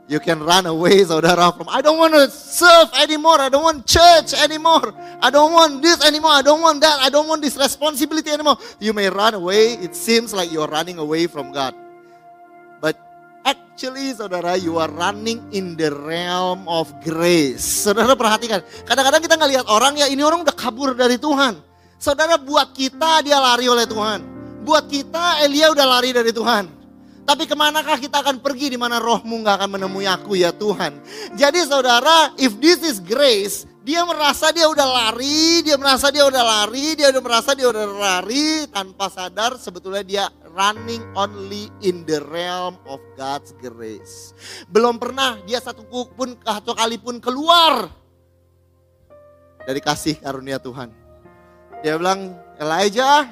You 0.09 0.19
can 0.19 0.41
run 0.41 0.65
away, 0.65 1.05
saudara, 1.09 1.53
from 1.53 1.69
I 1.69 1.85
don't 1.85 2.01
want 2.01 2.17
to 2.17 2.33
serve 2.33 2.89
anymore. 2.97 3.39
I 3.41 3.53
don't 3.53 3.63
want 3.63 3.85
church 3.85 4.33
anymore. 4.41 4.97
I 5.21 5.29
don't 5.29 5.53
want 5.53 5.85
this 5.85 6.01
anymore. 6.01 6.33
I 6.33 6.43
don't 6.43 6.65
want 6.65 6.81
that. 6.81 6.99
I 7.05 7.13
don't 7.13 7.29
want 7.29 7.45
this 7.45 7.57
responsibility 7.57 8.33
anymore. 8.33 8.57
You 8.81 8.97
may 8.97 9.13
run 9.13 9.35
away. 9.35 9.77
It 9.77 9.95
seems 9.95 10.33
like 10.33 10.51
you're 10.51 10.67
running 10.67 10.97
away 10.97 11.29
from 11.29 11.53
God. 11.53 11.77
But 12.81 12.97
Actually, 13.49 14.11
saudara, 14.11 14.61
you 14.61 14.77
are 14.77 14.91
running 14.91 15.39
in 15.55 15.79
the 15.79 15.89
realm 15.89 16.67
of 16.67 16.91
grace. 17.01 17.63
Saudara 17.63 18.13
perhatikan, 18.19 18.61
kadang-kadang 18.83 19.23
kita 19.23 19.39
ngelihat 19.39 19.65
orang 19.71 19.95
ya 19.95 20.11
ini 20.11 20.21
orang 20.21 20.43
udah 20.43 20.53
kabur 20.53 20.93
dari 20.99 21.15
Tuhan. 21.15 21.57
Saudara 21.97 22.37
buat 22.37 22.75
kita 22.75 23.23
dia 23.23 23.39
lari 23.39 23.71
oleh 23.71 23.87
Tuhan. 23.87 24.21
Buat 24.67 24.91
kita 24.91 25.47
Elia 25.47 25.71
udah 25.71 25.87
lari 25.87 26.11
dari 26.11 26.35
Tuhan. 26.35 26.78
Tapi 27.29 27.45
ke 27.45 27.53
manakah 27.53 28.01
kita 28.01 28.25
akan 28.25 28.41
pergi 28.41 28.73
di 28.73 28.81
mana 28.81 28.97
rohmu 28.97 29.45
nggak 29.45 29.61
akan 29.61 29.71
menemui 29.77 30.09
aku 30.09 30.33
ya 30.33 30.49
Tuhan. 30.49 30.97
Jadi 31.37 31.61
saudara, 31.69 32.33
if 32.41 32.57
this 32.57 32.81
is 32.81 33.05
grace, 33.05 33.69
dia 33.85 34.01
merasa 34.09 34.49
dia 34.49 34.65
udah 34.65 34.89
lari, 34.89 35.61
dia 35.61 35.77
merasa 35.77 36.09
dia 36.09 36.25
udah 36.25 36.41
lari, 36.41 36.97
dia 36.97 37.13
udah 37.13 37.21
merasa 37.21 37.53
dia 37.53 37.69
udah 37.69 37.85
lari 37.85 38.65
tanpa 38.73 39.13
sadar 39.13 39.61
sebetulnya 39.61 40.01
dia 40.01 40.25
running 40.57 41.05
only 41.13 41.69
in 41.85 42.01
the 42.09 42.17
realm 42.33 42.81
of 42.89 42.97
God's 43.13 43.53
grace. 43.61 44.33
Belum 44.65 44.97
pernah 44.97 45.37
dia 45.45 45.61
satu 45.61 45.85
pun 45.85 46.33
satu 46.33 46.73
kali 46.73 46.97
pun 46.97 47.21
keluar 47.21 47.93
dari 49.69 49.85
kasih 49.85 50.17
karunia 50.17 50.57
Tuhan. 50.57 50.89
Dia 51.85 52.01
bilang, 52.01 52.41
Elijah, 52.57 53.29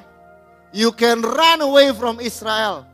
you 0.76 0.92
can 0.92 1.24
run 1.24 1.64
away 1.64 1.96
from 1.96 2.20
Israel 2.20 2.84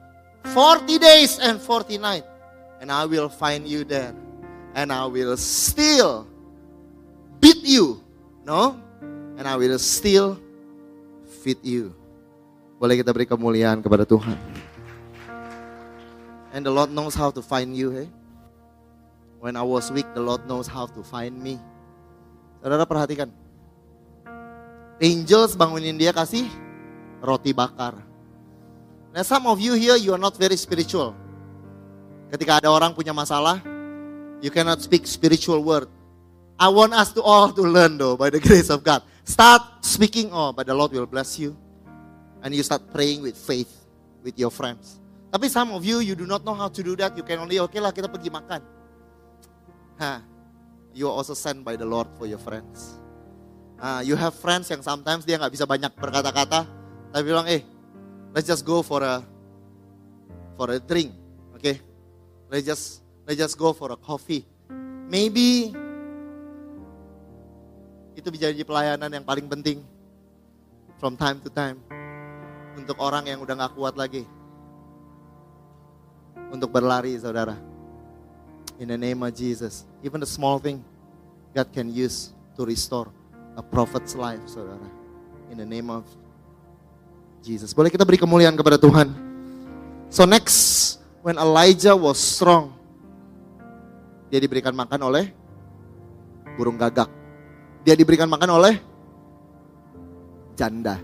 40 0.51 0.99
days 0.99 1.39
and 1.39 1.63
40 1.63 2.03
nights 2.03 2.27
and 2.83 2.91
I 2.91 3.07
will 3.07 3.31
find 3.31 3.63
you 3.63 3.87
there 3.87 4.11
and 4.75 4.91
I 4.91 5.07
will 5.07 5.39
still 5.39 6.27
beat 7.39 7.63
you. 7.63 8.03
No? 8.43 8.79
And 9.39 9.47
I 9.47 9.55
will 9.55 9.79
still 9.79 10.39
feed 11.43 11.63
you. 11.63 11.95
Boleh 12.83 12.99
kita 12.99 13.15
beri 13.15 13.27
kemuliaan 13.27 13.79
kepada 13.79 14.03
Tuhan. 14.03 14.35
And 16.53 16.67
the 16.67 16.75
Lord 16.75 16.91
knows 16.91 17.15
how 17.15 17.31
to 17.33 17.41
find 17.41 17.73
you, 17.73 17.95
hey? 17.95 18.11
When 19.43 19.57
I 19.57 19.65
was 19.65 19.91
weak, 19.91 20.07
the 20.15 20.23
Lord 20.23 20.47
knows 20.47 20.69
how 20.69 20.87
to 20.91 21.01
find 21.03 21.35
me. 21.35 21.59
Saudara 22.63 22.87
perhatikan. 22.87 23.31
Angels 25.03 25.59
bangunin 25.59 25.99
dia 25.99 26.15
kasih 26.15 26.47
roti 27.19 27.51
bakar. 27.51 27.99
Now 29.13 29.23
some 29.23 29.45
of 29.45 29.61
you 29.61 29.77
here, 29.77 29.97
you 30.01 30.17
are 30.17 30.21
not 30.21 30.41
very 30.41 30.57
spiritual. 30.57 31.13
Ketika 32.33 32.65
ada 32.65 32.73
orang 32.73 32.97
punya 32.97 33.13
masalah, 33.13 33.61
you 34.41 34.49
cannot 34.49 34.81
speak 34.81 35.05
spiritual 35.05 35.61
word. 35.61 35.85
I 36.57 36.73
want 36.73 36.97
us 36.97 37.13
to 37.13 37.21
all 37.21 37.53
to 37.53 37.61
learn 37.61 38.01
though 38.01 38.17
by 38.17 38.33
the 38.33 38.41
grace 38.41 38.73
of 38.73 38.81
God. 38.81 39.05
Start 39.29 39.85
speaking, 39.85 40.33
oh, 40.33 40.57
but 40.57 40.65
the 40.65 40.73
Lord 40.73 40.97
will 40.97 41.05
bless 41.05 41.37
you 41.37 41.53
and 42.41 42.57
you 42.57 42.65
start 42.65 42.89
praying 42.89 43.21
with 43.21 43.37
faith 43.37 43.71
with 44.25 44.41
your 44.41 44.49
friends. 44.49 44.97
Tapi 45.29 45.49
some 45.53 45.77
of 45.77 45.85
you, 45.85 46.01
you 46.01 46.17
do 46.17 46.25
not 46.25 46.41
know 46.45 46.57
how 46.57 46.73
to 46.73 46.81
do 46.81 46.97
that. 46.97 47.13
You 47.13 47.25
can 47.25 47.41
only, 47.41 47.61
oke 47.61 47.73
okay 47.73 47.81
lah 47.85 47.93
kita 47.93 48.09
pergi 48.09 48.33
makan. 48.33 48.61
Hah, 50.01 50.25
you 50.97 51.05
are 51.09 51.15
also 51.17 51.37
sent 51.37 51.61
by 51.61 51.77
the 51.77 51.89
Lord 51.89 52.09
for 52.17 52.25
your 52.25 52.41
friends. 52.41 52.97
Uh, 53.77 54.01
you 54.01 54.17
have 54.17 54.33
friends 54.37 54.73
yang 54.73 54.81
sometimes 54.81 55.29
dia 55.29 55.37
nggak 55.37 55.53
bisa 55.53 55.69
banyak 55.69 55.93
berkata-kata, 55.97 56.65
tapi 57.11 57.23
bilang, 57.27 57.45
eh, 57.51 57.65
let's 58.33 58.49
just 58.49 58.65
go 58.65 58.81
for 58.81 59.05
a 59.05 59.23
for 60.57 60.73
a 60.73 60.81
drink? 60.81 61.13
Okay? 61.57 61.81
Let's 62.49 62.67
just 62.67 63.05
let's 63.29 63.39
just 63.39 63.57
go 63.57 63.73
for 63.73 63.93
a 63.93 63.99
coffee. 64.01 64.45
Maybe 65.09 65.73
itu 68.13 68.29
bisa 68.29 68.53
jadi 68.53 68.65
pelayanan 68.65 69.09
yang 69.13 69.25
paling 69.25 69.49
penting 69.49 69.81
from 71.01 71.17
time 71.17 71.41
to 71.41 71.49
time 71.53 71.81
untuk 72.77 72.97
orang 73.01 73.29
yang 73.29 73.41
udah 73.41 73.69
gak 73.69 73.73
kuat 73.77 73.95
lagi. 73.97 74.25
Untuk 76.53 76.69
berlari 76.69 77.17
saudara. 77.17 77.57
In 78.81 78.89
the 78.89 79.01
name 79.01 79.21
of 79.25 79.33
Jesus. 79.33 79.85
Even 80.05 80.21
the 80.21 80.29
small 80.29 80.61
thing 80.61 80.85
God 81.53 81.69
can 81.73 81.93
use 81.93 82.33
to 82.57 82.65
restore 82.65 83.09
a 83.57 83.65
prophet's 83.65 84.17
life 84.17 84.41
saudara. 84.49 84.89
In 85.53 85.61
the 85.61 85.69
name 85.69 85.93
of 85.93 86.05
Jesus. 87.43 87.75
Boleh 87.75 87.91
kita 87.91 88.07
beri 88.07 88.23
kemuliaan 88.23 88.55
kepada 88.55 88.79
Tuhan. 88.79 89.11
So 90.09 90.23
next, 90.23 90.97
when 91.27 91.35
Elijah 91.37 91.99
was 91.99 92.17
strong, 92.23 92.71
dia 94.31 94.39
diberikan 94.39 94.73
makan 94.73 95.11
oleh 95.11 95.35
burung 96.55 96.79
gagak. 96.79 97.11
Dia 97.83 97.99
diberikan 97.99 98.31
makan 98.31 98.63
oleh 98.63 98.75
janda. 100.55 101.03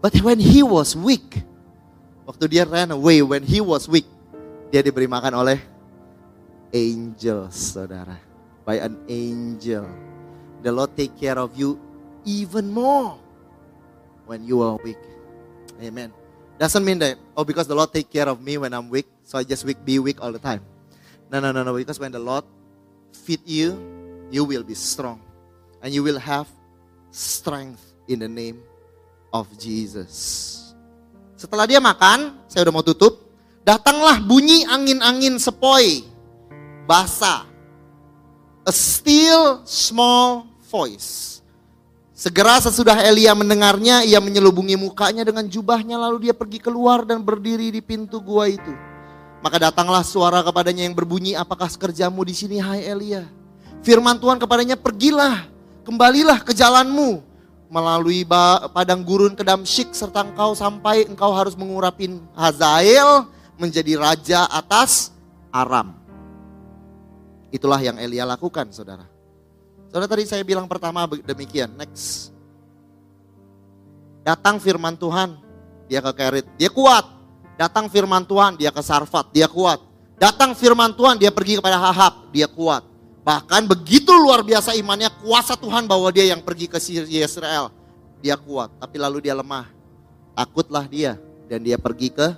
But 0.00 0.16
when 0.24 0.40
he 0.40 0.64
was 0.64 0.96
weak, 0.96 1.44
waktu 2.24 2.48
dia 2.48 2.64
ran 2.64 2.94
away, 2.94 3.20
when 3.20 3.44
he 3.44 3.60
was 3.60 3.84
weak, 3.84 4.08
dia 4.72 4.80
diberi 4.80 5.04
makan 5.04 5.36
oleh 5.36 5.58
angels, 6.72 7.76
saudara. 7.76 8.16
By 8.64 8.80
an 8.80 8.96
angel. 9.10 9.84
The 10.64 10.72
Lord 10.72 10.96
take 10.96 11.14
care 11.18 11.38
of 11.38 11.54
you 11.54 11.76
even 12.24 12.70
more 12.70 13.16
when 14.28 14.44
you 14.44 14.60
are 14.60 14.76
weak. 14.80 15.00
Amen. 15.78 16.12
Doesn't 16.58 16.84
mean 16.84 16.98
that, 16.98 17.18
oh, 17.36 17.44
because 17.44 17.66
the 17.66 17.74
Lord 17.74 17.92
take 17.92 18.10
care 18.10 18.26
of 18.28 18.42
me 18.42 18.58
when 18.58 18.74
I'm 18.74 18.90
weak, 18.90 19.06
so 19.22 19.38
I 19.38 19.44
just 19.44 19.64
weak, 19.64 19.78
be 19.84 19.98
weak 19.98 20.18
all 20.20 20.32
the 20.32 20.42
time. 20.42 20.62
No, 21.30 21.38
no, 21.38 21.52
no, 21.52 21.62
no. 21.62 21.74
Because 21.74 22.00
when 22.00 22.10
the 22.10 22.18
Lord 22.18 22.44
feed 23.12 23.46
you, 23.46 23.78
you 24.30 24.44
will 24.44 24.64
be 24.64 24.74
strong. 24.74 25.22
And 25.82 25.94
you 25.94 26.02
will 26.02 26.18
have 26.18 26.48
strength 27.10 27.94
in 28.08 28.18
the 28.18 28.28
name 28.28 28.58
of 29.32 29.46
Jesus. 29.54 30.74
Setelah 31.38 31.70
dia 31.70 31.78
makan, 31.78 32.34
saya 32.50 32.66
udah 32.66 32.74
mau 32.74 32.82
tutup. 32.82 33.30
Datanglah 33.62 34.18
bunyi 34.18 34.66
angin-angin 34.66 35.38
sepoi. 35.38 36.02
Basah. 36.88 37.46
A 38.66 38.72
still 38.74 39.62
small 39.62 40.50
voice. 40.66 41.37
Segera 42.18 42.58
sesudah 42.58 42.98
Elia 42.98 43.30
mendengarnya, 43.30 44.02
ia 44.02 44.18
menyelubungi 44.18 44.74
mukanya 44.74 45.22
dengan 45.22 45.46
jubahnya 45.46 45.94
lalu 45.94 46.26
dia 46.26 46.34
pergi 46.34 46.58
keluar 46.58 47.06
dan 47.06 47.22
berdiri 47.22 47.70
di 47.70 47.78
pintu 47.78 48.18
gua 48.18 48.50
itu. 48.50 48.74
Maka 49.38 49.70
datanglah 49.70 50.02
suara 50.02 50.42
kepadanya 50.42 50.82
yang 50.82 50.98
berbunyi, 50.98 51.38
apakah 51.38 51.70
kerjamu 51.70 52.26
di 52.26 52.34
sini 52.34 52.58
hai 52.58 52.82
Elia? 52.82 53.22
Firman 53.86 54.18
Tuhan 54.18 54.42
kepadanya, 54.42 54.74
pergilah, 54.74 55.46
kembalilah 55.86 56.42
ke 56.42 56.50
jalanmu. 56.50 57.22
Melalui 57.70 58.26
padang 58.74 59.06
gurun 59.06 59.38
ke 59.38 59.46
Damsyik 59.46 59.94
serta 59.94 60.26
engkau 60.26 60.58
sampai 60.58 61.06
engkau 61.06 61.30
harus 61.30 61.54
mengurapin 61.54 62.18
Hazael 62.34 63.30
menjadi 63.54 63.94
raja 63.94 64.42
atas 64.50 65.14
Aram. 65.54 65.94
Itulah 67.54 67.78
yang 67.78 67.94
Elia 68.02 68.26
lakukan 68.26 68.74
saudara. 68.74 69.17
Saudara 69.88 70.08
tadi 70.08 70.28
saya 70.28 70.44
bilang 70.44 70.68
pertama 70.68 71.08
demikian, 71.08 71.72
next. 71.80 72.32
Datang 74.20 74.60
firman 74.60 74.92
Tuhan, 74.92 75.40
dia 75.88 76.04
ke 76.04 76.12
Kerit, 76.12 76.46
dia 76.60 76.68
kuat. 76.68 77.08
Datang 77.56 77.88
firman 77.88 78.22
Tuhan, 78.22 78.60
dia 78.60 78.68
ke 78.68 78.84
Sarfat, 78.84 79.32
dia 79.32 79.48
kuat. 79.48 79.80
Datang 80.20 80.52
firman 80.52 80.92
Tuhan, 80.92 81.16
dia 81.16 81.32
pergi 81.32 81.56
kepada 81.56 81.80
Hahab, 81.80 82.28
dia 82.30 82.44
kuat. 82.44 82.84
Bahkan 83.24 83.64
begitu 83.64 84.12
luar 84.12 84.44
biasa 84.44 84.76
imannya, 84.76 85.08
kuasa 85.24 85.56
Tuhan 85.56 85.88
bawa 85.88 86.12
dia 86.12 86.28
yang 86.28 86.44
pergi 86.44 86.68
ke 86.68 86.76
Israel. 87.08 87.72
Dia 88.20 88.36
kuat, 88.36 88.68
tapi 88.76 89.00
lalu 89.00 89.24
dia 89.24 89.32
lemah. 89.32 89.68
Takutlah 90.36 90.84
dia 90.84 91.16
dan 91.48 91.64
dia 91.64 91.80
pergi 91.80 92.12
ke 92.12 92.28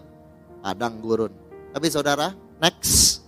padang 0.63 1.03
gurun. 1.03 1.33
Tapi 1.75 1.87
saudara, 1.91 2.31
next. 2.63 3.27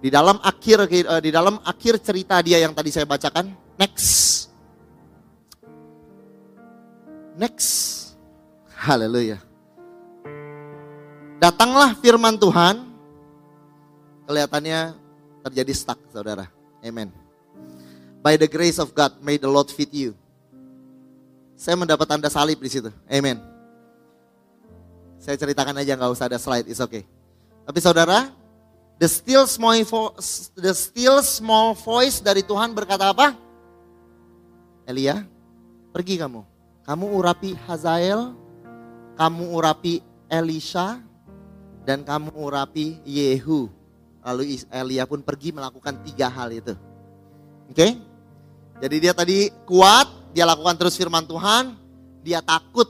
Di 0.00 0.08
dalam 0.08 0.40
akhir 0.40 0.88
eh, 0.88 1.20
di 1.20 1.30
dalam 1.30 1.60
akhir 1.60 2.00
cerita 2.00 2.40
dia 2.40 2.56
yang 2.56 2.72
tadi 2.72 2.88
saya 2.88 3.04
bacakan, 3.04 3.52
next. 3.76 4.48
Next. 7.36 7.70
Haleluya. 8.80 9.36
Datanglah 11.36 11.96
firman 12.00 12.36
Tuhan. 12.40 12.88
Kelihatannya 14.24 14.96
terjadi 15.44 15.72
stuck 15.76 16.00
saudara. 16.12 16.48
Amen. 16.80 17.12
By 18.20 18.36
the 18.36 18.48
grace 18.48 18.76
of 18.76 18.92
God, 18.92 19.16
may 19.20 19.40
the 19.40 19.48
Lord 19.48 19.72
feed 19.72 19.92
you. 19.92 20.12
Saya 21.60 21.76
mendapat 21.76 22.08
tanda 22.08 22.32
salib 22.32 22.56
di 22.60 22.72
situ. 22.72 22.88
Amen. 23.04 23.40
Saya 25.20 25.36
ceritakan 25.36 25.76
aja 25.76 25.92
nggak 25.92 26.12
usah 26.12 26.28
ada 26.28 26.40
slide, 26.40 26.64
it's 26.64 26.80
okay. 26.80 27.04
Tapi 27.68 27.80
saudara, 27.84 28.32
the 29.00 29.08
still 29.08 29.48
small 29.48 29.72
voice, 29.80 30.52
the 30.52 30.76
still 30.76 31.24
small 31.24 31.72
voice 31.72 32.20
dari 32.20 32.44
Tuhan 32.44 32.76
berkata 32.76 33.16
apa? 33.16 33.32
Elia, 34.84 35.24
pergi 35.88 36.20
kamu. 36.20 36.44
Kamu 36.84 37.06
urapi 37.16 37.56
Hazael, 37.64 38.36
kamu 39.16 39.56
urapi 39.56 40.04
Elisha, 40.28 41.00
dan 41.88 42.04
kamu 42.04 42.28
urapi 42.36 43.00
Yehu. 43.08 43.72
Lalu 44.20 44.60
Elia 44.68 45.08
pun 45.08 45.24
pergi 45.24 45.56
melakukan 45.56 45.96
tiga 46.04 46.28
hal 46.28 46.52
itu. 46.52 46.76
Oke? 47.72 47.72
Okay? 47.72 47.92
Jadi 48.84 48.96
dia 49.00 49.12
tadi 49.16 49.48
kuat, 49.64 50.08
dia 50.36 50.44
lakukan 50.44 50.76
terus 50.76 50.96
firman 50.96 51.24
Tuhan, 51.24 51.72
dia 52.20 52.44
takut. 52.44 52.88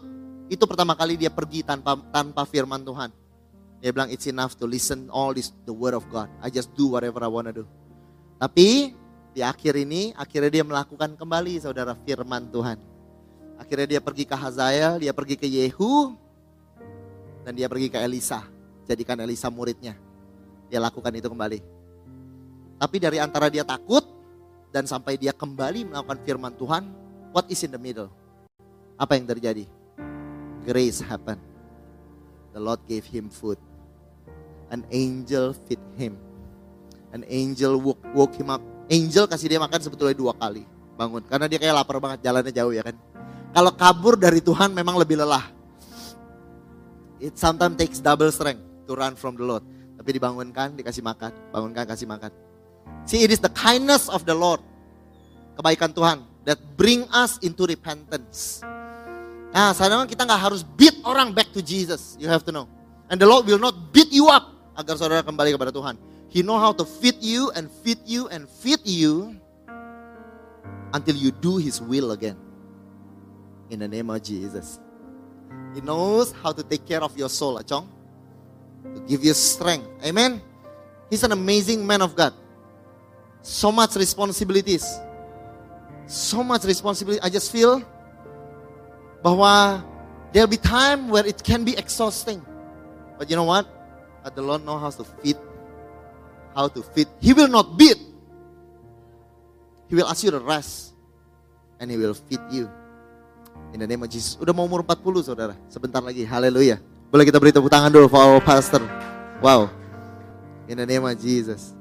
Itu 0.51 0.67
pertama 0.67 0.99
kali 0.99 1.15
dia 1.15 1.31
pergi 1.31 1.63
tanpa 1.63 1.95
tanpa 2.11 2.43
firman 2.43 2.83
Tuhan. 2.83 3.15
Dia 3.81 3.91
bilang 3.97 4.13
it's 4.13 4.29
enough 4.29 4.57
to 4.61 4.69
listen 4.69 5.09
all 5.09 5.33
this 5.33 5.53
the 5.65 5.73
word 5.73 5.97
of 5.97 6.05
God. 6.13 6.29
I 6.45 6.53
just 6.53 6.73
do 6.77 6.93
whatever 6.93 7.25
I 7.25 7.31
wanna 7.33 7.53
do. 7.53 7.65
Tapi 8.37 8.93
di 9.33 9.41
akhir 9.41 9.77
ini 9.81 10.13
akhirnya 10.17 10.61
dia 10.61 10.65
melakukan 10.65 11.17
kembali 11.17 11.61
saudara 11.61 11.97
firman 12.05 12.49
Tuhan. 12.53 12.77
Akhirnya 13.61 13.97
dia 13.97 14.01
pergi 14.01 14.25
ke 14.25 14.37
Hazael, 14.37 15.01
dia 15.01 15.13
pergi 15.13 15.37
ke 15.37 15.45
Yehu, 15.45 16.17
dan 17.45 17.53
dia 17.53 17.69
pergi 17.69 17.93
ke 17.93 18.01
Elisa. 18.01 18.45
Jadikan 18.89 19.21
Elisa 19.21 19.53
muridnya 19.53 19.97
dia 20.71 20.79
lakukan 20.79 21.11
itu 21.13 21.27
kembali. 21.27 21.59
Tapi 22.81 22.97
dari 22.97 23.19
antara 23.19 23.51
dia 23.51 23.67
takut 23.67 24.07
dan 24.71 24.87
sampai 24.87 25.19
dia 25.19 25.35
kembali 25.35 25.91
melakukan 25.91 26.19
firman 26.23 26.55
Tuhan, 26.55 26.87
what 27.35 27.45
is 27.51 27.61
in 27.67 27.75
the 27.75 27.83
middle? 27.83 28.09
Apa 28.95 29.19
yang 29.19 29.27
terjadi? 29.27 29.67
Grace 30.65 31.03
happen. 31.03 31.37
The 32.55 32.63
Lord 32.63 32.87
gave 32.87 33.05
him 33.05 33.29
food. 33.29 33.59
An 34.71 34.87
angel 34.95 35.51
feed 35.67 35.83
him. 35.99 36.15
An 37.11 37.27
angel 37.27 37.83
woke, 37.83 38.03
woke 38.15 38.35
him 38.39 38.55
up. 38.55 38.63
Angel 38.87 39.27
kasih 39.27 39.51
dia 39.51 39.59
makan 39.59 39.83
sebetulnya 39.83 40.15
dua 40.15 40.31
kali. 40.39 40.63
Bangun. 40.95 41.27
Karena 41.27 41.51
dia 41.51 41.59
kayak 41.59 41.75
lapar 41.83 41.99
banget, 41.99 42.23
jalannya 42.23 42.55
jauh 42.55 42.71
ya 42.71 42.87
kan. 42.87 42.95
Kalau 43.51 43.75
kabur 43.75 44.15
dari 44.15 44.39
Tuhan 44.39 44.71
memang 44.71 44.95
lebih 44.95 45.19
lelah. 45.19 45.43
It 47.19 47.35
sometimes 47.35 47.75
takes 47.75 47.99
double 47.99 48.31
strength 48.31 48.63
to 48.87 48.95
run 48.95 49.19
from 49.19 49.35
the 49.35 49.43
Lord. 49.43 49.67
Tapi 49.99 50.17
dibangunkan, 50.17 50.79
dikasih 50.79 51.03
makan, 51.03 51.35
bangunkan, 51.51 51.85
kasih 51.85 52.07
makan. 52.07 52.31
See, 53.05 53.27
it 53.27 53.35
is 53.35 53.43
the 53.43 53.53
kindness 53.53 54.07
of 54.07 54.23
the 54.23 54.33
Lord. 54.33 54.63
Kebaikan 55.59 55.91
Tuhan 55.93 56.23
that 56.47 56.57
bring 56.79 57.05
us 57.11 57.43
into 57.43 57.67
repentance. 57.67 58.63
Nah, 59.51 59.75
sekarang 59.75 60.07
kita 60.07 60.23
nggak 60.23 60.41
harus 60.41 60.63
beat 60.63 60.95
orang 61.03 61.35
back 61.35 61.51
to 61.51 61.61
Jesus. 61.61 62.15
You 62.23 62.31
have 62.31 62.47
to 62.47 62.55
know. 62.55 62.71
And 63.11 63.19
the 63.19 63.27
Lord 63.27 63.51
will 63.51 63.59
not 63.59 63.91
beat 63.91 64.15
you 64.15 64.31
up 64.31 64.60
agar 64.77 64.99
saudara 64.99 65.23
kembali 65.25 65.55
kepada 65.55 65.73
Tuhan. 65.75 65.99
He 66.31 66.47
know 66.47 66.59
how 66.59 66.71
to 66.71 66.87
feed 66.87 67.19
you 67.19 67.51
and 67.59 67.67
feed 67.83 67.99
you 68.07 68.31
and 68.31 68.47
feed 68.47 68.83
you 68.87 69.35
until 70.95 71.17
you 71.19 71.35
do 71.35 71.59
His 71.59 71.83
will 71.83 72.15
again. 72.15 72.39
In 73.71 73.83
the 73.83 73.91
name 73.91 74.11
of 74.11 74.23
Jesus. 74.23 74.79
He 75.75 75.83
knows 75.83 76.35
how 76.43 76.51
to 76.51 76.63
take 76.63 76.87
care 76.87 77.03
of 77.03 77.15
your 77.15 77.31
soul, 77.31 77.59
Achong 77.59 77.87
to 78.85 79.01
give 79.07 79.25
you 79.25 79.35
strength. 79.35 79.87
Amen. 80.05 80.41
He's 81.09 81.23
an 81.23 81.33
amazing 81.33 81.87
man 81.87 82.03
of 82.03 82.15
God. 82.15 82.33
So 83.43 83.73
much 83.73 83.97
responsibilities. 83.97 84.85
So 86.07 86.43
much 86.43 86.65
responsibility. 86.65 87.21
I 87.23 87.29
just 87.29 87.53
feel 87.53 87.83
bahwa 89.23 89.85
there'll 90.33 90.51
be 90.51 90.57
time 90.61 91.09
where 91.09 91.27
it 91.27 91.43
can 91.43 91.65
be 91.65 91.77
exhausting. 91.77 92.43
But 93.19 93.31
you 93.31 93.37
know 93.37 93.45
what? 93.45 93.67
But 94.21 94.37
the 94.37 94.45
Lord 94.45 94.65
knows 94.65 94.81
how 94.81 94.93
to 94.93 95.05
feed. 95.21 95.41
How 96.53 96.69
to 96.69 96.81
feed. 96.93 97.09
He 97.21 97.33
will 97.33 97.49
not 97.49 97.77
beat. 97.77 97.97
He 99.89 99.97
will 99.97 100.07
ask 100.07 100.23
you 100.23 100.31
to 100.31 100.41
rest. 100.41 100.93
And 101.81 101.89
He 101.89 101.97
will 101.97 102.13
feed 102.13 102.41
you. 102.53 102.69
In 103.73 103.81
the 103.81 103.89
name 103.89 104.05
of 104.05 104.11
Jesus. 104.13 104.37
Udah 104.37 104.53
mau 104.53 104.69
umur 104.69 104.85
40 104.85 105.25
saudara. 105.25 105.55
Sebentar 105.73 106.05
lagi. 106.05 106.27
Haleluya. 106.29 106.79
Boleh 107.11 107.25
kita 107.27 107.41
beri 107.43 107.51
tepuk 107.51 107.73
tangan 107.73 107.91
dulu 107.91 108.07
for 108.07 108.21
our 108.21 108.43
pastor. 108.45 108.85
Wow. 109.41 109.73
In 110.71 110.79
the 110.79 110.87
name 110.87 111.03
of 111.03 111.17
Jesus. 111.19 111.75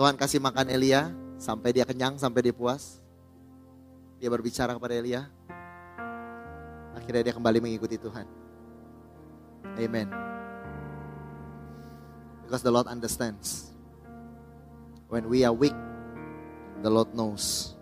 Tuhan 0.00 0.16
kasih 0.16 0.40
makan 0.40 0.72
Elia 0.72 1.12
sampai 1.36 1.76
dia 1.76 1.84
kenyang, 1.84 2.16
sampai 2.16 2.48
dia 2.48 2.54
puas. 2.56 2.96
Dia 4.16 4.32
berbicara 4.32 4.72
kepada 4.72 4.96
Elia. 4.96 5.28
Akhirnya 6.96 7.28
dia 7.28 7.34
kembali 7.36 7.60
mengikuti 7.60 8.00
Tuhan. 8.00 8.39
Amen. 9.80 10.08
Because 12.44 12.60
the 12.60 12.68
Lord 12.68 12.84
understands. 12.84 13.72
When 15.08 15.26
we 15.32 15.42
are 15.42 15.54
weak, 15.54 15.74
the 16.84 16.92
Lord 16.92 17.16
knows. 17.16 17.72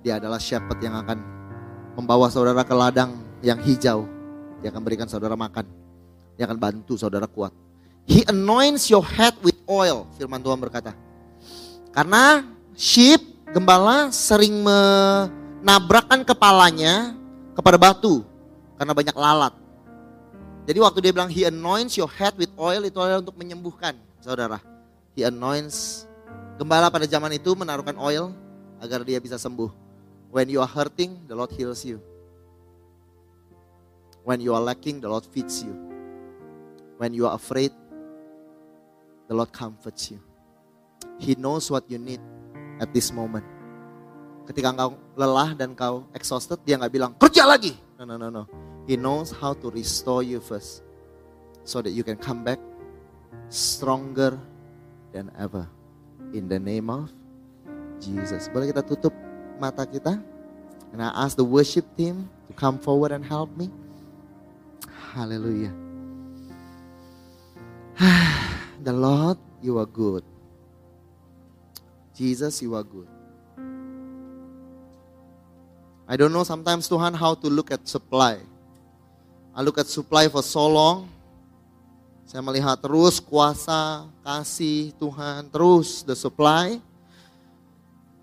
Dia 0.00 0.16
adalah 0.22 0.38
shepherd 0.40 0.80
yang 0.80 0.96
akan 0.96 1.18
membawa 1.98 2.30
saudara 2.32 2.62
ke 2.62 2.72
ladang 2.72 3.18
yang 3.42 3.58
hijau. 3.60 4.06
Dia 4.62 4.72
akan 4.72 4.82
berikan 4.86 5.10
saudara 5.10 5.36
makan. 5.36 5.68
Dia 6.38 6.48
akan 6.48 6.56
bantu 6.56 6.96
saudara 6.96 7.28
kuat. 7.28 7.52
He 8.08 8.24
anoints 8.24 8.88
your 8.88 9.04
head 9.04 9.36
with 9.44 9.58
oil, 9.68 10.08
firman 10.16 10.40
Tuhan 10.40 10.56
berkata. 10.56 10.96
Karena 11.92 12.46
sheep, 12.72 13.20
gembala 13.52 14.08
sering 14.08 14.64
nabrakkan 15.60 16.24
kepalanya 16.24 17.12
kepada 17.52 17.76
batu 17.76 18.24
karena 18.80 18.96
banyak 18.96 19.16
lalat. 19.16 19.59
Jadi 20.68 20.78
waktu 20.78 20.98
dia 21.00 21.12
bilang 21.14 21.32
he 21.32 21.48
anoints 21.48 21.96
your 21.96 22.10
head 22.10 22.36
with 22.36 22.52
oil 22.60 22.84
itu 22.84 22.98
adalah 23.00 23.24
untuk 23.24 23.36
menyembuhkan, 23.40 23.96
saudara. 24.20 24.60
He 25.16 25.24
anoints 25.24 26.04
gembala 26.60 26.92
pada 26.92 27.08
zaman 27.08 27.32
itu 27.34 27.56
menaruhkan 27.56 27.96
oil 27.96 28.36
agar 28.78 29.00
dia 29.02 29.16
bisa 29.18 29.40
sembuh. 29.40 29.72
When 30.30 30.46
you 30.46 30.62
are 30.62 30.68
hurting, 30.68 31.26
the 31.26 31.34
Lord 31.34 31.50
heals 31.56 31.82
you. 31.82 31.98
When 34.22 34.38
you 34.38 34.54
are 34.54 34.62
lacking, 34.62 35.00
the 35.00 35.10
Lord 35.10 35.26
feeds 35.26 35.64
you. 35.64 35.74
When 37.00 37.16
you 37.16 37.24
are 37.26 37.34
afraid, 37.34 37.72
the 39.26 39.34
Lord 39.34 39.50
comforts 39.50 40.12
you. 40.12 40.20
He 41.16 41.34
knows 41.34 41.72
what 41.72 41.88
you 41.88 41.96
need 41.96 42.20
at 42.78 42.92
this 42.92 43.10
moment. 43.10 43.42
Ketika 44.44 44.70
engkau 44.70 45.00
lelah 45.16 45.56
dan 45.56 45.72
kau 45.72 46.04
exhausted, 46.12 46.60
dia 46.62 46.76
nggak 46.76 46.92
bilang 46.92 47.12
kerja 47.16 47.48
lagi. 47.48 47.74
No, 47.96 48.04
no, 48.04 48.14
no, 48.20 48.28
no. 48.28 48.44
He 48.90 48.98
knows 48.98 49.30
how 49.30 49.54
to 49.54 49.70
restore 49.70 50.26
you 50.26 50.42
first, 50.42 50.82
so 51.62 51.78
that 51.78 51.94
you 51.94 52.02
can 52.02 52.18
come 52.18 52.42
back 52.42 52.58
stronger 53.46 54.34
than 55.14 55.30
ever. 55.38 55.70
In 56.34 56.50
the 56.50 56.58
name 56.58 56.90
of 56.90 57.06
Jesus. 58.02 58.50
Boleh 58.50 58.74
kita 58.74 58.82
tutup 58.82 59.14
mata 59.62 59.86
kita? 59.86 60.18
And 60.90 60.98
I 60.98 61.14
ask 61.22 61.38
the 61.38 61.46
worship 61.46 61.86
team 61.94 62.26
to 62.50 62.52
come 62.58 62.82
forward 62.82 63.14
and 63.14 63.22
help 63.22 63.54
me. 63.54 63.70
Hallelujah. 65.14 65.70
the 68.82 68.90
Lord, 68.90 69.38
you 69.62 69.78
are 69.78 69.86
good. 69.86 70.26
Jesus, 72.18 72.58
you 72.58 72.74
are 72.74 72.82
good. 72.82 73.06
I 76.10 76.18
don't 76.18 76.34
know 76.34 76.42
sometimes 76.42 76.90
Tuhan 76.90 77.14
how 77.14 77.38
to 77.38 77.46
look 77.46 77.70
at 77.70 77.86
supply. 77.86 78.42
I 79.54 79.62
look 79.62 79.78
at 79.78 79.86
supply 79.86 80.28
for 80.30 80.42
so 80.42 80.66
long. 80.66 81.10
Saya 82.30 82.46
melihat 82.46 82.78
terus 82.78 83.18
kuasa, 83.18 84.06
kasih 84.22 84.94
Tuhan, 84.94 85.50
terus 85.50 86.06
the 86.06 86.14
supply. 86.14 86.78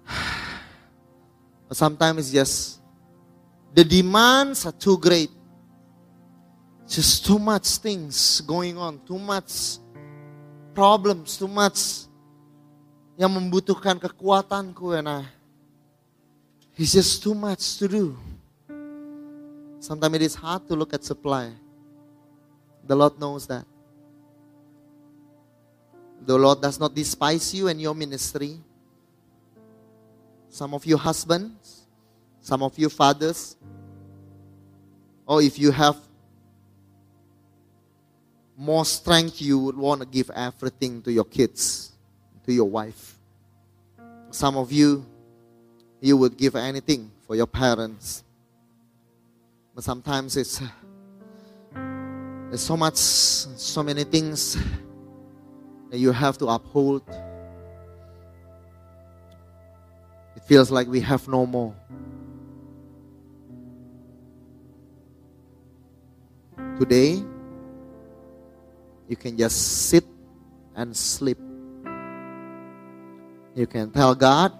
But 1.67 1.75
sometimes 1.75 2.23
it's 2.23 2.31
just 2.31 2.79
the 3.75 3.83
demands 3.83 4.63
are 4.63 4.71
too 4.71 4.95
great. 4.95 5.27
Just 6.87 7.27
too 7.27 7.35
much 7.35 7.83
things 7.83 8.39
going 8.47 8.79
on, 8.79 9.03
too 9.03 9.19
much 9.19 9.83
problems, 10.71 11.35
too 11.35 11.51
much 11.51 12.07
yang 13.19 13.35
membutuhkan 13.35 13.99
kekuatanku 13.99 14.95
and 14.95 15.09
I. 15.09 15.27
It's 16.79 16.95
just 16.95 17.19
too 17.19 17.35
much 17.35 17.75
to 17.83 17.91
do. 17.91 18.15
Sometimes 19.87 20.15
it 20.15 20.21
is 20.21 20.35
hard 20.35 20.67
to 20.67 20.75
look 20.75 20.93
at 20.93 21.05
supply. 21.05 21.49
The 22.83 22.93
Lord 22.93 23.17
knows 23.17 23.47
that. 23.47 23.65
The 26.25 26.37
Lord 26.37 26.61
does 26.61 26.77
not 26.77 26.93
despise 26.93 27.55
you 27.55 27.69
and 27.69 27.79
your 27.79 27.95
ministry. 27.95 28.59
Some 30.49 30.73
of 30.73 30.85
you 30.85 30.97
husbands, 30.97 31.87
some 32.41 32.63
of 32.63 32.77
you 32.77 32.89
fathers, 32.89 33.55
or 35.25 35.41
if 35.41 35.57
you 35.57 35.71
have 35.71 35.95
more 38.57 38.83
strength, 38.83 39.41
you 39.41 39.57
would 39.57 39.77
want 39.77 40.01
to 40.01 40.05
give 40.05 40.29
everything 40.31 41.01
to 41.03 41.13
your 41.13 41.23
kids, 41.23 41.93
to 42.45 42.51
your 42.51 42.69
wife. 42.69 43.17
Some 44.31 44.57
of 44.57 44.69
you, 44.69 45.05
you 46.01 46.17
would 46.17 46.35
give 46.35 46.57
anything 46.57 47.09
for 47.25 47.37
your 47.37 47.47
parents. 47.47 48.25
But 49.77 49.83
sometimes 49.83 50.35
it's 50.37 50.59
uh, 50.59 50.67
there's 52.49 52.65
so 52.65 52.75
much, 52.75 52.95
so 52.95 53.83
many 53.83 54.05
things 54.05 54.57
that 55.91 55.99
you 55.99 56.11
have 56.11 56.35
to 56.39 56.47
uphold. 56.47 57.03
It 60.35 60.41
feels 60.47 60.71
like 60.71 60.87
we 60.87 60.99
have 61.01 61.27
no 61.27 61.45
more. 61.45 61.75
Today, 66.79 67.21
you 69.07 69.15
can 69.15 69.37
just 69.37 69.85
sit 69.89 70.05
and 70.75 70.97
sleep. 70.97 71.37
You 73.53 73.67
can 73.67 73.91
tell 73.91 74.15
God, 74.15 74.57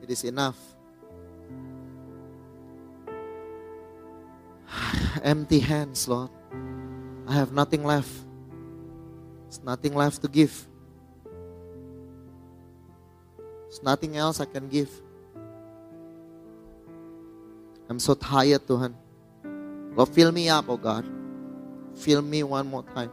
it 0.00 0.10
is 0.10 0.22
enough. 0.22 0.54
Empty 5.22 5.60
hands, 5.60 6.08
Lord. 6.08 6.30
I 7.26 7.34
have 7.34 7.52
nothing 7.52 7.84
left. 7.84 8.10
There's 9.44 9.62
nothing 9.62 9.94
left 9.94 10.22
to 10.22 10.28
give. 10.28 10.66
There's 13.68 13.82
nothing 13.82 14.16
else 14.16 14.40
I 14.40 14.46
can 14.46 14.68
give. 14.68 14.90
I'm 17.88 17.98
so 17.98 18.14
tired, 18.14 18.66
Tuhan. 18.66 18.94
Lord, 19.94 20.08
fill 20.08 20.32
me 20.32 20.48
up, 20.48 20.66
oh 20.68 20.76
God. 20.76 21.04
Fill 21.94 22.22
me 22.22 22.42
one 22.42 22.66
more 22.66 22.84
time. 22.94 23.10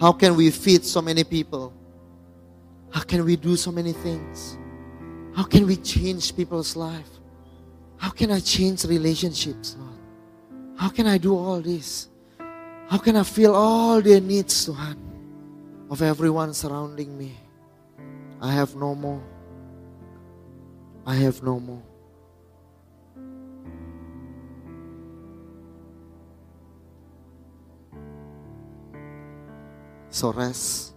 How 0.00 0.12
can 0.12 0.36
we 0.36 0.50
feed 0.50 0.84
so 0.84 1.00
many 1.00 1.24
people? 1.24 1.72
How 2.90 3.02
can 3.02 3.24
we 3.24 3.36
do 3.36 3.56
so 3.56 3.70
many 3.72 3.92
things? 3.92 4.58
How 5.34 5.44
can 5.44 5.66
we 5.66 5.76
change 5.76 6.36
people's 6.36 6.76
life? 6.76 7.08
How 8.04 8.10
can 8.10 8.30
I 8.32 8.40
change 8.40 8.84
relationships, 8.84 9.76
Lord? 9.80 10.76
How 10.76 10.90
can 10.90 11.06
I 11.06 11.16
do 11.16 11.34
all 11.34 11.62
this? 11.62 12.08
How 12.86 12.98
can 12.98 13.16
I 13.16 13.22
fill 13.22 13.56
all 13.56 14.02
their 14.02 14.20
needs, 14.20 14.68
Tuhan, 14.68 14.98
of 15.88 16.02
everyone 16.02 16.52
surrounding 16.52 17.16
me? 17.16 17.32
I 18.42 18.52
have 18.52 18.76
no 18.76 18.94
more. 18.94 19.24
I 21.06 21.14
have 21.14 21.42
no 21.42 21.58
more. 21.58 21.80
So 30.10 30.30
rest. 30.30 30.92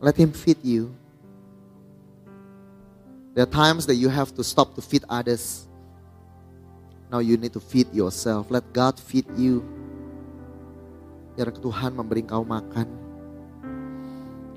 Let 0.00 0.16
Him 0.16 0.32
feed 0.32 0.58
you. 0.64 0.92
There 3.36 3.44
are 3.44 3.52
times 3.52 3.84
that 3.84 4.00
you 4.00 4.08
have 4.08 4.32
to 4.40 4.42
stop 4.42 4.72
to 4.76 4.80
feed 4.80 5.04
others. 5.12 5.68
Now 7.12 7.20
you 7.20 7.36
need 7.36 7.52
to 7.52 7.60
feed 7.60 7.92
yourself. 7.92 8.48
Let 8.48 8.64
God 8.72 8.96
feed 8.96 9.28
you. 9.36 9.60
Biar 11.36 11.52
Tuhan 11.52 11.92
memberi 11.92 12.24
kau 12.24 12.48
makan. 12.48 12.88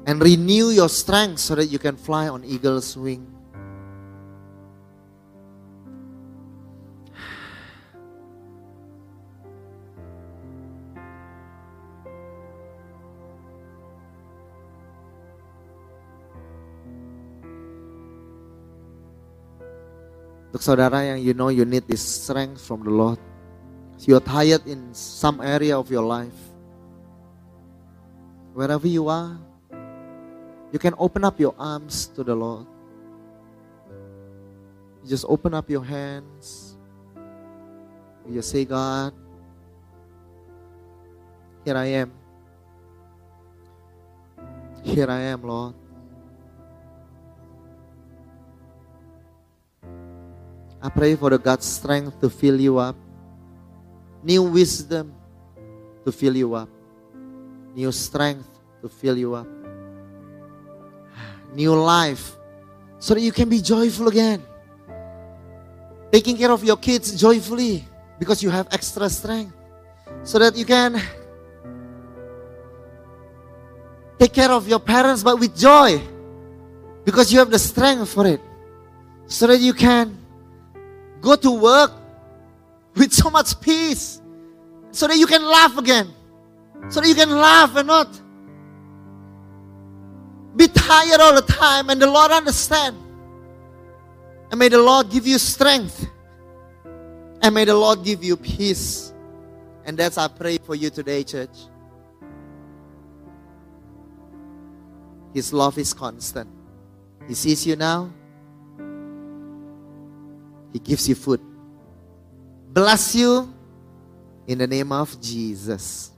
And 0.08 0.24
renew 0.24 0.72
your 0.72 0.88
strength 0.88 1.44
so 1.44 1.60
that 1.60 1.68
you 1.68 1.76
can 1.76 2.00
fly 2.00 2.32
on 2.32 2.48
eagle's 2.48 2.96
wing. 2.96 3.28
Untuk 20.50 20.66
saudara 20.66 21.06
yang 21.06 21.22
you 21.22 21.38
know 21.38 21.54
you 21.54 21.62
need 21.62 21.86
this 21.86 22.02
strength 22.02 22.58
from 22.66 22.82
the 22.82 22.90
Lord. 22.90 23.22
You 24.02 24.18
are 24.18 24.26
tired 24.26 24.66
in 24.66 24.90
some 24.98 25.46
area 25.46 25.78
of 25.78 25.94
your 25.94 26.02
life. 26.02 26.34
Wherever 28.58 28.90
you 28.90 29.06
are, 29.14 29.38
you 30.74 30.82
can 30.82 30.98
open 30.98 31.22
up 31.22 31.38
your 31.38 31.54
arms 31.62 32.10
to 32.18 32.26
the 32.26 32.34
Lord. 32.34 32.66
You 35.06 35.14
just 35.14 35.30
open 35.30 35.54
up 35.54 35.70
your 35.70 35.86
hands. 35.86 36.74
You 38.26 38.42
just 38.42 38.50
say, 38.50 38.66
God, 38.66 39.14
here 41.62 41.78
I 41.78 42.02
am. 42.02 42.10
Here 44.82 45.06
I 45.06 45.30
am, 45.30 45.46
Lord. 45.46 45.76
I 50.82 50.90
pray 50.90 51.16
for 51.16 51.30
the 51.30 51.38
God's 51.38 51.66
strength 51.66 52.20
to 52.22 52.30
fill 52.30 52.60
you 52.60 52.78
up, 52.78 52.96
new 54.24 54.44
wisdom 54.44 55.14
to 56.06 56.12
fill 56.12 56.36
you 56.36 56.54
up, 56.56 56.70
new 57.76 57.92
strength 57.92 58.48
to 58.82 58.90
fill 58.90 59.18
you 59.18 59.36
up, 59.36 59.48
new 61.54 61.76
life 61.76 62.36
so 63.00 63.14
that 63.14 63.22
you 63.22 63.32
can 63.32 63.50
be 63.50 63.62
joyful 63.62 64.08
again. 64.08 64.44
Taking 66.12 66.38
care 66.38 66.52
of 66.52 66.64
your 66.64 66.78
kids 66.78 67.20
joyfully 67.20 67.86
because 68.18 68.42
you 68.42 68.50
have 68.50 68.68
extra 68.72 69.10
strength 69.10 69.56
so 70.24 70.40
that 70.40 70.56
you 70.56 70.66
can 70.66 71.00
take 74.18 74.34
care 74.34 74.52
of 74.52 74.68
your 74.68 74.80
parents 74.80 75.24
but 75.24 75.40
with 75.40 75.56
joy 75.56 76.02
Because 77.10 77.34
you 77.34 77.40
have 77.40 77.50
the 77.50 77.58
strength 77.58 78.14
for 78.14 78.28
it. 78.28 78.40
So 79.26 79.48
that 79.48 79.60
you 79.60 79.74
can 79.74 80.18
go 81.22 81.36
to 81.36 81.52
work 81.52 81.92
with 82.96 83.14
so 83.14 83.30
much 83.30 83.60
peace. 83.62 84.22
So 84.92 85.08
that 85.08 85.18
you 85.18 85.28
can 85.28 85.44
laugh 85.44 85.78
again. 85.78 86.14
So 86.90 87.02
that 87.02 87.08
you 87.08 87.16
can 87.16 87.30
laugh 87.30 87.76
and 87.76 87.88
not 87.88 88.22
be 90.56 90.68
tired 90.68 91.22
all 91.22 91.36
the 91.36 91.46
time. 91.48 91.90
And 91.90 92.02
the 92.02 92.10
Lord 92.10 92.32
understand. 92.32 92.98
And 94.52 94.58
may 94.58 94.70
the 94.70 94.82
Lord 94.82 95.10
give 95.10 95.28
you 95.28 95.38
strength. 95.38 96.08
And 97.42 97.54
may 97.54 97.66
the 97.66 97.76
Lord 97.76 98.04
give 98.04 98.24
you 98.24 98.36
peace. 98.36 99.14
And 99.86 99.98
that's 99.98 100.18
I 100.18 100.28
pray 100.28 100.58
for 100.58 100.76
you 100.76 100.90
today, 100.90 101.24
church. 101.24 101.58
His 105.34 105.54
love 105.54 105.78
is 105.78 105.94
constant. 105.94 106.50
He 107.28 107.36
sees 107.36 107.66
you 107.66 107.76
now. 107.76 108.12
He 110.74 110.80
gives 110.80 111.08
you 111.10 111.16
food. 111.16 111.42
Bless 112.72 113.16
you 113.16 113.54
in 114.48 114.58
the 114.58 114.68
name 114.68 114.92
of 114.92 115.20
Jesus. 115.22 116.12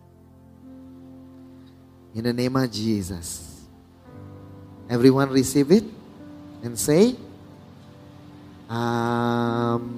In 2.13 2.23
the 2.23 2.33
name 2.33 2.55
of 2.55 2.71
Jesus. 2.71 3.65
Everyone 4.89 5.29
receive 5.29 5.71
it 5.71 5.85
and 6.63 6.77
say, 6.77 7.15
Amen. 8.69 9.91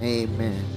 Amen. 0.00 0.76